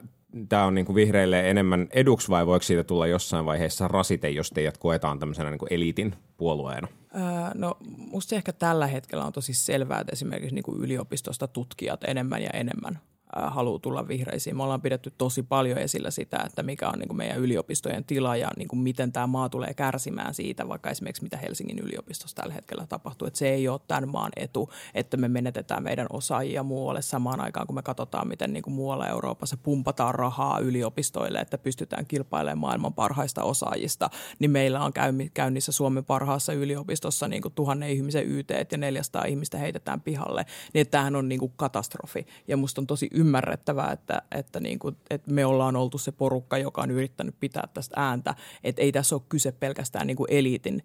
tämä 0.49 0.65
on 0.65 0.75
niin 0.75 0.85
kuin 0.85 0.95
vihreille 0.95 1.49
enemmän 1.49 1.87
eduksi 1.91 2.29
vai 2.29 2.45
voiko 2.45 2.63
siitä 2.63 2.83
tulla 2.83 3.07
jossain 3.07 3.45
vaiheessa 3.45 3.87
rasite, 3.87 4.29
jos 4.29 4.49
teidät 4.49 4.77
koetaan 4.77 5.19
tämmöisenä 5.19 5.49
niin 5.49 5.59
kuin 5.59 5.73
eliitin 5.73 6.15
puolueena? 6.37 6.87
Öö, 7.15 7.21
no 7.53 7.77
musta 7.97 8.35
ehkä 8.35 8.53
tällä 8.53 8.87
hetkellä 8.87 9.25
on 9.25 9.33
tosi 9.33 9.53
selvää, 9.53 9.99
että 9.99 10.13
esimerkiksi 10.13 10.55
niin 10.55 10.63
kuin 10.63 10.81
yliopistosta 10.81 11.47
tutkijat 11.47 12.03
enemmän 12.03 12.41
ja 12.41 12.49
enemmän 12.49 12.99
haluaa 13.35 13.79
tulla 13.79 14.07
vihreisiin. 14.07 14.57
Me 14.57 14.63
ollaan 14.63 14.81
pidetty 14.81 15.13
tosi 15.17 15.43
paljon 15.43 15.77
esillä 15.77 16.11
sitä, 16.11 16.43
että 16.45 16.63
mikä 16.63 16.89
on 16.89 16.99
niin 16.99 17.07
kuin 17.07 17.17
meidän 17.17 17.37
yliopistojen 17.37 18.03
tila 18.03 18.35
ja 18.35 18.49
niin 18.57 18.67
kuin 18.67 18.79
miten 18.79 19.11
tämä 19.11 19.27
maa 19.27 19.49
tulee 19.49 19.73
kärsimään 19.73 20.33
siitä, 20.33 20.67
vaikka 20.67 20.89
esimerkiksi 20.89 21.23
mitä 21.23 21.37
Helsingin 21.37 21.79
yliopistossa 21.79 22.35
tällä 22.35 22.53
hetkellä 22.53 22.85
tapahtuu. 22.87 23.27
Että 23.27 23.37
se 23.37 23.49
ei 23.49 23.67
ole 23.67 23.79
tämän 23.87 24.09
maan 24.09 24.31
etu, 24.35 24.69
että 24.93 25.17
me 25.17 25.27
menetetään 25.27 25.83
meidän 25.83 26.07
osaajia 26.09 26.63
muualle 26.63 27.01
samaan 27.01 27.41
aikaan, 27.41 27.67
kun 27.67 27.75
me 27.75 27.81
katsotaan, 27.81 28.27
miten 28.27 28.53
niin 28.53 28.63
kuin 28.63 28.73
muualla 28.73 29.07
Euroopassa 29.07 29.57
pumpataan 29.57 30.15
rahaa 30.15 30.59
yliopistoille, 30.59 31.39
että 31.39 31.57
pystytään 31.57 32.05
kilpailemaan 32.05 32.71
maailman 32.71 32.93
parhaista 32.93 33.43
osaajista, 33.43 34.09
niin 34.39 34.51
meillä 34.51 34.83
on 34.83 34.93
käynnissä 35.33 35.71
Suomen 35.71 36.05
parhaassa 36.05 36.53
yliopistossa 36.53 37.27
niin 37.27 37.41
kuin 37.41 37.53
tuhannen 37.53 37.89
ihmisen 37.89 38.31
YT 38.31 38.49
ja 38.71 38.77
400 38.77 39.25
ihmistä 39.25 39.57
heitetään 39.57 40.01
pihalle. 40.01 40.45
Niin 40.73 40.87
tämähän 40.87 41.15
on 41.15 41.29
niin 41.29 41.39
kuin 41.39 41.53
katastrofi 41.55 42.25
ja 42.47 42.57
musta 42.57 42.81
on 42.81 42.87
tosi 42.87 43.09
ymmärrettävää, 43.21 43.91
että, 43.91 44.21
että, 44.31 44.59
niin 44.59 44.79
kuin, 44.79 44.97
että 45.09 45.31
me 45.31 45.45
ollaan 45.45 45.75
oltu 45.75 45.97
se 45.97 46.11
porukka, 46.11 46.57
joka 46.57 46.81
on 46.81 46.91
yrittänyt 46.91 47.35
pitää 47.39 47.67
tästä 47.73 47.93
ääntä, 47.97 48.35
että 48.63 48.81
ei 48.81 48.91
tässä 48.91 49.15
ole 49.15 49.21
kyse 49.29 49.51
pelkästään 49.51 50.07
niin 50.07 50.17
kuin 50.17 50.31
eliitin 50.31 50.83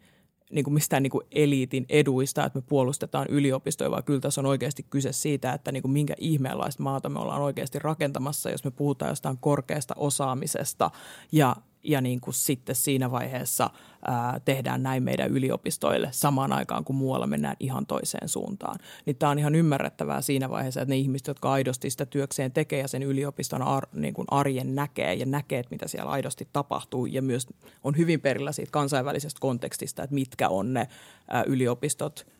niin 0.50 0.64
kuin 0.64 0.74
mistään 0.74 1.02
niin 1.02 1.10
kuin 1.10 1.26
eliitin 1.30 1.86
eduista, 1.88 2.44
että 2.44 2.58
me 2.58 2.62
puolustetaan 2.68 3.26
yliopistoja, 3.30 3.90
vaan 3.90 4.04
kyllä 4.04 4.20
tässä 4.20 4.40
on 4.40 4.46
oikeasti 4.46 4.86
kyse 4.90 5.12
siitä, 5.12 5.52
että 5.52 5.72
niin 5.72 5.82
kuin 5.82 5.92
minkä 5.92 6.14
ihmeenlaista 6.18 6.82
maata 6.82 7.08
me 7.08 7.18
ollaan 7.18 7.42
oikeasti 7.42 7.78
rakentamassa, 7.78 8.50
jos 8.50 8.64
me 8.64 8.70
puhutaan 8.70 9.08
jostain 9.08 9.38
korkeasta 9.38 9.94
osaamisesta. 9.96 10.90
Ja 11.32 11.56
ja 11.86 12.00
niin 12.00 12.20
kuin 12.20 12.34
sitten 12.34 12.76
siinä 12.76 13.10
vaiheessa 13.10 13.70
ää, 14.06 14.40
tehdään 14.44 14.82
näin 14.82 15.02
meidän 15.02 15.30
yliopistoille 15.30 16.08
samaan 16.10 16.52
aikaan, 16.52 16.84
kun 16.84 16.96
muualla 16.96 17.26
mennään 17.26 17.56
ihan 17.60 17.86
toiseen 17.86 18.28
suuntaan. 18.28 18.78
Niin 19.06 19.16
tämä 19.16 19.30
on 19.30 19.38
ihan 19.38 19.54
ymmärrettävää 19.54 20.22
siinä 20.22 20.50
vaiheessa, 20.50 20.80
että 20.80 20.92
ne 20.92 20.96
ihmiset, 20.96 21.26
jotka 21.26 21.52
aidosti 21.52 21.90
sitä 21.90 22.06
työkseen 22.06 22.52
tekee 22.52 22.80
ja 22.80 22.88
sen 22.88 23.02
yliopiston 23.02 23.62
ar, 23.62 23.86
niin 23.92 24.14
kuin 24.14 24.26
arjen 24.30 24.74
näkee 24.74 25.14
ja 25.14 25.26
näkee, 25.26 25.58
että 25.58 25.74
mitä 25.74 25.88
siellä 25.88 26.10
aidosti 26.10 26.48
tapahtuu 26.52 27.06
ja 27.06 27.22
myös 27.22 27.46
on 27.84 27.96
hyvin 27.96 28.20
perillä 28.20 28.52
siitä 28.52 28.70
kansainvälisestä 28.70 29.40
kontekstista, 29.40 30.02
että 30.02 30.14
mitkä 30.14 30.48
on 30.48 30.74
ne 30.74 30.88
ää, 31.30 31.42
yliopistot– 31.42 32.26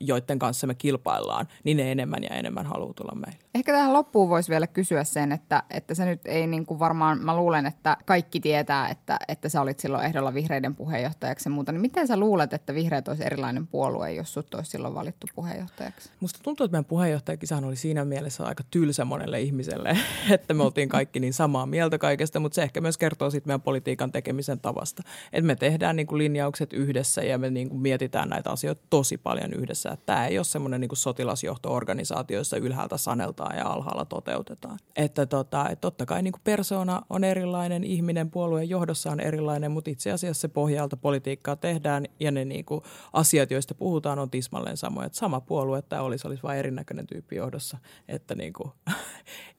joiden 0.00 0.38
kanssa 0.38 0.66
me 0.66 0.74
kilpaillaan, 0.74 1.48
niin 1.64 1.76
ne 1.76 1.92
enemmän 1.92 2.22
ja 2.22 2.36
enemmän 2.36 2.66
haluaa 2.66 2.94
tulla 2.94 3.14
meille. 3.14 3.38
Ehkä 3.54 3.72
tähän 3.72 3.92
loppuun 3.92 4.28
voisi 4.28 4.50
vielä 4.50 4.66
kysyä 4.66 5.04
sen, 5.04 5.32
että, 5.32 5.62
että 5.70 5.94
se 5.94 6.04
nyt 6.04 6.20
ei 6.24 6.46
niin 6.46 6.66
kuin 6.66 6.78
varmaan, 6.78 7.18
mä 7.18 7.36
luulen, 7.36 7.66
että 7.66 7.96
kaikki 8.04 8.40
tietää, 8.40 8.88
että, 8.88 9.18
että 9.28 9.48
sä 9.48 9.60
olit 9.60 9.80
silloin 9.80 10.04
ehdolla 10.04 10.34
vihreiden 10.34 10.74
puheenjohtajaksi 10.74 11.48
ja 11.48 11.52
muuta. 11.52 11.72
Niin 11.72 11.80
miten 11.80 12.06
sä 12.06 12.16
luulet, 12.16 12.52
että 12.52 12.74
vihreät 12.74 13.08
olisi 13.08 13.24
erilainen 13.26 13.66
puolue, 13.66 14.12
jos 14.12 14.32
sut 14.32 14.54
olisi 14.54 14.70
silloin 14.70 14.94
valittu 14.94 15.26
puheenjohtajaksi? 15.34 16.10
Musta 16.20 16.40
tuntuu, 16.42 16.64
että 16.64 16.72
meidän 16.72 16.84
puheenjohtajakisahan 16.84 17.64
oli 17.64 17.76
siinä 17.76 18.04
mielessä 18.04 18.44
aika 18.44 18.64
tylsä 18.70 19.04
monelle 19.04 19.40
ihmiselle, 19.40 19.98
että 20.30 20.54
me 20.54 20.62
oltiin 20.62 20.88
kaikki 20.88 21.20
niin 21.20 21.32
samaa 21.32 21.66
mieltä 21.66 21.98
kaikesta, 21.98 22.40
mutta 22.40 22.54
se 22.54 22.62
ehkä 22.62 22.80
myös 22.80 22.98
kertoo 22.98 23.30
siitä 23.30 23.46
meidän 23.46 23.62
politiikan 23.62 24.12
tekemisen 24.12 24.60
tavasta. 24.60 25.02
Että 25.32 25.46
me 25.46 25.56
tehdään 25.56 25.96
niin 25.96 26.06
kuin 26.06 26.18
linjaukset 26.18 26.72
yhdessä 26.72 27.22
ja 27.22 27.38
me 27.38 27.50
niin 27.50 27.68
kuin 27.68 27.80
mietitään 27.80 28.28
näitä 28.28 28.50
asioita 28.50 28.82
tosi 28.90 29.18
paljon 29.18 29.41
yhdessä. 29.54 29.90
Että 29.90 30.06
tämä 30.06 30.26
ei 30.26 30.38
ole 30.38 30.44
semmoinen 30.44 30.80
niin 30.80 30.90
sotilasjohto-organisaatio, 30.94 32.38
jossa 32.38 32.56
ylhäältä 32.56 32.96
saneltaan 32.96 33.56
ja 33.58 33.66
alhaalla 33.66 34.04
toteutetaan. 34.04 34.78
Että, 34.96 35.26
tota, 35.26 35.68
että 35.68 35.80
totta 35.80 36.06
kai 36.06 36.22
niin 36.22 36.34
persona 36.44 37.02
on 37.10 37.24
erilainen, 37.24 37.84
ihminen 37.84 38.30
puolueen 38.30 38.68
johdossa 38.68 39.10
on 39.10 39.20
erilainen, 39.20 39.70
mutta 39.70 39.90
itse 39.90 40.12
asiassa 40.12 40.40
se 40.40 40.48
pohjalta 40.48 40.96
politiikkaa 40.96 41.56
tehdään 41.56 42.06
ja 42.20 42.30
ne 42.30 42.44
niin 42.44 42.64
kuin 42.64 42.82
asiat, 43.12 43.50
joista 43.50 43.74
puhutaan, 43.74 44.18
on 44.18 44.30
tismalleen 44.30 44.76
samoja. 44.76 45.06
Että 45.06 45.18
sama 45.18 45.40
puolue 45.40 45.82
tämä 45.82 46.02
olisi, 46.02 46.26
olisi 46.26 46.42
vain 46.42 46.58
erinäköinen 46.58 47.06
tyyppi 47.06 47.36
johdossa, 47.36 47.78
että 48.08 48.34
niin 48.34 48.52
kuin, 48.52 48.70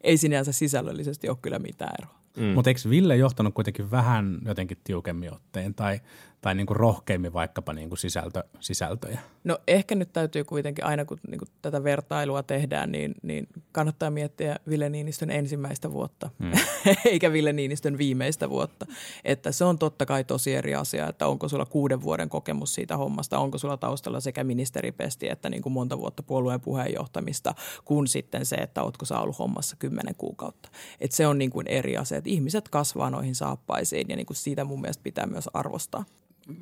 ei 0.01 0.17
sinänsä 0.17 0.51
sisällöllisesti 0.51 1.29
ole 1.29 1.37
kyllä 1.41 1.59
mitään 1.59 1.95
eroa. 1.99 2.22
Mm. 2.37 2.43
Mutta 2.43 2.69
eikö 2.69 2.79
Ville 2.89 3.15
johtanut 3.15 3.53
kuitenkin 3.53 3.91
vähän 3.91 4.39
jotenkin 4.45 4.77
tiukemmin 4.83 5.33
otteen 5.33 5.73
tai 5.73 5.99
tai 6.43 6.55
niin 6.55 6.67
kuin 6.67 6.77
rohkeimmin 6.77 7.33
vaikkapa 7.33 7.73
niin 7.73 7.89
kuin 7.89 7.99
sisältö, 7.99 8.43
sisältöjä? 8.59 9.19
No 9.43 9.57
ehkä 9.67 9.95
nyt 9.95 10.13
täytyy 10.13 10.43
kuitenkin 10.43 10.85
aina, 10.85 11.05
kun 11.05 11.17
niin 11.27 11.39
kuin 11.39 11.49
tätä 11.61 11.83
vertailua 11.83 12.43
tehdään, 12.43 12.91
niin, 12.91 13.15
niin 13.21 13.47
kannattaa 13.71 14.09
miettiä 14.09 14.55
Ville 14.69 14.89
Niinistön 14.89 15.31
ensimmäistä 15.31 15.91
vuotta, 15.91 16.29
hmm. 16.39 16.51
eikä 17.11 17.31
Ville 17.31 17.53
Niinistön 17.53 17.97
viimeistä 17.97 18.49
vuotta. 18.49 18.85
Että 19.23 19.51
se 19.51 19.65
on 19.65 19.79
totta 19.79 20.05
kai 20.05 20.23
tosi 20.23 20.53
eri 20.53 20.75
asia, 20.75 21.07
että 21.07 21.27
onko 21.27 21.49
sulla 21.49 21.65
kuuden 21.65 22.01
vuoden 22.01 22.29
kokemus 22.29 22.75
siitä 22.75 22.97
hommasta, 22.97 23.39
onko 23.39 23.57
sulla 23.57 23.77
taustalla 23.77 24.19
sekä 24.19 24.43
ministeripesti 24.43 25.29
että 25.29 25.49
niin 25.49 25.61
kuin 25.61 25.73
monta 25.73 25.97
vuotta 25.97 26.23
puolueen 26.23 26.61
puheenjohtamista, 26.61 27.55
kuin 27.85 28.07
sitten 28.07 28.45
se, 28.45 28.55
että 28.55 28.83
ootko 28.83 29.05
sä 29.05 29.19
ollut 29.19 29.39
hommassa 29.39 29.75
kymmenen 29.79 30.15
kuukautta. 30.15 30.69
Että 30.99 31.15
se 31.15 31.27
on 31.27 31.37
niin 31.37 31.49
kuin 31.49 31.67
eri 31.67 31.97
asia, 31.97 32.22
että 32.23 32.29
ihmiset 32.29 32.69
kasvaa 32.69 33.09
noihin 33.09 33.35
saappaisiin 33.35 34.05
ja 34.09 34.15
niin 34.15 34.25
kuin 34.25 34.37
siitä 34.37 34.63
mun 34.63 34.81
mielestä 34.81 35.03
pitää 35.03 35.25
myös 35.25 35.49
arvostaa. 35.53 36.05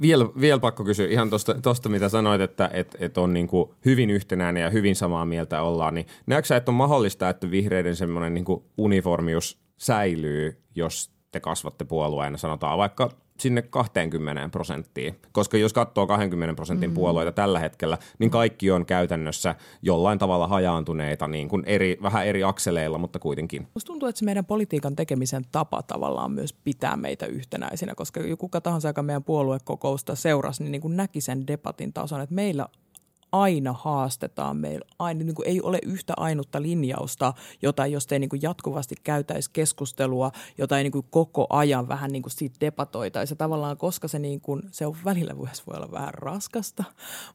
Vielä, 0.01 0.25
vielä 0.41 0.59
pakko 0.59 0.83
kysyä 0.83 1.07
ihan 1.07 1.29
tuosta, 1.61 1.89
mitä 1.89 2.09
sanoit, 2.09 2.41
että 2.41 2.69
et, 2.73 2.97
et 2.99 3.17
on 3.17 3.33
niin 3.33 3.47
kuin 3.47 3.69
hyvin 3.85 4.09
yhtenäinen 4.09 4.63
ja 4.63 4.69
hyvin 4.69 4.95
samaa 4.95 5.25
mieltä 5.25 5.61
ollaan. 5.61 5.93
Niin 5.93 6.07
näetkö 6.25 6.55
että 6.55 6.71
on 6.71 6.75
mahdollista, 6.75 7.29
että 7.29 7.51
vihreiden 7.51 7.95
semmoinen 7.95 8.33
niin 8.33 8.45
uniformius 8.77 9.61
säilyy, 9.77 10.61
jos 10.75 11.11
te 11.31 11.39
kasvatte 11.39 11.85
puolueena, 11.85 12.37
sanotaan 12.37 12.77
vaikka 12.77 13.09
sinne 13.41 13.61
20 13.61 14.49
prosenttiin. 14.49 15.15
Koska 15.31 15.57
jos 15.57 15.73
katsoo 15.73 16.07
20 16.07 16.55
prosentin 16.55 16.89
mm. 16.89 16.93
puolueita 16.93 17.31
tällä 17.31 17.59
hetkellä, 17.59 17.97
niin 18.19 18.31
kaikki 18.31 18.71
on 18.71 18.85
käytännössä 18.85 19.55
jollain 19.81 20.19
tavalla 20.19 20.47
hajaantuneita 20.47 21.27
niin 21.27 21.49
kuin 21.49 21.63
eri, 21.65 21.97
vähän 22.01 22.25
eri 22.25 22.43
akseleilla, 22.43 22.97
mutta 22.97 23.19
kuitenkin. 23.19 23.67
Musta 23.73 23.87
tuntuu, 23.87 24.09
että 24.09 24.19
se 24.19 24.25
meidän 24.25 24.45
politiikan 24.45 24.95
tekemisen 24.95 25.43
tapa 25.51 25.83
tavallaan 25.83 26.31
myös 26.31 26.53
pitää 26.53 26.97
meitä 26.97 27.25
yhtenäisinä, 27.25 27.95
koska 27.95 28.21
kuka 28.37 28.61
tahansa, 28.61 28.89
joka 28.89 29.03
meidän 29.03 29.23
puoluekokousta 29.23 30.15
seurasi, 30.15 30.63
niin, 30.63 30.71
niin 30.71 30.81
kuin 30.81 30.97
näki 30.97 31.21
sen 31.21 31.47
debatin 31.47 31.93
tason, 31.93 32.21
että 32.21 32.35
meillä 32.35 32.67
aina 33.31 33.73
haastetaan. 33.73 34.57
Meillä 34.57 34.85
aina, 34.99 35.23
niin 35.23 35.35
kuin 35.35 35.47
ei 35.47 35.61
ole 35.61 35.79
yhtä 35.85 36.13
ainutta 36.17 36.61
linjausta, 36.61 37.33
jota 37.61 37.87
jos 37.87 38.07
ei 38.11 38.19
niin 38.19 38.29
kuin 38.29 38.41
jatkuvasti 38.41 38.95
käytäisi 39.03 39.49
keskustelua, 39.53 40.31
jota 40.57 40.77
ei 40.77 40.83
niin 40.83 40.91
kuin 40.91 41.05
koko 41.09 41.47
ajan 41.49 41.87
vähän 41.87 42.11
niin 42.11 42.23
kuin 42.23 42.31
siitä 42.31 42.57
debatoitaisi. 42.59 43.35
tavallaan, 43.35 43.77
koska 43.77 44.07
se, 44.07 44.19
niin 44.19 44.41
kuin, 44.41 44.61
se 44.71 44.85
on 44.85 44.95
välillä 45.05 45.37
voi 45.37 45.47
olla 45.67 45.91
vähän 45.91 46.13
raskasta, 46.13 46.83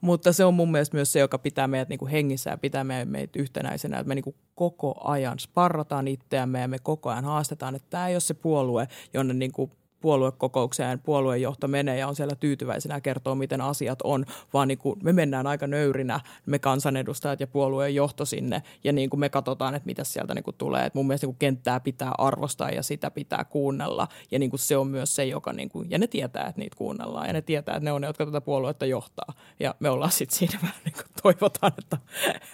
mutta 0.00 0.32
se 0.32 0.44
on 0.44 0.54
mun 0.54 0.72
mielestä 0.72 0.96
myös 0.96 1.12
se, 1.12 1.18
joka 1.18 1.38
pitää 1.38 1.68
meidät 1.68 1.88
niin 1.88 1.98
kuin 1.98 2.10
hengissä 2.10 2.50
ja 2.50 2.58
pitää 2.58 2.84
meidät, 2.84 3.08
meidät 3.08 3.36
yhtenäisenä, 3.36 3.98
että 3.98 4.08
me 4.08 4.14
niin 4.14 4.24
kuin 4.24 4.36
koko 4.54 4.94
ajan 5.04 5.38
sparrataan 5.38 6.08
itseämme 6.08 6.60
ja 6.60 6.68
me 6.68 6.78
koko 6.78 7.10
ajan 7.10 7.24
haastetaan, 7.24 7.74
että 7.74 7.90
tämä 7.90 8.08
ei 8.08 8.14
ole 8.14 8.20
se 8.20 8.34
puolue, 8.34 8.88
jonne 9.14 9.34
niin 9.34 9.52
kuin 9.52 9.70
puoluekokoukseen 10.00 10.98
puoluejohto 10.98 11.68
menee 11.68 11.98
ja 11.98 12.08
on 12.08 12.16
siellä 12.16 12.34
tyytyväisenä 12.36 12.94
ja 12.94 13.00
kertoo, 13.00 13.34
miten 13.34 13.60
asiat 13.60 13.98
on, 14.04 14.24
vaan 14.52 14.68
niin 14.68 14.78
kuin 14.78 14.98
me 15.02 15.12
mennään 15.12 15.46
aika 15.46 15.66
nöyrinä, 15.66 16.20
me 16.46 16.58
kansanedustajat 16.58 17.40
ja 17.40 17.46
puolueen 17.46 17.94
johto 17.94 18.24
sinne, 18.24 18.62
ja 18.84 18.92
niin 18.92 19.10
kuin 19.10 19.20
me 19.20 19.28
katsotaan, 19.28 19.74
että 19.74 19.86
mitä 19.86 20.04
sieltä 20.04 20.34
niin 20.34 20.44
kuin 20.44 20.56
tulee. 20.58 20.86
Et 20.86 20.94
mun 20.94 21.06
mielestä 21.06 21.26
niin 21.26 21.34
kuin 21.34 21.38
kenttää 21.38 21.80
pitää 21.80 22.12
arvostaa 22.18 22.70
ja 22.70 22.82
sitä 22.82 23.10
pitää 23.10 23.44
kuunnella, 23.44 24.08
ja 24.30 24.38
niin 24.38 24.50
kuin 24.50 24.60
se 24.60 24.76
on 24.76 24.88
myös 24.88 25.16
se, 25.16 25.24
joka, 25.24 25.52
niin 25.52 25.68
kuin, 25.68 25.90
ja 25.90 25.98
ne 25.98 26.06
tietää, 26.06 26.46
että 26.46 26.60
niitä 26.60 26.76
kuunnellaan, 26.76 27.26
ja 27.26 27.32
ne 27.32 27.42
tietää, 27.42 27.76
että 27.76 27.84
ne 27.84 27.92
on 27.92 28.00
ne, 28.00 28.06
jotka 28.06 28.26
tätä 28.26 28.40
puoluetta 28.40 28.86
johtaa, 28.86 29.34
ja 29.60 29.74
me 29.80 29.90
ollaan 29.90 30.12
sitten 30.12 30.38
siinä 30.38 30.58
vähän 30.62 30.80
niin 30.84 30.94
kuin 30.94 31.06
toivotaan, 31.22 31.72
että, 31.78 31.98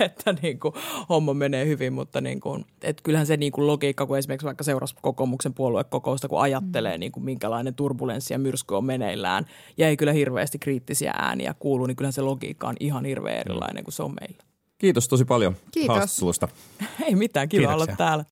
että 0.00 0.34
niin 0.42 0.60
kuin 0.60 0.74
homma 1.08 1.34
menee 1.34 1.66
hyvin, 1.66 1.92
mutta 1.92 2.20
niin 2.20 2.40
kuin, 2.40 2.64
että 2.82 3.02
kyllähän 3.02 3.26
se 3.26 3.36
niin 3.36 3.52
kuin 3.52 3.66
logiikka, 3.66 4.06
kun 4.06 4.18
esimerkiksi 4.18 4.46
vaikka 4.46 4.64
seurasi 4.64 4.94
kokoomuksen 5.02 5.54
puoluekokousta, 5.54 6.28
kun 6.28 6.40
ajattelee, 6.40 6.96
mm. 6.96 7.00
niin 7.00 7.12
kuin, 7.12 7.24
minkälainen 7.32 7.74
turbulenssi 7.74 8.34
ja 8.34 8.38
myrsky 8.38 8.74
on 8.74 8.84
meneillään 8.84 9.46
ja 9.78 9.88
ei 9.88 9.96
kyllä 9.96 10.12
hirveästi 10.12 10.58
kriittisiä 10.58 11.12
ääniä 11.18 11.54
kuulu, 11.58 11.86
niin 11.86 11.96
kyllähän 11.96 12.12
se 12.12 12.22
logiikka 12.22 12.68
on 12.68 12.76
ihan 12.80 13.04
hirveän 13.04 13.38
erilainen 13.38 13.84
kuin 13.84 13.94
se 13.94 14.02
on 14.02 14.14
meillä. 14.20 14.44
Kiitos 14.78 15.08
tosi 15.08 15.24
paljon 15.24 15.56
Kiitos. 15.70 15.96
haastattelusta. 15.96 16.48
ei 17.06 17.14
mitään, 17.14 17.48
kiva 17.48 17.60
Kiitoksia. 17.60 17.84
olla 17.84 17.96
täällä. 17.96 18.24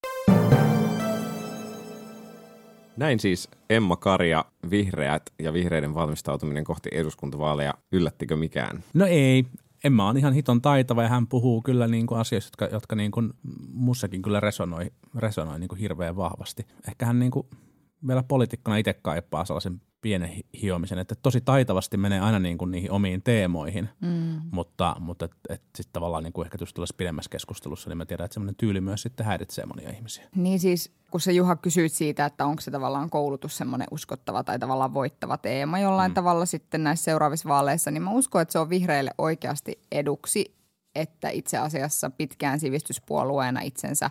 Näin 2.96 3.20
siis 3.20 3.48
Emma 3.70 3.96
Karja, 3.96 4.44
vihreät 4.70 5.22
ja 5.38 5.52
vihreiden 5.52 5.94
valmistautuminen 5.94 6.64
kohti 6.64 6.88
eduskuntavaaleja. 6.92 7.74
Yllättikö 7.92 8.36
mikään? 8.36 8.84
No 8.94 9.06
ei. 9.06 9.44
Emma 9.84 10.08
on 10.08 10.16
ihan 10.16 10.32
hiton 10.32 10.62
taitava 10.62 11.02
ja 11.02 11.08
hän 11.08 11.26
puhuu 11.26 11.62
kyllä 11.62 11.88
niin 11.88 12.06
kuin 12.06 12.20
asioista, 12.20 12.48
jotka, 12.64 12.76
jotka 12.76 12.96
niin 12.96 13.10
kuin 13.10 13.32
mussakin 13.72 14.22
kyllä 14.22 14.40
resonoi, 14.40 14.90
resonoi 15.16 15.58
niin 15.58 15.68
kuin 15.68 15.78
hirveän 15.78 16.16
vahvasti. 16.16 16.66
Ehkä 16.88 17.06
hän 17.06 17.18
niin 17.18 17.30
kuin 17.30 17.46
vielä 18.06 18.22
poliitikkona 18.22 18.76
itse 18.76 18.94
kaipaa 18.94 19.44
sellaisen 19.44 19.80
pienen 20.00 20.30
hiomisen, 20.62 20.98
että 20.98 21.14
tosi 21.14 21.40
taitavasti 21.40 21.96
menee 21.96 22.20
aina 22.20 22.38
niin 22.38 22.58
kuin 22.58 22.70
niihin 22.70 22.90
omiin 22.90 23.22
teemoihin, 23.22 23.88
mm. 24.00 24.40
mutta, 24.50 24.96
mutta 25.00 25.24
et, 25.24 25.32
et 25.48 25.62
sitten 25.76 25.92
tavallaan 25.92 26.24
niin 26.24 26.32
kuin 26.32 26.46
ehkä 26.46 26.58
just 26.60 26.74
tällaisessa 26.74 26.96
pidemmässä 26.96 27.28
keskustelussa, 27.30 27.90
niin 27.90 27.98
mä 27.98 28.06
tiedän, 28.06 28.24
että 28.24 28.34
semmoinen 28.34 28.56
tyyli 28.56 28.80
myös 28.80 29.02
sitten 29.02 29.26
häiritsee 29.26 29.66
monia 29.66 29.90
ihmisiä. 29.90 30.28
Niin 30.36 30.60
siis, 30.60 30.92
kun 31.10 31.20
se 31.20 31.32
Juha 31.32 31.56
kysyit 31.56 31.92
siitä, 31.92 32.24
että 32.24 32.46
onko 32.46 32.60
se 32.60 32.70
tavallaan 32.70 33.10
koulutus 33.10 33.56
semmoinen 33.56 33.88
uskottava 33.90 34.44
tai 34.44 34.58
tavallaan 34.58 34.94
voittava 34.94 35.38
teema 35.38 35.78
jollain 35.78 36.10
mm. 36.10 36.14
tavalla 36.14 36.46
sitten 36.46 36.84
näissä 36.84 37.04
seuraavissa 37.04 37.48
vaaleissa, 37.48 37.90
niin 37.90 38.02
mä 38.02 38.10
uskon, 38.10 38.42
että 38.42 38.52
se 38.52 38.58
on 38.58 38.70
vihreille 38.70 39.10
oikeasti 39.18 39.80
eduksi, 39.92 40.54
että 40.94 41.28
itse 41.28 41.58
asiassa 41.58 42.10
pitkään 42.10 42.60
sivistyspuolueena 42.60 43.60
itsensä 43.60 44.10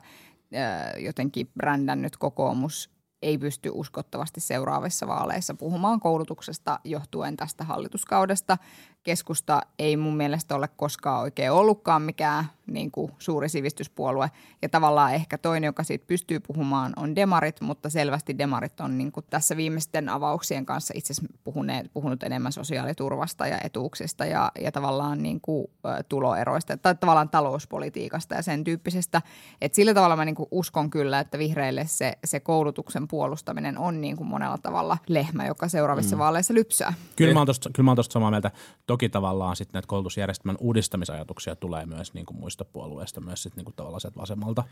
jotenkin 0.97 1.49
brändännyt 1.57 2.17
kokoomus 2.17 2.98
ei 3.21 3.37
pysty 3.37 3.69
uskottavasti 3.73 4.39
seuraavissa 4.39 5.07
vaaleissa 5.07 5.53
puhumaan 5.53 5.99
koulutuksesta 5.99 6.79
johtuen 6.83 7.37
tästä 7.37 7.63
hallituskaudesta. 7.63 8.57
Keskusta 9.03 9.61
ei 9.79 9.97
mun 9.97 10.17
mielestä 10.17 10.55
ole 10.55 10.67
koskaan 10.67 11.21
oikein 11.21 11.51
ollutkaan 11.51 12.01
mikään 12.01 12.45
niin 12.71 12.91
kuin 12.91 13.11
suuri 13.19 13.49
sivistyspuolue. 13.49 14.31
Ja 14.61 14.69
tavallaan 14.69 15.13
ehkä 15.13 15.37
toinen, 15.37 15.67
joka 15.67 15.83
siitä 15.83 16.05
pystyy 16.07 16.39
puhumaan, 16.39 16.93
on 16.95 17.15
demarit, 17.15 17.61
mutta 17.61 17.89
selvästi 17.89 18.37
demarit 18.37 18.79
on 18.79 18.97
niin 18.97 19.11
kuin 19.11 19.25
tässä 19.29 19.57
viimeisten 19.57 20.09
avauksien 20.09 20.65
kanssa 20.65 20.93
itse 20.97 21.13
asiassa 21.13 21.37
puhuneet, 21.43 21.93
puhunut 21.93 22.23
enemmän 22.23 22.51
sosiaaliturvasta 22.51 23.47
ja 23.47 23.57
etuuksista 23.63 24.25
ja, 24.25 24.51
ja 24.61 24.71
tavallaan 24.71 25.23
niin 25.23 25.41
kuin, 25.41 25.67
tuloeroista 26.09 26.77
tai 26.77 26.95
tavallaan 26.95 27.29
talouspolitiikasta 27.29 28.35
ja 28.35 28.41
sen 28.41 28.63
tyyppisestä. 28.63 29.21
Et 29.61 29.73
sillä 29.73 29.93
tavalla 29.93 30.15
mä 30.15 30.25
niin 30.25 30.35
kuin 30.35 30.49
uskon 30.51 30.89
kyllä, 30.89 31.19
että 31.19 31.37
vihreille 31.37 31.85
se, 31.87 32.17
se 32.25 32.39
koulutuksen 32.39 33.07
puolustaminen 33.07 33.77
on 33.77 34.01
niin 34.01 34.17
kuin 34.17 34.27
monella 34.27 34.57
tavalla 34.57 34.97
lehmä, 35.07 35.45
joka 35.45 35.67
seuraavissa 35.67 36.15
mm. 36.15 36.19
vaaleissa 36.19 36.53
lypsää. 36.53 36.93
Kyllä 37.15 37.33
mä 37.33 37.39
oon 37.39 37.47
tosta, 37.47 37.69
kyllä 37.73 37.85
mä 37.85 37.91
oon 37.91 37.95
tosta 37.95 38.13
samaa 38.13 38.31
mieltä. 38.31 38.51
Toki 38.87 38.98
tavallaan 39.07 39.55
sitten 39.55 39.73
näitä 39.73 39.87
koulutusjärjestelmän 39.87 40.57
uudistamisajatuksia 40.59 41.55
tulee 41.55 41.85
myös 41.85 42.13
niin 42.13 42.25
kuin 42.25 42.39
muista 42.39 42.65
puolueista, 42.65 43.21
myös 43.21 43.43
sitten 43.43 43.57
niin 43.57 43.65
kuin 43.65 43.75
tavallaan 43.75 44.01
sieltä 44.01 44.19
vasemmalta, 44.19 44.63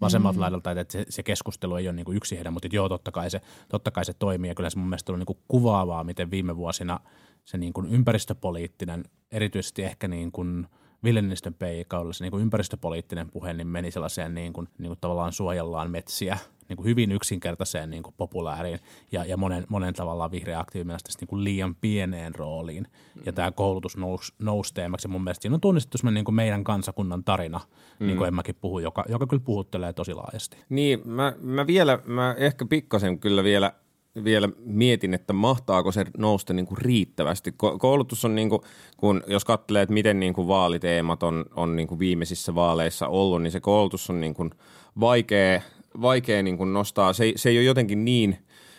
vasemmalta 0.00 0.36
mm. 0.36 0.40
laidalta, 0.40 0.70
että 0.70 0.92
se, 0.92 1.04
se, 1.08 1.22
keskustelu 1.22 1.76
ei 1.76 1.88
ole 1.88 1.96
niin 1.96 2.04
kuin 2.04 2.16
yksi 2.16 2.36
heidän, 2.36 2.52
mutta 2.52 2.68
joo, 2.72 2.88
totta 2.88 3.12
kai 3.12 3.30
se, 3.30 3.40
totta 3.68 3.90
kai 3.90 4.04
se 4.04 4.14
toimii 4.14 4.50
ja 4.50 4.54
kyllä 4.54 4.70
se 4.70 4.78
mun 4.78 4.88
mielestä 4.88 5.12
on 5.12 5.18
niin 5.18 5.26
kuin 5.26 5.38
kuvaavaa, 5.48 6.04
miten 6.04 6.30
viime 6.30 6.56
vuosina 6.56 7.00
se 7.44 7.58
niin 7.58 7.72
kuin 7.72 7.86
ympäristöpoliittinen, 7.86 9.04
erityisesti 9.32 9.82
ehkä 9.82 10.08
niin 10.08 10.32
kuin 10.32 10.66
Ville 11.04 11.22
Niinistön 11.22 11.54
PI-kaudella 11.54 12.12
se 12.12 12.24
niin 12.24 12.30
kuin 12.30 12.42
ympäristöpoliittinen 12.42 13.30
puhe 13.30 13.52
niin 13.52 13.66
meni 13.66 13.90
sellaiseen 13.90 14.34
niin 14.34 14.52
kuin, 14.52 14.68
niin 14.78 14.88
kuin 14.88 14.98
tavallaan 15.00 15.32
suojellaan 15.32 15.90
metsiä 15.90 16.38
niin 16.68 16.76
kuin 16.76 16.86
hyvin 16.86 17.12
yksinkertaiseen 17.12 17.90
niin 17.90 18.02
kuin 18.02 18.14
populääriin 18.16 18.78
ja, 19.12 19.24
ja 19.24 19.36
monen, 19.36 19.64
monen 19.68 19.94
tavallaan 19.94 20.30
vihreä 20.30 20.58
aktiivi 20.58 20.90
niin 20.90 21.28
kuin 21.28 21.44
liian 21.44 21.74
pieneen 21.74 22.34
rooliin. 22.34 22.86
Ja 23.26 23.32
tämä 23.32 23.52
koulutus 23.52 23.96
nous, 23.96 24.34
nousi 24.38 24.74
teemaksi. 24.74 25.08
Mun 25.08 25.24
mielestä 25.24 25.42
siinä 25.42 25.54
on 25.54 25.60
tunnistettu 25.60 26.10
niin 26.10 26.24
kuin 26.24 26.34
meidän 26.34 26.64
kansakunnan 26.64 27.24
tarina, 27.24 27.60
mm. 28.00 28.06
niin 28.06 28.18
kuin 28.18 28.28
Emmäkin 28.28 28.54
puhuu, 28.60 28.78
joka, 28.78 29.04
joka 29.08 29.26
kyllä 29.26 29.42
puhuttelee 29.44 29.92
tosi 29.92 30.14
laajasti. 30.14 30.56
Niin, 30.68 31.02
mä, 31.04 31.32
mä 31.40 31.66
vielä, 31.66 31.98
mä 32.06 32.34
ehkä 32.38 32.66
pikkasen 32.68 33.18
kyllä 33.18 33.44
vielä 33.44 33.72
vielä 34.24 34.48
mietin, 34.64 35.14
että 35.14 35.32
mahtaako 35.32 35.92
se 35.92 36.04
nousta 36.18 36.52
niin 36.52 36.66
kuin 36.66 36.78
riittävästi. 36.78 37.50
Ko- 37.50 37.78
koulutus 37.78 38.24
on, 38.24 38.34
niin 38.34 38.48
kuin, 38.48 38.62
kun 38.96 39.22
jos 39.26 39.44
katselee, 39.44 39.82
että 39.82 39.92
miten 39.92 40.20
niin 40.20 40.34
kuin 40.34 40.48
vaaliteemat 40.48 41.22
on, 41.22 41.44
on 41.56 41.76
niin 41.76 41.88
kuin 41.88 41.98
viimeisissä 41.98 42.54
vaaleissa 42.54 43.08
ollut, 43.08 43.42
niin 43.42 43.52
se 43.52 43.60
koulutus 43.60 44.10
on 44.10 44.20
niin 44.20 44.34
kuin 44.34 44.50
vaikea, 45.00 45.60
vaikea 46.00 46.42
niin 46.42 46.56
kuin 46.56 46.72
nostaa. 46.72 47.12
Se, 47.12 47.32
se 47.36 47.48
ei 47.48 47.58
ole 47.58 47.64
jotenkin 47.64 48.04
niin, 48.04 48.38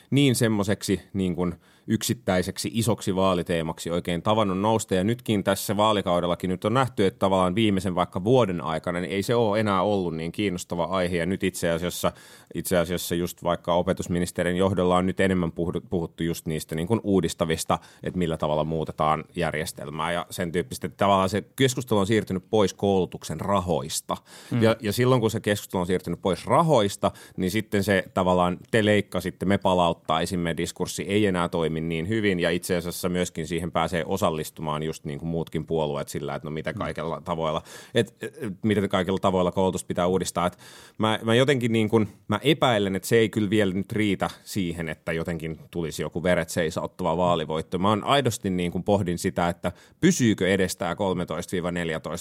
niin 0.09 0.36
semmoiseksi 0.36 1.01
niin 1.13 1.36
kuin– 1.36 1.55
yksittäiseksi 1.88 2.71
isoksi 2.73 3.15
vaaliteemaksi 3.15 3.89
oikein 3.89 4.21
tavannut 4.21 4.59
nousta. 4.59 4.95
Ja 4.95 5.03
nytkin 5.03 5.43
tässä 5.43 5.77
vaalikaudellakin 5.77 6.49
nyt 6.49 6.65
on 6.65 6.73
nähty, 6.73 7.05
että 7.05 7.19
tavallaan 7.19 7.55
viimeisen 7.55 7.95
vaikka 7.95 8.23
vuoden 8.23 8.61
aikana 8.61 8.99
niin 8.99 9.11
ei 9.11 9.23
se 9.23 9.36
ole 9.36 9.59
enää 9.59 9.81
ollut 9.81 10.15
niin 10.15 10.31
kiinnostava 10.31 10.83
aihe. 10.83 11.17
Ja 11.17 11.25
nyt 11.25 11.43
itse 11.43 11.69
asiassa, 11.69 12.11
itse 12.53 12.77
asiassa 12.77 13.15
just 13.15 13.43
vaikka 13.43 13.73
opetusministerin 13.73 14.57
johdolla 14.57 14.97
on 14.97 15.05
nyt 15.05 15.19
enemmän 15.19 15.51
puhuttu 15.89 16.23
just 16.23 16.45
niistä 16.45 16.75
niin 16.75 16.88
kuin 16.88 17.01
uudistavista, 17.03 17.79
että 18.03 18.17
millä 18.17 18.38
tavalla 18.38 18.63
muutetaan 18.63 19.23
järjestelmää 19.36 20.11
ja 20.11 20.25
sen 20.29 20.51
tyyppistä. 20.51 20.88
Että 20.88 20.97
tavallaan 20.97 21.29
se 21.29 21.43
keskustelu 21.55 21.99
on 21.99 22.07
siirtynyt 22.07 22.43
pois 22.49 22.73
koulutuksen 22.73 23.41
rahoista. 23.41 24.17
Mm. 24.51 24.63
Ja, 24.63 24.75
ja 24.81 24.93
silloin 24.93 25.21
kun 25.21 25.31
se 25.31 25.39
keskustelu 25.39 25.81
on 25.81 25.88
siirtynyt 25.88 26.21
pois 26.21 26.45
rahoista, 26.45 27.11
niin 27.38 27.51
sitten 27.51 27.83
se 27.83 28.03
tavallaan 28.13 28.57
te 28.71 28.86
leikkasitte, 28.86 29.45
me 29.45 29.57
palauttaisimme 29.57 30.57
diskurssi 30.57 31.03
ei 31.03 31.25
enää 31.25 31.49
toimi 31.49 31.74
toimi 31.76 31.89
niin 31.89 32.07
hyvin 32.07 32.39
ja 32.39 32.49
itse 32.49 32.76
asiassa 32.76 33.09
myöskin 33.09 33.47
siihen 33.47 33.71
pääsee 33.71 34.03
osallistumaan 34.05 34.84
just 34.84 35.05
niin 35.05 35.19
kuin 35.19 35.30
muutkin 35.30 35.65
puolueet 35.65 36.09
sillä, 36.09 36.36
että 36.36 36.47
no 36.47 36.51
mitä 36.51 36.71
mm. 36.71 36.78
kaikilla 36.78 37.21
tavoilla, 37.21 37.61
et, 37.95 38.13
et, 38.21 38.34
miten 38.63 38.89
kaikilla 38.89 39.19
tavoilla 39.19 39.51
koulutus 39.51 39.84
pitää 39.84 40.07
uudistaa. 40.07 40.47
Et 40.47 40.57
mä, 40.97 41.19
mä 41.23 41.36
jotenkin 41.36 41.71
niin 41.71 41.89
kuin, 41.89 42.07
mä 42.28 42.39
epäilen, 42.43 42.95
että 42.95 43.07
se 43.07 43.17
ei 43.17 43.30
kyllä 43.30 43.49
vielä 43.49 43.73
nyt 43.73 43.91
riitä 43.91 44.30
siihen, 44.43 44.89
että 44.89 45.13
jotenkin 45.13 45.59
tulisi 45.71 46.01
joku 46.01 46.23
veret 46.23 46.49
seisauttava 46.49 47.17
vaalivoitto. 47.17 47.78
Mä 47.78 47.89
oon 47.89 48.03
aidosti 48.03 48.49
niin 48.49 48.71
kuin 48.71 48.84
pohdin 48.84 49.17
sitä, 49.17 49.49
että 49.49 49.71
pysyykö 49.99 50.53
edestää 50.53 50.93
13-14 50.93 50.97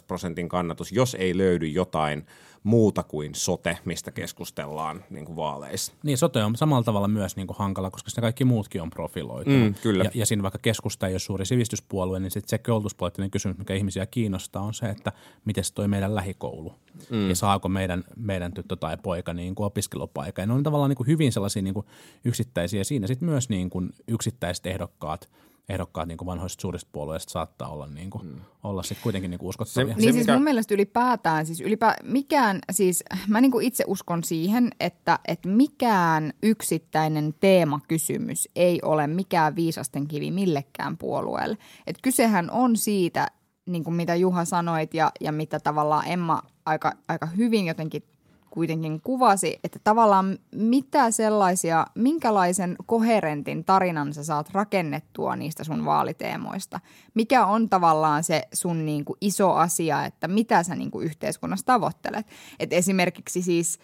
prosentin 0.07 0.49
kannatus, 0.49 0.93
jos 0.93 1.15
ei 1.15 1.39
löydy 1.39 1.67
jotain 1.67 2.27
muuta 2.65 3.03
kuin 3.03 3.35
sote, 3.35 3.79
mistä 3.85 4.11
keskustellaan 4.11 5.05
niin 5.11 5.25
kuin 5.25 5.37
vaaleissa. 5.37 5.93
Niin, 6.03 6.19
sote 6.19 6.45
on 6.45 6.57
samalla 6.57 6.85
tavalla 6.85 7.09
myös 7.09 7.37
niin 7.37 7.47
kuin 7.47 7.57
hankala, 7.59 7.91
koska 7.91 8.11
se 8.11 8.21
kaikki 8.21 8.45
muutkin 8.45 8.83
on 8.83 8.91
profiloitu. 8.91 9.51
Mm, 9.51 9.75
kyllä. 9.83 10.05
Ja, 10.05 10.11
ja 10.15 10.27
siinä 10.27 10.43
vaikka 10.43 10.59
keskusta 10.63 11.07
ei 11.07 11.13
ole 11.13 11.19
suuri 11.19 11.47
sivistyspuolue, 11.47 12.21
niin 12.21 12.31
sit 12.31 12.49
se 12.49 12.59
koulutuspoliittinen 12.59 13.31
kysymys, 13.31 13.59
mikä 13.59 13.75
ihmisiä 13.75 14.07
kiinnostaa, 14.07 14.63
on 14.63 14.75
se, 14.75 14.87
että 14.87 15.13
miten 15.45 15.65
se 15.65 15.75
toi 15.75 15.89
meidän 15.89 16.15
lähikoulu. 16.15 16.75
Mm. 17.11 17.29
Ja 17.29 17.35
saako 17.35 17.69
meidän, 17.69 18.05
meidän 18.17 18.53
tyttö 18.53 18.77
tai 18.77 18.97
poika 18.97 19.35
niin 19.35 19.55
kuin 19.55 19.67
opiskelupaikka. 19.67 20.43
Ja 20.43 20.47
ne 20.47 20.53
on 20.53 20.63
tavallaan 20.63 20.89
niin 20.89 20.97
kuin 20.97 21.07
hyvin 21.07 21.33
sellaisia 21.33 21.63
niin 21.63 21.75
kuin 21.75 21.87
yksittäisiä. 22.25 22.85
Siinä 22.85 23.07
sitten 23.07 23.29
myös 23.29 23.49
niin 23.49 23.71
kuin 23.71 23.91
yksittäiset 24.09 24.67
ehdokkaat– 24.67 25.29
ehdokkaat 25.69 26.09
niin 26.09 26.19
kuin 26.19 26.27
vanhoista 26.27 26.63
suurista 26.63 26.89
puolueista 26.93 27.33
saattaa 27.33 27.69
olla, 27.69 27.87
niin 27.87 28.11
kuin, 28.11 28.27
mm. 28.27 28.41
olla 28.63 28.83
sit 28.83 28.99
kuitenkin 29.03 29.31
niin 29.31 29.39
kuin 29.39 29.49
uskottavia. 29.49 29.95
Se, 29.95 30.01
niin 30.01 30.09
se, 30.09 30.13
siis 30.13 30.27
mikä... 30.27 30.35
mun 30.35 30.45
mielestä 30.45 30.75
ylipäätään, 30.75 31.47
siis 31.47 31.61
ylipä, 31.61 31.97
mikään, 32.03 32.59
siis 32.71 33.05
mä 33.29 33.41
niin 33.41 33.51
kuin 33.51 33.67
itse 33.67 33.85
uskon 33.87 34.25
siihen, 34.25 34.71
että, 34.81 35.19
että 35.29 35.49
mikään 35.49 36.33
yksittäinen 36.43 37.35
teemakysymys 37.41 38.49
ei 38.57 38.81
ole 38.83 39.07
mikään 39.07 39.57
viisasten 39.57 40.09
kivi 40.09 40.31
millekään 40.31 40.99
puolueelle. 40.99 41.59
Et 41.87 41.97
kysehän 42.03 42.51
on 42.51 42.77
siitä, 42.77 43.27
niin 43.67 43.85
kuin 43.85 43.95
mitä 43.95 44.15
Juha 44.15 44.45
sanoit 44.45 44.95
ja, 44.95 45.13
ja 45.21 45.33
mitä 45.33 45.61
tavallaan 45.61 46.09
Emma 46.09 46.43
aika, 46.67 46.93
aika 47.09 47.27
hyvin 47.27 47.67
jotenkin 47.67 48.03
kuitenkin 48.55 49.01
kuvasi, 49.01 49.59
että 49.65 49.79
tavallaan 49.85 50.39
mitä 50.55 51.11
sellaisia, 51.11 51.87
minkälaisen 51.95 52.77
koherentin 52.87 53.65
tarinan 53.65 54.15
sä 54.15 54.25
saat 54.25 54.51
rakennettua 54.51 55.37
niistä 55.37 55.65
sun 55.65 55.85
vaaliteemoista. 55.85 56.81
Mikä 57.15 57.47
on 57.47 57.69
tavallaan 57.69 58.25
se 58.25 58.43
sun 58.53 58.87
niin 58.87 59.05
kuin 59.05 59.17
iso 59.21 59.53
asia, 59.53 60.05
että 60.05 60.29
mitä 60.29 60.63
sä 60.63 60.75
niin 60.75 60.91
kuin 60.91 61.07
yhteiskunnassa 61.07 61.67
tavoittelet. 61.67 62.27
Et 62.61 62.73
esimerkiksi 62.73 63.43
siis 63.43 63.79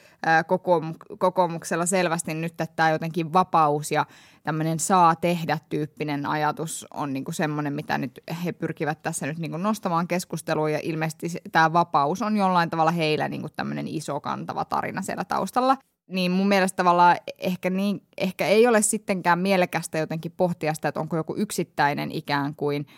kokoomuksella 1.18 1.87
selvästi 1.87 2.35
nyt 2.35 2.55
tämä 2.77 2.91
jotenkin 2.91 3.33
vapaus 3.33 3.93
ja 3.93 4.07
tämmöinen 4.43 4.80
saa 4.80 5.16
tehdä 5.16 5.59
tyyppinen 5.68 6.26
ajatus 6.26 6.86
on 6.95 7.12
niin 7.12 7.24
semmoinen, 7.30 7.72
mitä 7.72 7.99
nyt 7.99 8.20
he 8.45 8.53
pyrkivät 8.53 9.03
tässä 9.03 9.26
nyt 9.26 9.38
niin 9.38 9.62
nostamaan 9.62 10.09
keskustelua 10.09 10.70
ja 10.70 10.80
ilmeisesti 10.82 11.38
tämä 11.53 11.72
vapaus 11.72 12.22
on 12.22 12.36
jollain 12.36 12.70
tavalla 12.70 12.91
heillä 12.91 13.28
niin 13.28 13.43
tämmöinen 13.57 13.88
iso 13.88 14.20
kantava 14.20 14.64
tarina 14.64 15.03
siellä 15.03 15.24
taustalla. 15.24 15.76
Niin 16.09 16.30
mun 16.30 16.49
mielestä 16.49 16.76
tavallaan 16.76 17.16
ehkä, 17.38 17.70
niin, 17.70 18.03
ehkä 18.18 18.47
ei 18.47 18.66
ole 18.66 18.82
sittenkään 18.82 19.38
mielekästä 19.38 19.99
jotenkin 19.99 20.32
pohtia 20.36 20.74
sitä, 20.74 20.88
että 20.88 21.01
onko 21.01 21.16
joku 21.16 21.34
yksittäinen 21.36 22.12
ikään 22.12 22.55
kuin– 22.55 22.86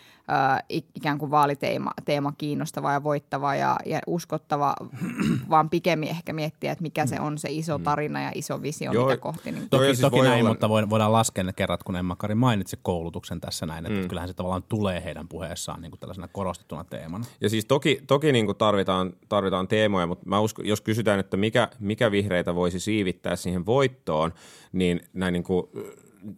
ikään 0.95 1.17
kuin 1.17 1.31
vaaliteema 1.31 1.91
teema 2.05 2.33
kiinnostava 2.37 2.91
ja 2.91 3.03
voittava 3.03 3.55
ja, 3.55 3.75
ja 3.85 3.99
uskottava, 4.07 4.75
vaan 5.49 5.69
pikemmin 5.69 6.09
ehkä 6.09 6.33
miettiä, 6.33 6.71
että 6.71 6.81
mikä 6.81 7.05
se 7.05 7.19
on 7.19 7.37
se 7.37 7.47
iso 7.51 7.77
mm. 7.77 7.83
tarina 7.83 8.21
ja 8.21 8.31
iso 8.35 8.61
visio, 8.61 8.91
Joo, 8.91 9.05
mitä 9.05 9.17
kohti. 9.17 9.51
Niin... 9.51 9.69
Toki, 9.69 9.85
siis 9.85 9.99
toki 9.99 10.21
näin, 10.21 10.41
olla... 10.41 10.49
mutta 10.49 10.69
voidaan 10.69 11.13
laskea 11.13 11.43
ne 11.43 11.53
kerrat, 11.53 11.83
kun 11.83 11.95
Emma 11.95 12.15
Kari 12.15 12.35
mainitsi 12.35 12.79
koulutuksen 12.81 13.41
tässä 13.41 13.65
näin, 13.65 13.85
että 13.85 14.01
mm. 14.01 14.07
kyllähän 14.07 14.29
se 14.29 14.33
tavallaan 14.33 14.63
tulee 14.63 15.03
heidän 15.03 15.27
puheessaan 15.27 15.81
niin 15.81 15.91
kuin 15.91 15.99
tällaisena 15.99 16.27
korostettuna 16.27 16.83
teemana. 16.83 17.25
Ja 17.41 17.49
siis 17.49 17.65
toki, 17.65 18.01
toki 18.07 18.31
niin 18.31 18.45
kuin 18.45 18.57
tarvitaan, 18.57 19.13
tarvitaan 19.29 19.67
teemoja, 19.67 20.07
mutta 20.07 20.29
mä 20.29 20.39
uskon, 20.39 20.65
jos 20.65 20.81
kysytään, 20.81 21.19
että 21.19 21.37
mikä, 21.37 21.69
mikä 21.79 22.11
vihreitä 22.11 22.55
voisi 22.55 22.79
siivittää 22.79 23.35
siihen 23.35 23.65
voittoon, 23.65 24.33
niin 24.71 25.01
näin 25.13 25.33
niin 25.33 25.43
kuin 25.43 25.67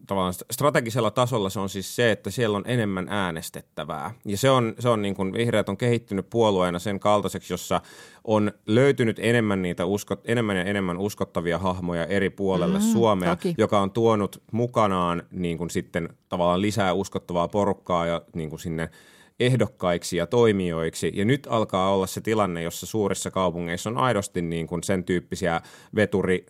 tavallaan 0.07 0.33
strategisella 0.51 1.11
tasolla 1.11 1.49
se 1.49 1.59
on 1.59 1.69
siis 1.69 1.95
se, 1.95 2.11
että 2.11 2.31
siellä 2.31 2.57
on 2.57 2.63
enemmän 2.67 3.07
äänestettävää. 3.09 4.13
Ja 4.25 4.37
se 4.37 4.49
on, 4.49 4.73
se 4.79 4.89
on 4.89 5.01
niin 5.01 5.15
kuin 5.15 5.33
vihreät 5.33 5.69
on 5.69 5.77
kehittynyt 5.77 6.29
puolueena 6.29 6.79
sen 6.79 6.99
kaltaiseksi, 6.99 7.53
jossa 7.53 7.81
on 8.23 8.51
löytynyt 8.65 9.19
enemmän 9.19 9.61
niitä 9.61 9.85
uskot, 9.85 10.21
enemmän 10.25 10.57
ja 10.57 10.63
enemmän 10.63 10.97
uskottavia 10.97 11.59
hahmoja 11.59 12.05
eri 12.05 12.29
puolelle 12.29 12.79
mm, 12.79 12.85
Suomea, 12.85 13.35
toki. 13.35 13.55
joka 13.57 13.81
on 13.81 13.91
tuonut 13.91 14.43
mukanaan 14.51 15.23
niin 15.31 15.57
kuin 15.57 15.69
sitten 15.69 16.09
tavallaan 16.29 16.61
lisää 16.61 16.93
uskottavaa 16.93 17.47
porukkaa 17.47 18.05
ja 18.05 18.21
niin 18.33 18.49
kuin 18.49 18.59
sinne 18.59 18.89
ehdokkaiksi 19.39 20.17
ja 20.17 20.27
toimijoiksi. 20.27 21.11
Ja 21.15 21.25
nyt 21.25 21.47
alkaa 21.49 21.93
olla 21.93 22.07
se 22.07 22.21
tilanne, 22.21 22.61
jossa 22.63 22.85
suurissa 22.85 23.31
kaupungeissa 23.31 23.89
on 23.89 23.97
aidosti 23.97 24.41
niin 24.41 24.67
kuin 24.67 24.83
sen 24.83 25.03
tyyppisiä 25.03 25.61
veturi, 25.95 26.45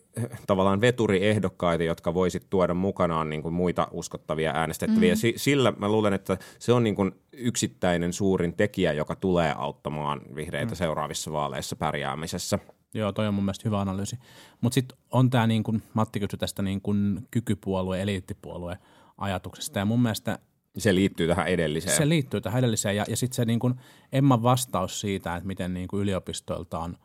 tavallaan 0.48 0.82
veturiehdokkaita, 0.82 1.84
jotka 1.84 2.14
voisit 2.14 2.50
tuoda 2.50 2.74
mukanaan 2.74 3.30
niin 3.30 3.42
kuin 3.42 3.54
muita 3.54 3.88
uskottavia 3.92 4.52
äänestettäviä. 4.52 5.14
Mm. 5.14 5.20
Sillä 5.36 5.74
mä 5.78 5.90
luulen, 5.90 6.14
että 6.14 6.38
se 6.60 6.74
on 6.74 6.84
niin 6.84 6.96
kuin 6.96 7.12
yksittäinen 7.34 8.14
suurin 8.14 8.54
tekijä, 8.54 8.94
joka 8.94 9.16
tulee 9.16 9.54
auttamaan 9.58 10.22
vihreitä 10.36 10.72
mm. 10.72 10.76
seuraavissa 10.76 11.32
vaaleissa 11.32 11.76
pärjäämisessä. 11.76 12.60
Joo, 12.94 13.12
toi 13.12 13.28
on 13.28 13.34
mun 13.34 13.44
mielestä 13.44 13.70
hyvä 13.70 13.82
analyysi. 13.82 14.18
Mutta 14.62 14.74
sitten 14.74 14.98
on 15.12 15.30
tämä, 15.30 15.48
niin 15.48 15.64
kuin 15.64 15.84
Matti 15.94 16.20
kysyi 16.20 16.40
tästä 16.40 16.62
niin 16.62 16.82
kuin 16.82 17.28
kykypuolue, 17.32 18.02
eliittipuolue 18.02 18.78
ajatuksesta. 19.18 19.80
Ja 19.80 19.86
mun 19.86 20.02
mielestä 20.02 20.40
Se 20.78 20.96
liittyy 20.96 21.28
tähän 21.28 21.48
edelliseen. 21.48 21.98
se 21.98 22.10
liittyy 22.10 22.42
tähän 22.42 22.60
edelliseen. 22.60 22.96
Ja, 22.96 23.06
ja 23.08 23.18
sitten 23.18 23.36
se 23.36 23.46
niin 23.46 23.60
kuin 23.60 23.74
Emman 24.12 24.44
vastaus 24.44 25.02
siitä, 25.02 25.36
että 25.36 25.48
miten 25.48 25.74
niin 25.74 25.88
kuin 25.88 26.02
yliopistoilta 26.02 26.80
on, 26.80 26.98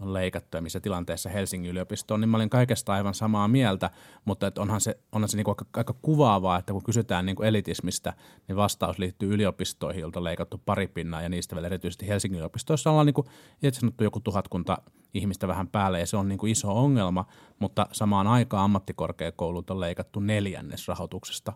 on 0.00 0.12
leikattu 0.12 0.56
ja 0.56 0.62
missä 0.62 0.80
tilanteessa 0.80 1.30
Helsingin 1.30 1.70
yliopisto 1.70 2.14
on, 2.14 2.20
niin 2.20 2.28
mä 2.28 2.36
olin 2.36 2.50
kaikesta 2.50 2.92
aivan 2.92 3.14
samaa 3.14 3.48
mieltä, 3.48 3.90
mutta 4.24 4.46
että 4.46 4.62
onhan 4.62 4.80
se, 4.80 4.98
onhan 5.12 5.28
se 5.28 5.36
niin 5.36 5.44
kuin 5.44 5.52
aika, 5.58 5.66
aika 5.76 5.94
kuvaavaa, 6.02 6.58
että 6.58 6.72
kun 6.72 6.84
kysytään 6.84 7.26
niin 7.26 7.36
kuin 7.36 7.48
elitismistä, 7.48 8.12
niin 8.48 8.56
vastaus 8.56 8.98
liittyy 8.98 9.34
yliopistoihin, 9.34 10.00
joilta 10.00 10.20
on 10.20 10.24
leikattu 10.24 10.62
pari 10.66 10.88
pinnaa 10.88 11.22
ja 11.22 11.28
niistä 11.28 11.56
vielä 11.56 11.66
erityisesti 11.66 12.08
Helsingin 12.08 12.38
yliopistoissa 12.38 12.90
ollaan 12.90 13.06
niin 13.06 13.14
kuin, 13.14 13.26
itse 13.62 13.80
sanottu 13.80 14.04
joku 14.04 14.20
tuhatkunta 14.20 14.78
ihmistä 15.14 15.48
vähän 15.48 15.68
päälle 15.68 16.00
ja 16.00 16.06
se 16.06 16.16
on 16.16 16.28
niin 16.28 16.38
kuin 16.38 16.52
iso 16.52 16.78
ongelma, 16.82 17.24
mutta 17.58 17.86
samaan 17.92 18.26
aikaan 18.26 18.64
ammattikorkeakoulut 18.64 19.70
on 19.70 19.80
leikattu 19.80 20.20
neljännes 20.20 20.88
rahoituksesta 20.88 21.52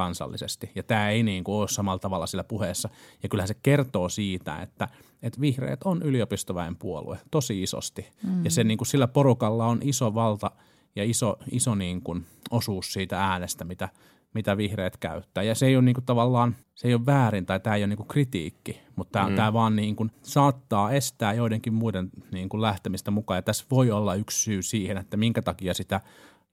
kansallisesti. 0.00 0.70
Ja 0.74 0.82
tämä 0.82 1.10
ei 1.10 1.22
niin 1.22 1.44
kuin 1.44 1.56
ole 1.56 1.68
samalla 1.68 1.98
tavalla 1.98 2.26
sillä 2.26 2.44
puheessa. 2.44 2.88
Ja 3.22 3.28
kyllähän 3.28 3.48
se 3.48 3.54
kertoo 3.62 4.08
siitä, 4.08 4.62
että, 4.62 4.88
että 5.22 5.40
vihreät 5.40 5.80
on 5.84 6.02
yliopistoväen 6.02 6.76
puolue 6.76 7.18
tosi 7.30 7.62
isosti. 7.62 8.08
Mm. 8.22 8.44
Ja 8.44 8.50
se 8.50 8.64
niin 8.64 8.78
kuin 8.78 8.88
sillä 8.88 9.08
porukalla 9.08 9.66
on 9.66 9.78
iso 9.82 10.14
valta 10.14 10.50
ja 10.96 11.04
iso, 11.04 11.36
iso 11.50 11.74
niin 11.74 12.02
kuin 12.02 12.26
osuus 12.50 12.92
siitä 12.92 13.24
äänestä, 13.24 13.64
mitä, 13.64 13.88
mitä 14.34 14.56
vihreät 14.56 14.96
käyttää. 14.96 15.44
Ja 15.44 15.54
se 15.54 15.66
ei 15.66 15.76
ole 15.76 15.84
niin 15.84 15.94
kuin 15.94 16.04
tavallaan, 16.04 16.56
se 16.74 16.88
ei 16.88 16.94
ole 16.94 17.06
väärin 17.06 17.46
tai 17.46 17.60
tämä 17.60 17.76
ei 17.76 17.82
ole 17.82 17.88
niin 17.88 17.96
kuin 17.96 18.08
kritiikki, 18.08 18.80
mutta 18.96 19.12
tämä, 19.12 19.28
mm. 19.28 19.36
tämä 19.36 19.52
vaan 19.52 19.76
niin 19.76 19.96
kuin 19.96 20.10
saattaa 20.22 20.90
estää 20.90 21.34
joidenkin 21.34 21.74
muiden 21.74 22.10
niin 22.32 22.48
kuin 22.48 22.62
lähtemistä 22.62 23.10
mukaan. 23.10 23.38
Ja 23.38 23.42
tässä 23.42 23.64
voi 23.70 23.90
olla 23.90 24.14
yksi 24.14 24.42
syy 24.42 24.62
siihen, 24.62 24.96
että 24.96 25.16
minkä 25.16 25.42
takia 25.42 25.74
sitä 25.74 26.00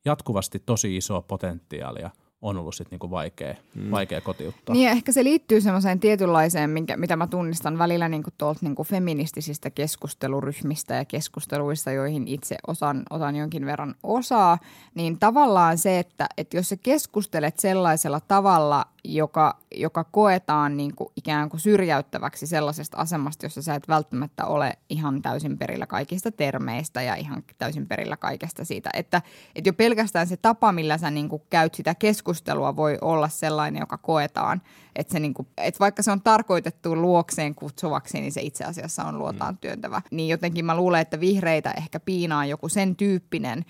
jatkuvasti 0.06 0.60
tosi 0.60 0.98
isoa 0.98 1.22
potentiaalia 1.22 2.12
on 2.42 2.58
ollut 2.58 2.76
sitten 2.76 2.92
niinku 2.92 3.12
vaikea, 3.12 3.56
mm. 3.76 3.92
vaikea 3.92 4.22
kotiuttaa. 4.22 4.76
Niin 4.76 4.90
ehkä 4.90 5.12
se 5.12 5.24
liittyy 5.24 5.62
semmoiseen 5.62 6.00
tietynlaiseen, 6.00 6.70
minkä, 6.70 6.98
mitä 6.98 7.16
mä 7.16 7.28
tunnistan 7.28 7.78
välillä 7.78 8.10
niin 8.10 8.24
tuolta 8.38 8.60
niin 8.62 8.76
feministisistä 8.86 9.70
keskusteluryhmistä 9.70 10.96
ja 10.96 11.06
keskusteluista, 11.06 11.92
joihin 11.92 12.28
itse 12.28 12.56
osan, 12.68 13.04
osan 13.10 13.36
jonkin 13.36 13.66
verran 13.66 13.96
osaa, 14.04 14.58
niin 14.96 15.20
tavallaan 15.20 15.78
se, 15.78 16.00
että, 16.00 16.28
että 16.38 16.58
jos 16.58 16.70
sä 16.70 16.78
keskustelet 16.78 17.60
sellaisella 17.60 18.20
tavalla, 18.20 18.86
joka, 19.04 19.58
joka 19.76 20.04
koetaan 20.04 20.78
niin 20.78 20.96
kuin 20.96 21.10
ikään 21.16 21.50
kuin 21.50 21.60
syrjäyttäväksi 21.60 22.48
sellaisesta 22.48 22.98
asemasta, 22.98 23.46
jossa 23.46 23.62
sä 23.62 23.76
et 23.76 23.88
välttämättä 23.88 24.46
ole 24.46 24.74
ihan 24.90 25.22
täysin 25.22 25.58
perillä 25.58 25.88
kaikista 25.88 26.32
termeistä 26.32 27.02
ja 27.02 27.16
ihan 27.16 27.44
täysin 27.58 27.88
perillä 27.88 28.18
kaikesta 28.18 28.66
siitä, 28.66 28.90
että, 28.94 29.22
että 29.56 29.70
jo 29.70 29.74
pelkästään 29.74 30.28
se 30.28 30.38
tapa, 30.38 30.72
millä 30.72 30.98
sä 30.98 31.12
niin 31.12 31.30
kuin 31.30 31.42
käyt 31.50 31.76
sitä 31.76 31.96
keskustelua 31.96 32.27
voi 32.76 32.98
olla 33.02 33.30
sellainen, 33.30 33.80
joka 33.80 33.98
koetaan, 33.98 34.62
että, 34.96 35.12
se 35.12 35.20
niin 35.20 35.34
kuin, 35.34 35.48
että 35.58 35.80
vaikka 35.80 36.04
se 36.04 36.12
on 36.12 36.22
tarkoitettu 36.22 36.96
luokseen 36.96 37.56
kutsuvaksi, 37.56 38.22
niin 38.22 38.32
se 38.32 38.42
itse 38.42 38.64
asiassa 38.64 39.04
on 39.04 39.20
luotaan 39.20 39.58
työntävä. 39.58 40.02
Niin 40.12 40.30
jotenkin 40.30 40.66
mä 40.66 40.76
luulen, 40.76 41.02
että 41.02 41.20
vihreitä 41.20 41.72
ehkä 41.72 42.00
piinaa 42.00 42.46
joku 42.46 42.70
sen 42.70 42.96
tyyppinen. 42.96 43.66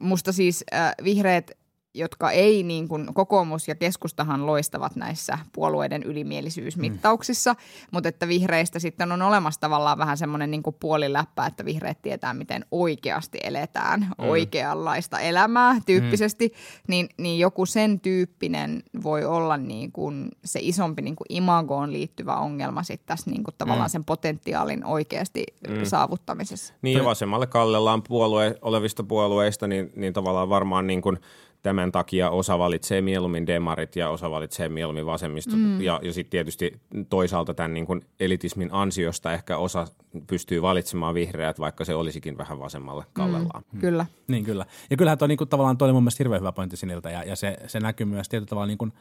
Musta 0.00 0.32
siis 0.32 0.64
äh, 0.74 0.94
vihreät 1.04 1.50
jotka 1.98 2.30
ei 2.30 2.62
niin 2.62 2.88
kuin 2.88 3.14
kokoomus 3.14 3.68
ja 3.68 3.74
keskustahan 3.74 4.46
loistavat 4.46 4.96
näissä 4.96 5.38
puolueiden 5.52 6.02
ylimielisyysmittauksissa, 6.02 7.52
mm. 7.52 7.58
mutta 7.90 8.08
että 8.08 8.28
vihreistä 8.28 8.78
sitten 8.78 9.12
on 9.12 9.22
olemassa 9.22 9.60
tavallaan 9.60 9.98
vähän 9.98 10.18
semmoinen 10.18 10.50
niin 10.50 10.62
puoliläppä, 10.80 11.46
että 11.46 11.64
vihreät 11.64 12.02
tietää, 12.02 12.34
miten 12.34 12.64
oikeasti 12.70 13.38
eletään 13.42 14.00
mm. 14.00 14.28
oikeanlaista 14.28 15.20
elämää 15.20 15.76
tyyppisesti, 15.86 16.48
mm. 16.48 16.54
niin, 16.88 17.08
niin 17.18 17.38
joku 17.38 17.66
sen 17.66 18.00
tyyppinen 18.00 18.82
voi 19.02 19.24
olla 19.24 19.56
niin 19.56 19.92
kuin 19.92 20.28
se 20.44 20.58
isompi 20.62 21.02
niin 21.02 21.16
kuin 21.16 21.26
imagoon 21.28 21.92
liittyvä 21.92 22.36
ongelma 22.36 22.82
sitten 22.82 23.06
tässä 23.06 23.30
niin 23.30 23.44
kuin 23.44 23.54
tavallaan 23.58 23.88
mm. 23.88 23.92
sen 23.92 24.04
potentiaalin 24.04 24.84
oikeasti 24.84 25.44
mm. 25.68 25.84
saavuttamisessa. 25.84 26.74
Niin 26.82 26.98
ja 26.98 27.04
vasemmalle 27.04 27.46
kallellaan 27.46 28.02
puolue, 28.02 28.58
olevista 28.62 29.02
puolueista, 29.02 29.66
niin, 29.66 29.92
niin 29.96 30.12
tavallaan 30.12 30.48
varmaan 30.48 30.86
niin 30.86 31.02
kuin– 31.02 31.18
tämän 31.68 31.92
takia 31.92 32.30
osa 32.30 32.58
valitsee 32.58 33.00
mieluummin 33.00 33.46
demarit 33.46 33.96
ja 33.96 34.10
osa 34.10 34.30
valitsee 34.30 34.68
mieluummin 34.68 35.06
vasemmista. 35.06 35.56
Mm. 35.56 35.80
Ja, 35.80 36.00
ja 36.02 36.12
sitten 36.12 36.30
tietysti 36.30 36.80
toisaalta 37.10 37.54
tämän 37.54 37.74
niin 37.74 37.86
kuin 37.86 38.04
elitismin 38.20 38.68
ansiosta 38.72 39.32
ehkä 39.32 39.56
osa 39.56 39.86
pystyy 40.26 40.62
valitsemaan 40.62 41.14
vihreät, 41.14 41.60
vaikka 41.60 41.84
se 41.84 41.94
olisikin 41.94 42.38
vähän 42.38 42.58
vasemmalle 42.58 43.04
kallellaan. 43.12 43.64
Mm. 43.72 43.80
Kyllä. 43.80 44.06
Niin 44.28 44.44
kyllä. 44.44 44.66
Ja 44.90 44.96
kyllähän 44.96 45.18
toi, 45.18 45.28
niin 45.28 45.38
kuin, 45.38 45.48
tavallaan 45.48 45.78
toi 45.78 45.86
oli 45.86 45.92
mun 45.92 46.02
mielestä 46.02 46.20
hirveän 46.20 46.40
hyvä 46.40 46.52
pointti 46.52 46.76
Siniltä 46.76 47.10
ja, 47.10 47.24
ja 47.24 47.36
se, 47.36 47.56
se 47.66 47.80
näkyy 47.80 48.06
myös 48.06 48.28
tietyllä 48.28 48.48
tavalla 48.48 48.66
niin 48.66 48.78
kuin 48.78 48.92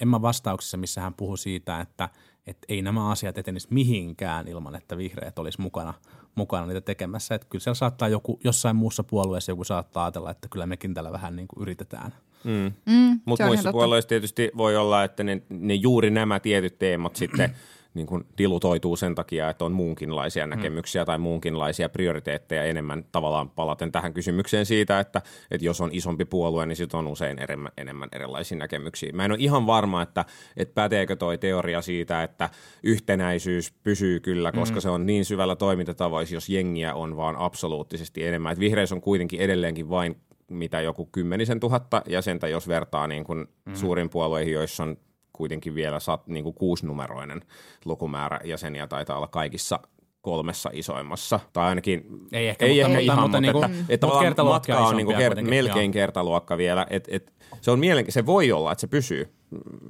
Emma 0.00 0.22
vastauksessa, 0.22 0.76
missä 0.76 1.00
hän 1.00 1.14
puhui 1.14 1.38
siitä, 1.38 1.80
että, 1.80 2.08
että 2.46 2.66
ei 2.68 2.82
nämä 2.82 3.10
asiat 3.10 3.38
etenisi 3.38 3.68
mihinkään 3.70 4.48
ilman, 4.48 4.74
että 4.74 4.96
vihreät 4.96 5.38
olisi 5.38 5.60
mukana, 5.60 5.94
mukana 6.36 6.66
niitä 6.66 6.80
tekemässä. 6.80 7.34
Että 7.34 7.46
kyllä 7.50 7.62
siellä 7.62 7.74
saattaa 7.74 8.08
joku, 8.08 8.40
jossain 8.44 8.76
muussa 8.76 9.04
puolueessa 9.04 9.52
joku 9.52 9.64
saattaa 9.64 10.04
ajatella, 10.04 10.30
että 10.30 10.48
kyllä 10.48 10.66
mekin 10.66 10.94
tällä 10.94 11.12
vähän 11.12 11.36
niin 11.36 11.48
kuin 11.48 11.62
yritetään. 11.62 12.14
Mm. 12.44 12.72
Mm, 12.86 13.20
Mutta 13.24 13.46
muissa 13.46 13.72
puolueissa 13.72 14.08
tietysti 14.08 14.50
voi 14.56 14.76
olla, 14.76 15.04
että 15.04 15.24
ne, 15.24 15.42
ne 15.48 15.74
juuri 15.74 16.10
nämä 16.10 16.40
tietyt 16.40 16.78
teemat 16.78 17.16
sitten– 17.16 17.54
niin 17.96 18.06
kuin 18.06 18.24
dilutoituu 18.38 18.96
sen 18.96 19.14
takia, 19.14 19.50
että 19.50 19.64
on 19.64 19.72
muunkinlaisia 19.72 20.46
näkemyksiä 20.46 21.02
mm. 21.02 21.06
tai 21.06 21.18
muunkinlaisia 21.18 21.88
prioriteetteja 21.88 22.64
enemmän 22.64 23.04
tavallaan 23.12 23.50
palaten 23.50 23.92
tähän 23.92 24.14
kysymykseen 24.14 24.66
siitä, 24.66 25.00
että, 25.00 25.22
että 25.50 25.66
jos 25.66 25.80
on 25.80 25.90
isompi 25.92 26.24
puolue, 26.24 26.66
niin 26.66 26.76
sitten 26.76 26.98
on 26.98 27.06
usein 27.06 27.38
enemmän, 27.42 27.72
enemmän 27.76 28.08
erilaisia 28.12 28.58
näkemyksiä. 28.58 29.12
Mä 29.12 29.24
en 29.24 29.32
ole 29.32 29.38
ihan 29.40 29.66
varma, 29.66 30.02
että, 30.02 30.24
että 30.56 30.74
päteekö 30.74 31.16
toi 31.16 31.38
teoria 31.38 31.82
siitä, 31.82 32.22
että 32.22 32.50
yhtenäisyys 32.82 33.72
pysyy 33.82 34.20
kyllä, 34.20 34.52
koska 34.52 34.76
mm. 34.76 34.80
se 34.80 34.88
on 34.90 35.06
niin 35.06 35.24
syvällä 35.24 35.56
toimintatavoissa, 35.56 36.34
jos 36.34 36.48
jengiä 36.48 36.94
on 36.94 37.16
vaan 37.16 37.36
absoluuttisesti 37.36 38.26
enemmän. 38.26 38.52
Et 38.52 38.58
vihreys 38.58 38.92
on 38.92 39.00
kuitenkin 39.00 39.40
edelleenkin 39.40 39.90
vain 39.90 40.16
mitä 40.50 40.80
joku 40.80 41.06
kymmenisen 41.06 41.60
tuhatta 41.60 42.02
jäsentä, 42.08 42.48
jos 42.48 42.68
vertaa 42.68 43.06
niin 43.06 43.24
kuin 43.24 43.46
mm. 43.64 43.74
suurin 43.74 44.10
puolueihin, 44.10 44.54
joissa 44.54 44.82
on 44.82 44.96
kuitenkin 45.36 45.74
vielä 45.74 46.00
sat, 46.00 46.26
niin 46.26 46.44
kuin 46.44 46.54
kuusinumeroinen 46.54 47.40
lukumäärä 47.84 48.40
jäseniä 48.44 48.86
taitaa 48.86 49.16
olla 49.16 49.28
kaikissa 49.28 49.80
kolmessa 50.26 50.70
isoimmassa. 50.72 51.40
Tai 51.52 51.66
ainakin, 51.66 52.04
ei 52.32 52.48
ehkä, 52.48 52.66
ei 52.66 52.74
mutta, 52.74 52.86
ehkä 52.86 52.98
ihan, 52.98 53.20
mutta, 53.20 53.40
mutta, 53.52 53.68
niin 53.68 53.86
että, 53.88 54.06
mm. 54.06 54.26
että 54.28 54.44
matka 54.44 54.78
on 54.78 54.96
niin 54.96 55.06
kuin 55.06 55.16
ker- 55.16 55.48
melkein 55.50 55.84
joo. 55.84 55.92
kertaluokka 55.92 56.58
vielä. 56.58 56.86
Et, 56.90 57.08
et, 57.10 57.32
se, 57.60 57.70
on 57.70 57.78
mielen, 57.78 58.04
se 58.08 58.26
voi 58.26 58.52
olla, 58.52 58.72
että 58.72 58.80
se 58.80 58.86
pysyy, 58.86 59.34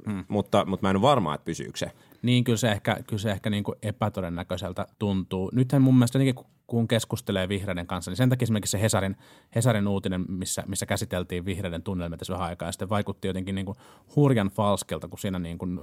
hmm. 0.05 0.25
mutta, 0.27 0.65
mutta 0.65 0.85
mä 0.85 0.89
en 0.89 0.95
ole 0.95 1.01
varma, 1.01 1.35
että 1.35 1.45
pysyykö 1.45 1.77
se. 1.77 1.91
Niin, 2.21 2.43
kyllä 2.43 2.57
se 2.57 2.71
ehkä, 2.71 2.97
kyllä 3.07 3.21
se 3.21 3.31
ehkä 3.31 3.49
niin 3.49 3.63
kuin 3.63 3.75
epätodennäköiseltä 3.81 4.87
tuntuu. 4.99 5.51
Nythän 5.53 5.81
mun 5.81 5.95
mielestä 5.95 6.17
jotenkin, 6.17 6.35
kun 6.35 6.45
keskustelee 6.87 7.49
vihreiden 7.49 7.87
kanssa, 7.87 8.11
niin 8.11 8.17
sen 8.17 8.29
takia 8.29 8.45
esimerkiksi 8.45 8.71
se 8.71 8.81
Hesarin, 8.81 9.15
Hesarin 9.55 9.87
uutinen, 9.87 10.25
missä, 10.27 10.63
missä 10.67 10.85
käsiteltiin 10.85 11.45
vihreiden 11.45 11.83
tunnelmia 11.83 12.17
tässä 12.17 12.33
vähän 12.33 12.47
aikaa, 12.47 12.67
ja 12.67 12.71
sitten 12.71 12.89
vaikutti 12.89 13.27
jotenkin 13.27 13.55
niin 13.55 13.65
kuin 13.65 13.77
hurjan 14.15 14.47
falskelta, 14.47 15.07
kun 15.07 15.19
siinä 15.19 15.39
niin 15.39 15.57
kuin 15.57 15.79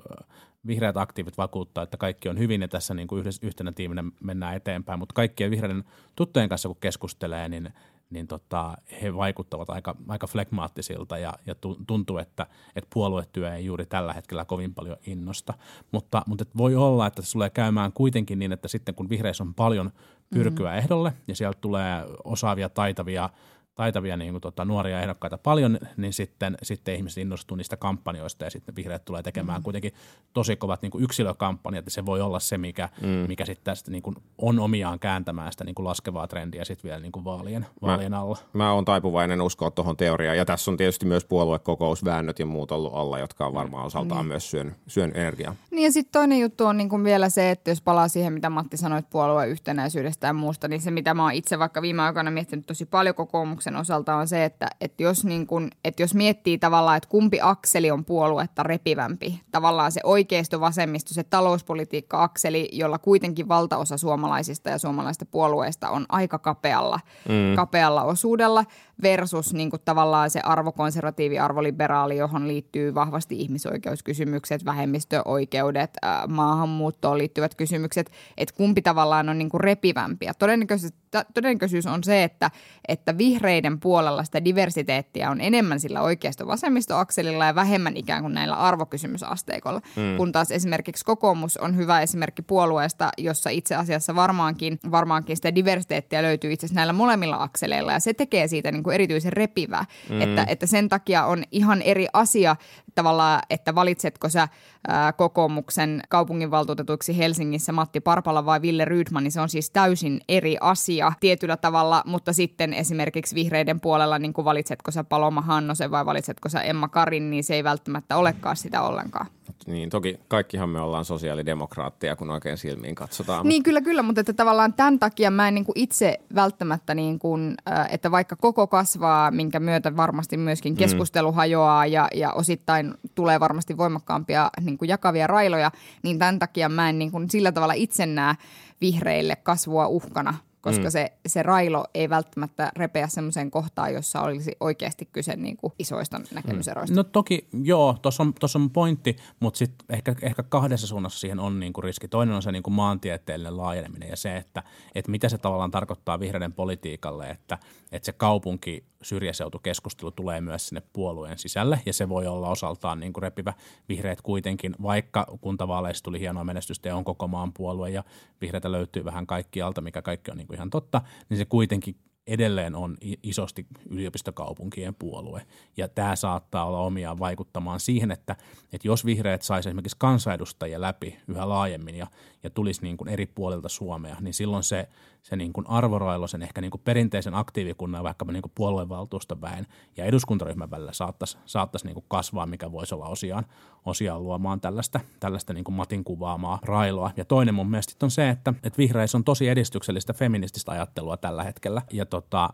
vihreät 0.66 0.96
aktiivit 0.96 1.38
vakuuttaa, 1.38 1.84
että 1.84 1.96
kaikki 1.96 2.28
on 2.28 2.38
hyvin 2.38 2.60
ja 2.60 2.68
tässä 2.68 2.94
niin 2.94 3.08
kuin 3.08 3.24
yhtenä 3.42 3.72
tiiminä 3.72 4.04
mennään 4.20 4.56
eteenpäin, 4.56 4.98
mutta 4.98 5.14
kaikkien 5.14 5.50
vihreiden 5.50 5.84
tuttujen 6.16 6.48
kanssa 6.48 6.68
kun 6.68 6.76
keskustelee, 6.80 7.48
niin– 7.48 7.70
niin 8.10 8.26
tota, 8.26 8.76
he 9.02 9.14
vaikuttavat 9.14 9.70
aika, 9.70 9.96
aika 10.08 10.26
flegmaattisilta 10.26 11.18
ja, 11.18 11.32
ja 11.46 11.54
tuntuu, 11.86 12.18
että, 12.18 12.46
että 12.76 12.90
puoluetyö 12.94 13.54
ei 13.54 13.64
juuri 13.64 13.86
tällä 13.86 14.12
hetkellä 14.12 14.44
kovin 14.44 14.74
paljon 14.74 14.96
innosta. 15.06 15.54
Mutta, 15.92 16.22
mutta 16.26 16.44
voi 16.56 16.76
olla, 16.76 17.06
että 17.06 17.22
se 17.22 17.32
tulee 17.32 17.50
käymään 17.50 17.92
kuitenkin 17.92 18.38
niin, 18.38 18.52
että 18.52 18.68
sitten 18.68 18.94
kun 18.94 19.08
vihreissä 19.08 19.44
on 19.44 19.54
paljon 19.54 19.90
pyrkyä 20.30 20.66
mm-hmm. 20.66 20.78
ehdolle 20.78 21.12
ja 21.28 21.36
sieltä 21.36 21.58
tulee 21.60 22.04
osaavia, 22.24 22.68
taitavia– 22.68 23.30
taitavia 23.74 24.16
niin 24.16 24.30
kuin, 24.30 24.40
tota, 24.40 24.64
nuoria 24.64 25.00
ehdokkaita 25.00 25.38
paljon, 25.38 25.78
niin 25.96 26.12
sitten, 26.12 26.56
sitten 26.62 26.94
ihmiset 26.94 27.18
innostuu 27.18 27.56
niistä 27.56 27.76
kampanjoista 27.76 28.44
ja 28.44 28.50
sitten 28.50 28.76
vihreät 28.76 29.04
tulee 29.04 29.22
tekemään 29.22 29.60
mm. 29.60 29.62
kuitenkin 29.62 29.92
tosi 30.32 30.56
kovat 30.56 30.82
niin 30.82 30.90
kuin 30.90 31.04
yksilökampanjat 31.04 31.84
ja 31.84 31.90
se 31.90 32.06
voi 32.06 32.20
olla 32.20 32.40
se, 32.40 32.58
mikä, 32.58 32.88
mm. 33.02 33.08
mikä 33.08 33.44
sitten 33.44 33.64
tästä 33.64 33.90
niin 33.90 34.02
kuin, 34.02 34.16
on 34.38 34.58
omiaan 34.58 34.98
kääntämään 34.98 35.52
sitä 35.52 35.64
niin 35.64 35.74
kuin 35.74 35.86
laskevaa 35.86 36.26
trendiä 36.26 36.64
sitten 36.64 36.88
vielä 36.88 37.00
niin 37.00 37.12
kuin 37.12 37.24
vaalien, 37.24 37.66
vaalien 37.82 38.10
mä, 38.10 38.20
alla. 38.20 38.38
Mä 38.52 38.72
oon 38.72 38.84
taipuvainen 38.84 39.42
uskoa 39.42 39.70
tuohon 39.70 39.96
teoriaan 39.96 40.36
ja 40.36 40.44
tässä 40.44 40.70
on 40.70 40.76
tietysti 40.76 41.06
myös 41.06 41.24
puoluekokousväännöt 41.24 42.38
ja 42.38 42.46
muut 42.46 42.72
ollut 42.72 42.94
alla, 42.94 43.18
jotka 43.18 43.46
on 43.46 43.54
varmaan 43.54 43.86
osaltaan 43.86 44.24
mm. 44.24 44.28
myös 44.28 44.50
syön, 44.50 44.76
syön 44.86 45.12
energiaa. 45.14 45.54
Niin 45.70 45.84
ja 45.84 45.92
sitten 45.92 46.12
toinen 46.12 46.40
juttu 46.40 46.66
on 46.66 46.76
niin 46.76 46.88
kuin 46.88 47.04
vielä 47.04 47.28
se, 47.28 47.50
että 47.50 47.70
jos 47.70 47.80
palaa 47.80 48.08
siihen, 48.08 48.32
mitä 48.32 48.50
Matti 48.50 48.76
sanoi 48.76 49.02
puolueen 49.10 49.50
yhtenäisyydestä 49.50 50.26
ja 50.26 50.32
muusta, 50.32 50.68
niin 50.68 50.80
se 50.80 50.90
mitä 50.90 51.14
mä 51.14 51.22
oon 51.22 51.32
itse 51.32 51.58
vaikka 51.58 51.82
viime 51.82 52.02
aikoina 52.02 52.30
miettinyt 52.30 52.66
tosi 52.66 52.86
paljon 52.86 53.14
kokoomuksessa 53.14 53.63
kokoomuksen 53.64 53.76
osalta 53.76 54.14
on 54.14 54.28
se, 54.28 54.44
että, 54.44 54.68
että, 54.80 55.02
jos, 55.02 55.24
niin 55.24 55.46
kun, 55.46 55.70
että 55.84 56.02
jos 56.02 56.14
miettii 56.14 56.58
tavallaan, 56.58 56.96
että 56.96 57.08
kumpi 57.08 57.38
akseli 57.42 57.90
on 57.90 58.04
puoluetta 58.04 58.62
repivämpi, 58.62 59.40
tavallaan 59.50 59.92
se 59.92 60.00
oikeisto-vasemmisto, 60.04 61.14
se 61.14 61.22
talouspolitiikka-akseli, 61.22 62.68
jolla 62.72 62.98
kuitenkin 62.98 63.48
valtaosa 63.48 63.96
suomalaisista 63.96 64.70
ja 64.70 64.78
suomalaista 64.78 65.26
puolueista 65.26 65.90
on 65.90 66.06
aika 66.08 66.38
kapealla, 66.38 67.00
mm. 67.28 67.56
kapealla 67.56 68.02
osuudella 68.02 68.64
versus 69.02 69.54
niin 69.54 69.70
kuin 69.70 69.82
tavallaan 69.84 70.30
se 70.30 70.40
arvokonservatiivi, 70.40 71.38
arvoliberaali, 71.38 72.16
johon 72.16 72.48
liittyy 72.48 72.94
vahvasti 72.94 73.40
ihmisoikeuskysymykset, 73.40 74.64
vähemmistöoikeudet, 74.64 75.90
maahanmuuttoon 76.28 77.18
liittyvät 77.18 77.54
kysymykset, 77.54 78.10
että 78.36 78.54
kumpi 78.54 78.82
tavallaan 78.82 79.28
on 79.28 79.38
niin 79.38 79.50
kuin 79.50 79.60
repivämpi. 79.60 80.26
Ja 80.26 80.34
todennäköisesti 80.34 81.04
todennäköisyys 81.34 81.86
on 81.86 82.04
se, 82.04 82.22
että, 82.24 82.50
että 82.88 83.18
vihreiden 83.18 83.80
puolella 83.80 84.24
sitä 84.24 84.44
diversiteettiä 84.44 85.30
on 85.30 85.40
enemmän 85.40 85.80
sillä 85.80 86.00
oikeisto-vasemmistoakselilla 86.00 87.44
ja 87.44 87.54
vähemmän 87.54 87.96
ikään 87.96 88.22
kuin 88.22 88.34
näillä 88.34 88.56
arvokysymysasteikolla. 88.56 89.80
Mm. 89.96 90.16
Kun 90.16 90.32
taas 90.32 90.50
esimerkiksi 90.50 91.04
kokoomus 91.04 91.56
on 91.56 91.76
hyvä 91.76 92.00
esimerkki 92.00 92.42
puolueesta, 92.42 93.10
jossa 93.18 93.50
itse 93.50 93.74
asiassa 93.74 94.14
varmaankin, 94.14 94.78
varmaankin 94.90 95.36
sitä 95.36 95.54
diversiteettiä 95.54 96.22
löytyy 96.22 96.52
itse 96.52 96.66
asiassa 96.66 96.78
näillä 96.78 96.92
molemmilla 96.92 97.42
akseleilla 97.42 97.92
ja 97.92 98.00
se 98.00 98.14
tekee 98.14 98.48
siitä 98.48 98.72
niin 98.72 98.83
kuin 98.84 98.94
erityisen 98.94 99.32
repivää. 99.32 99.84
Mm. 100.10 100.20
Että, 100.20 100.44
että 100.48 100.66
sen 100.66 100.88
takia 100.88 101.24
on 101.24 101.44
ihan 101.52 101.82
eri 101.82 102.06
asia 102.12 102.56
tavallaan, 102.94 103.42
että 103.50 103.74
valitsetko 103.74 104.28
sä 104.28 104.48
ää, 104.88 105.12
kokoomuksen 105.12 106.02
kaupunginvaltuutetuiksi 106.08 107.18
Helsingissä 107.18 107.72
Matti 107.72 108.00
Parpala 108.00 108.46
vai 108.46 108.62
Ville 108.62 108.84
Rydman, 108.84 109.24
niin 109.24 109.32
se 109.32 109.40
on 109.40 109.48
siis 109.48 109.70
täysin 109.70 110.20
eri 110.28 110.56
asia 110.60 111.12
tietyllä 111.20 111.56
tavalla, 111.56 112.02
mutta 112.06 112.32
sitten 112.32 112.72
esimerkiksi 112.72 113.34
vihreiden 113.34 113.80
puolella, 113.80 114.18
niin 114.18 114.32
kuin 114.32 114.44
valitsetko 114.44 114.90
sä 114.90 115.04
Paloma 115.04 115.40
Hannosen 115.40 115.90
vai 115.90 116.06
valitsetko 116.06 116.48
sä 116.48 116.60
Emma 116.60 116.88
Karin, 116.88 117.30
niin 117.30 117.44
se 117.44 117.54
ei 117.54 117.64
välttämättä 117.64 118.16
olekaan 118.16 118.56
sitä 118.56 118.82
ollenkaan. 118.82 119.26
Niin, 119.66 119.90
toki 119.90 120.20
kaikkihan 120.28 120.68
me 120.68 120.80
ollaan 120.80 121.04
sosiaalidemokraatteja, 121.04 122.16
kun 122.16 122.30
oikein 122.30 122.58
silmiin 122.58 122.94
katsotaan. 122.94 123.48
Niin, 123.48 123.62
kyllä, 123.62 123.80
kyllä, 123.80 124.02
mutta 124.02 124.20
että 124.20 124.32
tavallaan 124.32 124.72
tämän 124.72 124.98
takia 124.98 125.30
mä 125.30 125.48
en 125.48 125.54
niin 125.54 125.64
kuin 125.64 125.78
itse 125.78 126.18
välttämättä, 126.34 126.94
niin 126.94 127.18
kuin, 127.18 127.54
että 127.90 128.10
vaikka 128.10 128.36
koko 128.36 128.66
kasvaa, 128.66 129.30
minkä 129.30 129.60
myötä 129.60 129.96
varmasti 129.96 130.36
myöskin 130.36 130.72
mm. 130.72 130.76
keskustelu 130.76 131.30
mm. 131.30 131.36
hajoaa 131.36 131.86
ja, 131.86 132.08
ja 132.14 132.32
osittain 132.32 132.94
tulee 133.14 133.40
varmasti 133.40 133.76
voimakkaampia 133.76 134.50
niin 134.60 134.73
kuin 134.78 134.88
jakavia 134.88 135.26
railoja, 135.26 135.70
niin 136.02 136.18
tämän 136.18 136.38
takia 136.38 136.68
mä 136.68 136.88
en 136.88 136.98
niin 136.98 137.10
kuin 137.10 137.30
sillä 137.30 137.52
tavalla 137.52 137.74
itse 137.74 138.06
näe 138.06 138.34
vihreille 138.80 139.36
kasvua 139.36 139.86
uhkana– 139.86 140.34
koska 140.64 140.84
mm. 140.84 140.90
se, 140.90 141.12
se 141.26 141.42
railo 141.42 141.84
ei 141.94 142.10
välttämättä 142.10 142.72
repeä 142.76 143.08
semmoiseen 143.08 143.50
kohtaan, 143.50 143.94
jossa 143.94 144.20
olisi 144.20 144.52
oikeasti 144.60 145.08
kyse 145.12 145.36
niin 145.36 145.56
kuin 145.56 145.72
isoista 145.78 146.20
näkemyseroista. 146.34 146.96
No 146.96 147.04
toki 147.04 147.48
joo, 147.62 147.96
tuossa 148.02 148.22
on, 148.22 148.34
tossa 148.34 148.58
on 148.58 148.70
pointti, 148.70 149.16
mutta 149.40 149.58
sitten 149.58 149.86
ehkä, 149.96 150.14
ehkä 150.22 150.42
kahdessa 150.42 150.86
suunnassa 150.86 151.20
siihen 151.20 151.40
on 151.40 151.60
niin 151.60 151.72
kuin 151.72 151.84
riski. 151.84 152.08
Toinen 152.08 152.34
on 152.34 152.42
se 152.42 152.52
niin 152.52 152.62
kuin 152.62 152.74
maantieteellinen 152.74 153.56
laajeneminen 153.56 154.08
ja 154.08 154.16
se, 154.16 154.36
että, 154.36 154.62
että 154.94 155.10
mitä 155.10 155.28
se 155.28 155.38
tavallaan 155.38 155.70
tarkoittaa 155.70 156.20
vihreiden 156.20 156.52
politiikalle, 156.52 157.30
että, 157.30 157.58
että 157.94 158.06
se 158.06 158.12
kaupunki 158.12 158.84
syrjäseutukeskustelu 159.02 160.10
tulee 160.10 160.40
myös 160.40 160.68
sinne 160.68 160.82
puolueen 160.92 161.38
sisälle 161.38 161.80
ja 161.86 161.92
se 161.92 162.08
voi 162.08 162.26
olla 162.26 162.48
osaltaan 162.48 163.00
niin 163.00 163.12
kuin 163.12 163.22
repivä 163.22 163.52
vihreät 163.88 164.22
kuitenkin, 164.22 164.76
vaikka 164.82 165.26
kuntavaaleissa 165.40 166.04
tuli 166.04 166.20
hienoa 166.20 166.44
menestystä 166.44 166.88
ja 166.88 166.96
on 166.96 167.04
koko 167.04 167.28
maan 167.28 167.52
puolue 167.52 167.90
ja 167.90 168.04
vihreitä 168.40 168.72
löytyy 168.72 169.04
vähän 169.04 169.26
kaikkialta, 169.26 169.80
mikä 169.80 170.02
kaikki 170.02 170.30
on 170.30 170.36
niin 170.36 170.46
kuin 170.46 170.56
ihan 170.56 170.70
totta, 170.70 171.02
niin 171.28 171.38
se 171.38 171.44
kuitenkin 171.44 171.96
edelleen 172.26 172.74
on 172.74 172.96
isosti 173.22 173.66
yliopistokaupunkien 173.90 174.94
puolue. 174.94 175.46
Ja 175.76 175.88
tämä 175.88 176.16
saattaa 176.16 176.64
olla 176.64 176.78
omiaan 176.78 177.18
vaikuttamaan 177.18 177.80
siihen, 177.80 178.10
että, 178.10 178.36
että 178.72 178.88
jos 178.88 179.04
vihreät 179.04 179.42
saisi 179.42 179.68
esimerkiksi 179.68 179.96
kansanedustajia 179.98 180.80
läpi 180.80 181.18
yhä 181.28 181.48
laajemmin 181.48 181.94
ja, 181.94 182.06
ja 182.42 182.50
tulisi 182.50 182.82
niin 182.82 182.96
kuin 182.96 183.08
eri 183.08 183.26
puolilta 183.26 183.68
Suomea, 183.68 184.16
niin 184.20 184.34
silloin 184.34 184.62
se, 184.62 184.88
se 185.24 185.36
niin 185.36 185.52
kuin 185.52 185.68
arvorailo 185.68 186.26
sen 186.26 186.42
ehkä 186.42 186.60
niin 186.60 186.70
kuin 186.70 186.80
perinteisen 186.84 187.34
aktiivikunnan, 187.34 188.04
vaikka 188.04 188.24
niin 188.24 188.42
kuin 188.42 188.52
puoluevaltuuston 188.54 189.40
väen 189.40 189.66
ja 189.96 190.04
eduskuntaryhmän 190.04 190.70
välillä 190.70 190.92
saattaisi, 190.92 191.38
saattaisi 191.46 191.86
niin 191.86 191.94
kuin 191.94 192.04
kasvaa, 192.08 192.46
mikä 192.46 192.72
voisi 192.72 192.94
olla 192.94 193.06
osiaan, 193.06 193.46
osiaan 193.86 194.22
luomaan 194.22 194.60
tällaista, 194.60 195.00
tällaista 195.20 195.52
niin 195.52 195.64
kuin 195.64 195.74
Matin 195.74 196.04
kuvaamaa 196.04 196.58
railoa. 196.62 197.10
Ja 197.16 197.24
toinen 197.24 197.54
mun 197.54 197.70
mielestä 197.70 198.06
on 198.06 198.10
se, 198.10 198.28
että, 198.28 198.54
että 198.62 198.78
vihreissä 198.78 199.18
on 199.18 199.24
tosi 199.24 199.48
edistyksellistä 199.48 200.12
feminististä 200.12 200.72
ajattelua 200.72 201.16
tällä 201.16 201.44
hetkellä. 201.44 201.82
Ja 201.92 202.06
tota, 202.06 202.50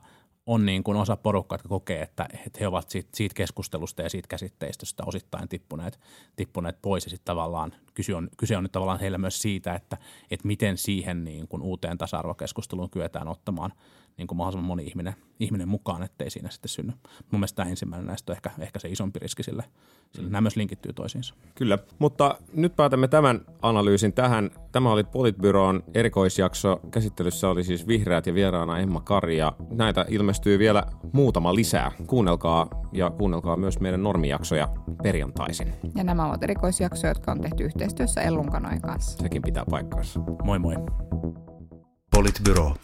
on 0.51 0.67
niin 0.67 0.85
kuin 0.85 0.97
osa 0.97 1.17
porukkaa, 1.17 1.55
jotka 1.55 1.69
kokee, 1.69 2.03
että, 2.03 2.29
että 2.47 2.59
he 2.61 2.67
ovat 2.67 2.91
siitä, 2.91 3.09
siitä 3.15 3.35
keskustelusta 3.35 4.03
ja 4.03 4.11
siitä 4.11 4.29
käsitteistöstä 4.29 5.03
osittain 5.07 5.49
tippuneet, 5.49 6.01
tippuneet 6.37 6.83
pois. 6.83 7.05
Ja 7.05 7.11
sitten 7.11 7.25
tavallaan 7.25 7.73
kyse 7.95 8.15
on, 8.15 8.29
kyse 8.37 8.57
on 8.57 8.63
nyt 8.63 8.73
tavallaan 8.73 9.01
heillä 9.01 9.19
myös 9.19 9.43
siitä, 9.43 9.75
että, 9.75 9.97
että 10.31 10.47
miten 10.47 10.77
siihen 10.77 11.25
niin 11.25 11.49
kuin 11.49 11.63
uuteen 11.63 11.99
tasa-arvokeskusteluun 11.99 12.91
kyetään 12.91 13.29
ottamaan 13.29 13.73
niin 14.21 14.27
kuin 14.27 14.37
mahdollisimman 14.37 14.67
moni 14.67 14.85
ihminen, 14.85 15.15
ihminen 15.41 15.69
mukaan, 15.69 16.03
ettei 16.03 16.31
siinä 16.31 16.51
sitten 16.51 16.69
synny. 16.69 16.93
Mun 17.31 17.41
mielestä 17.41 17.57
tämä 17.57 17.71
ensimmäinen 17.71 18.07
näistä 18.07 18.33
on 18.33 18.37
ehkä, 18.37 18.51
ehkä 18.59 18.79
se 18.79 18.89
isompi 18.89 19.19
riski 19.19 19.43
sille, 19.43 19.65
sille 20.13 20.29
mm. 20.29 20.33
nämä 20.33 20.41
myös 20.41 20.57
linkittyy 20.57 20.93
toisiinsa. 20.93 21.35
Kyllä, 21.55 21.79
mutta 21.99 22.39
nyt 22.53 22.77
päätämme 22.77 23.09
tämän 23.09 23.41
analyysin 23.63 24.13
tähän. 24.13 24.51
Tämä 24.73 24.93
oli 24.93 25.05
Politbyroon 25.05 25.83
erikoisjakso. 25.95 26.81
Käsittelyssä 26.91 27.49
oli 27.49 27.65
siis 27.65 27.87
Vihreät 27.87 28.27
ja 28.27 28.35
vieraana 28.35 28.79
Emma 28.79 29.01
Kari 29.01 29.37
ja 29.37 29.53
näitä 29.71 30.05
ilmestyy 30.09 30.59
vielä 30.59 30.83
muutama 31.13 31.55
lisää. 31.55 31.93
Kuunnelkaa 32.07 32.69
ja 32.93 33.11
kuunnelkaa 33.11 33.57
myös 33.57 33.81
meidän 33.81 34.03
normijaksoja 34.03 34.69
perjantaisin. 35.03 35.75
Ja 35.95 36.05
nämä 36.05 36.27
ovat 36.27 36.43
erikoisjaksoja, 36.43 37.11
jotka 37.11 37.33
on 37.33 37.41
tehty 37.41 37.65
yhteistyössä 37.65 38.21
Ellun 38.21 38.51
kanssa. 38.83 39.19
Sekin 39.19 39.43
pitää 39.43 39.65
paikkaansa. 39.71 40.21
Moi 40.45 40.59
moi. 40.59 40.75
Politbyro. 42.11 42.75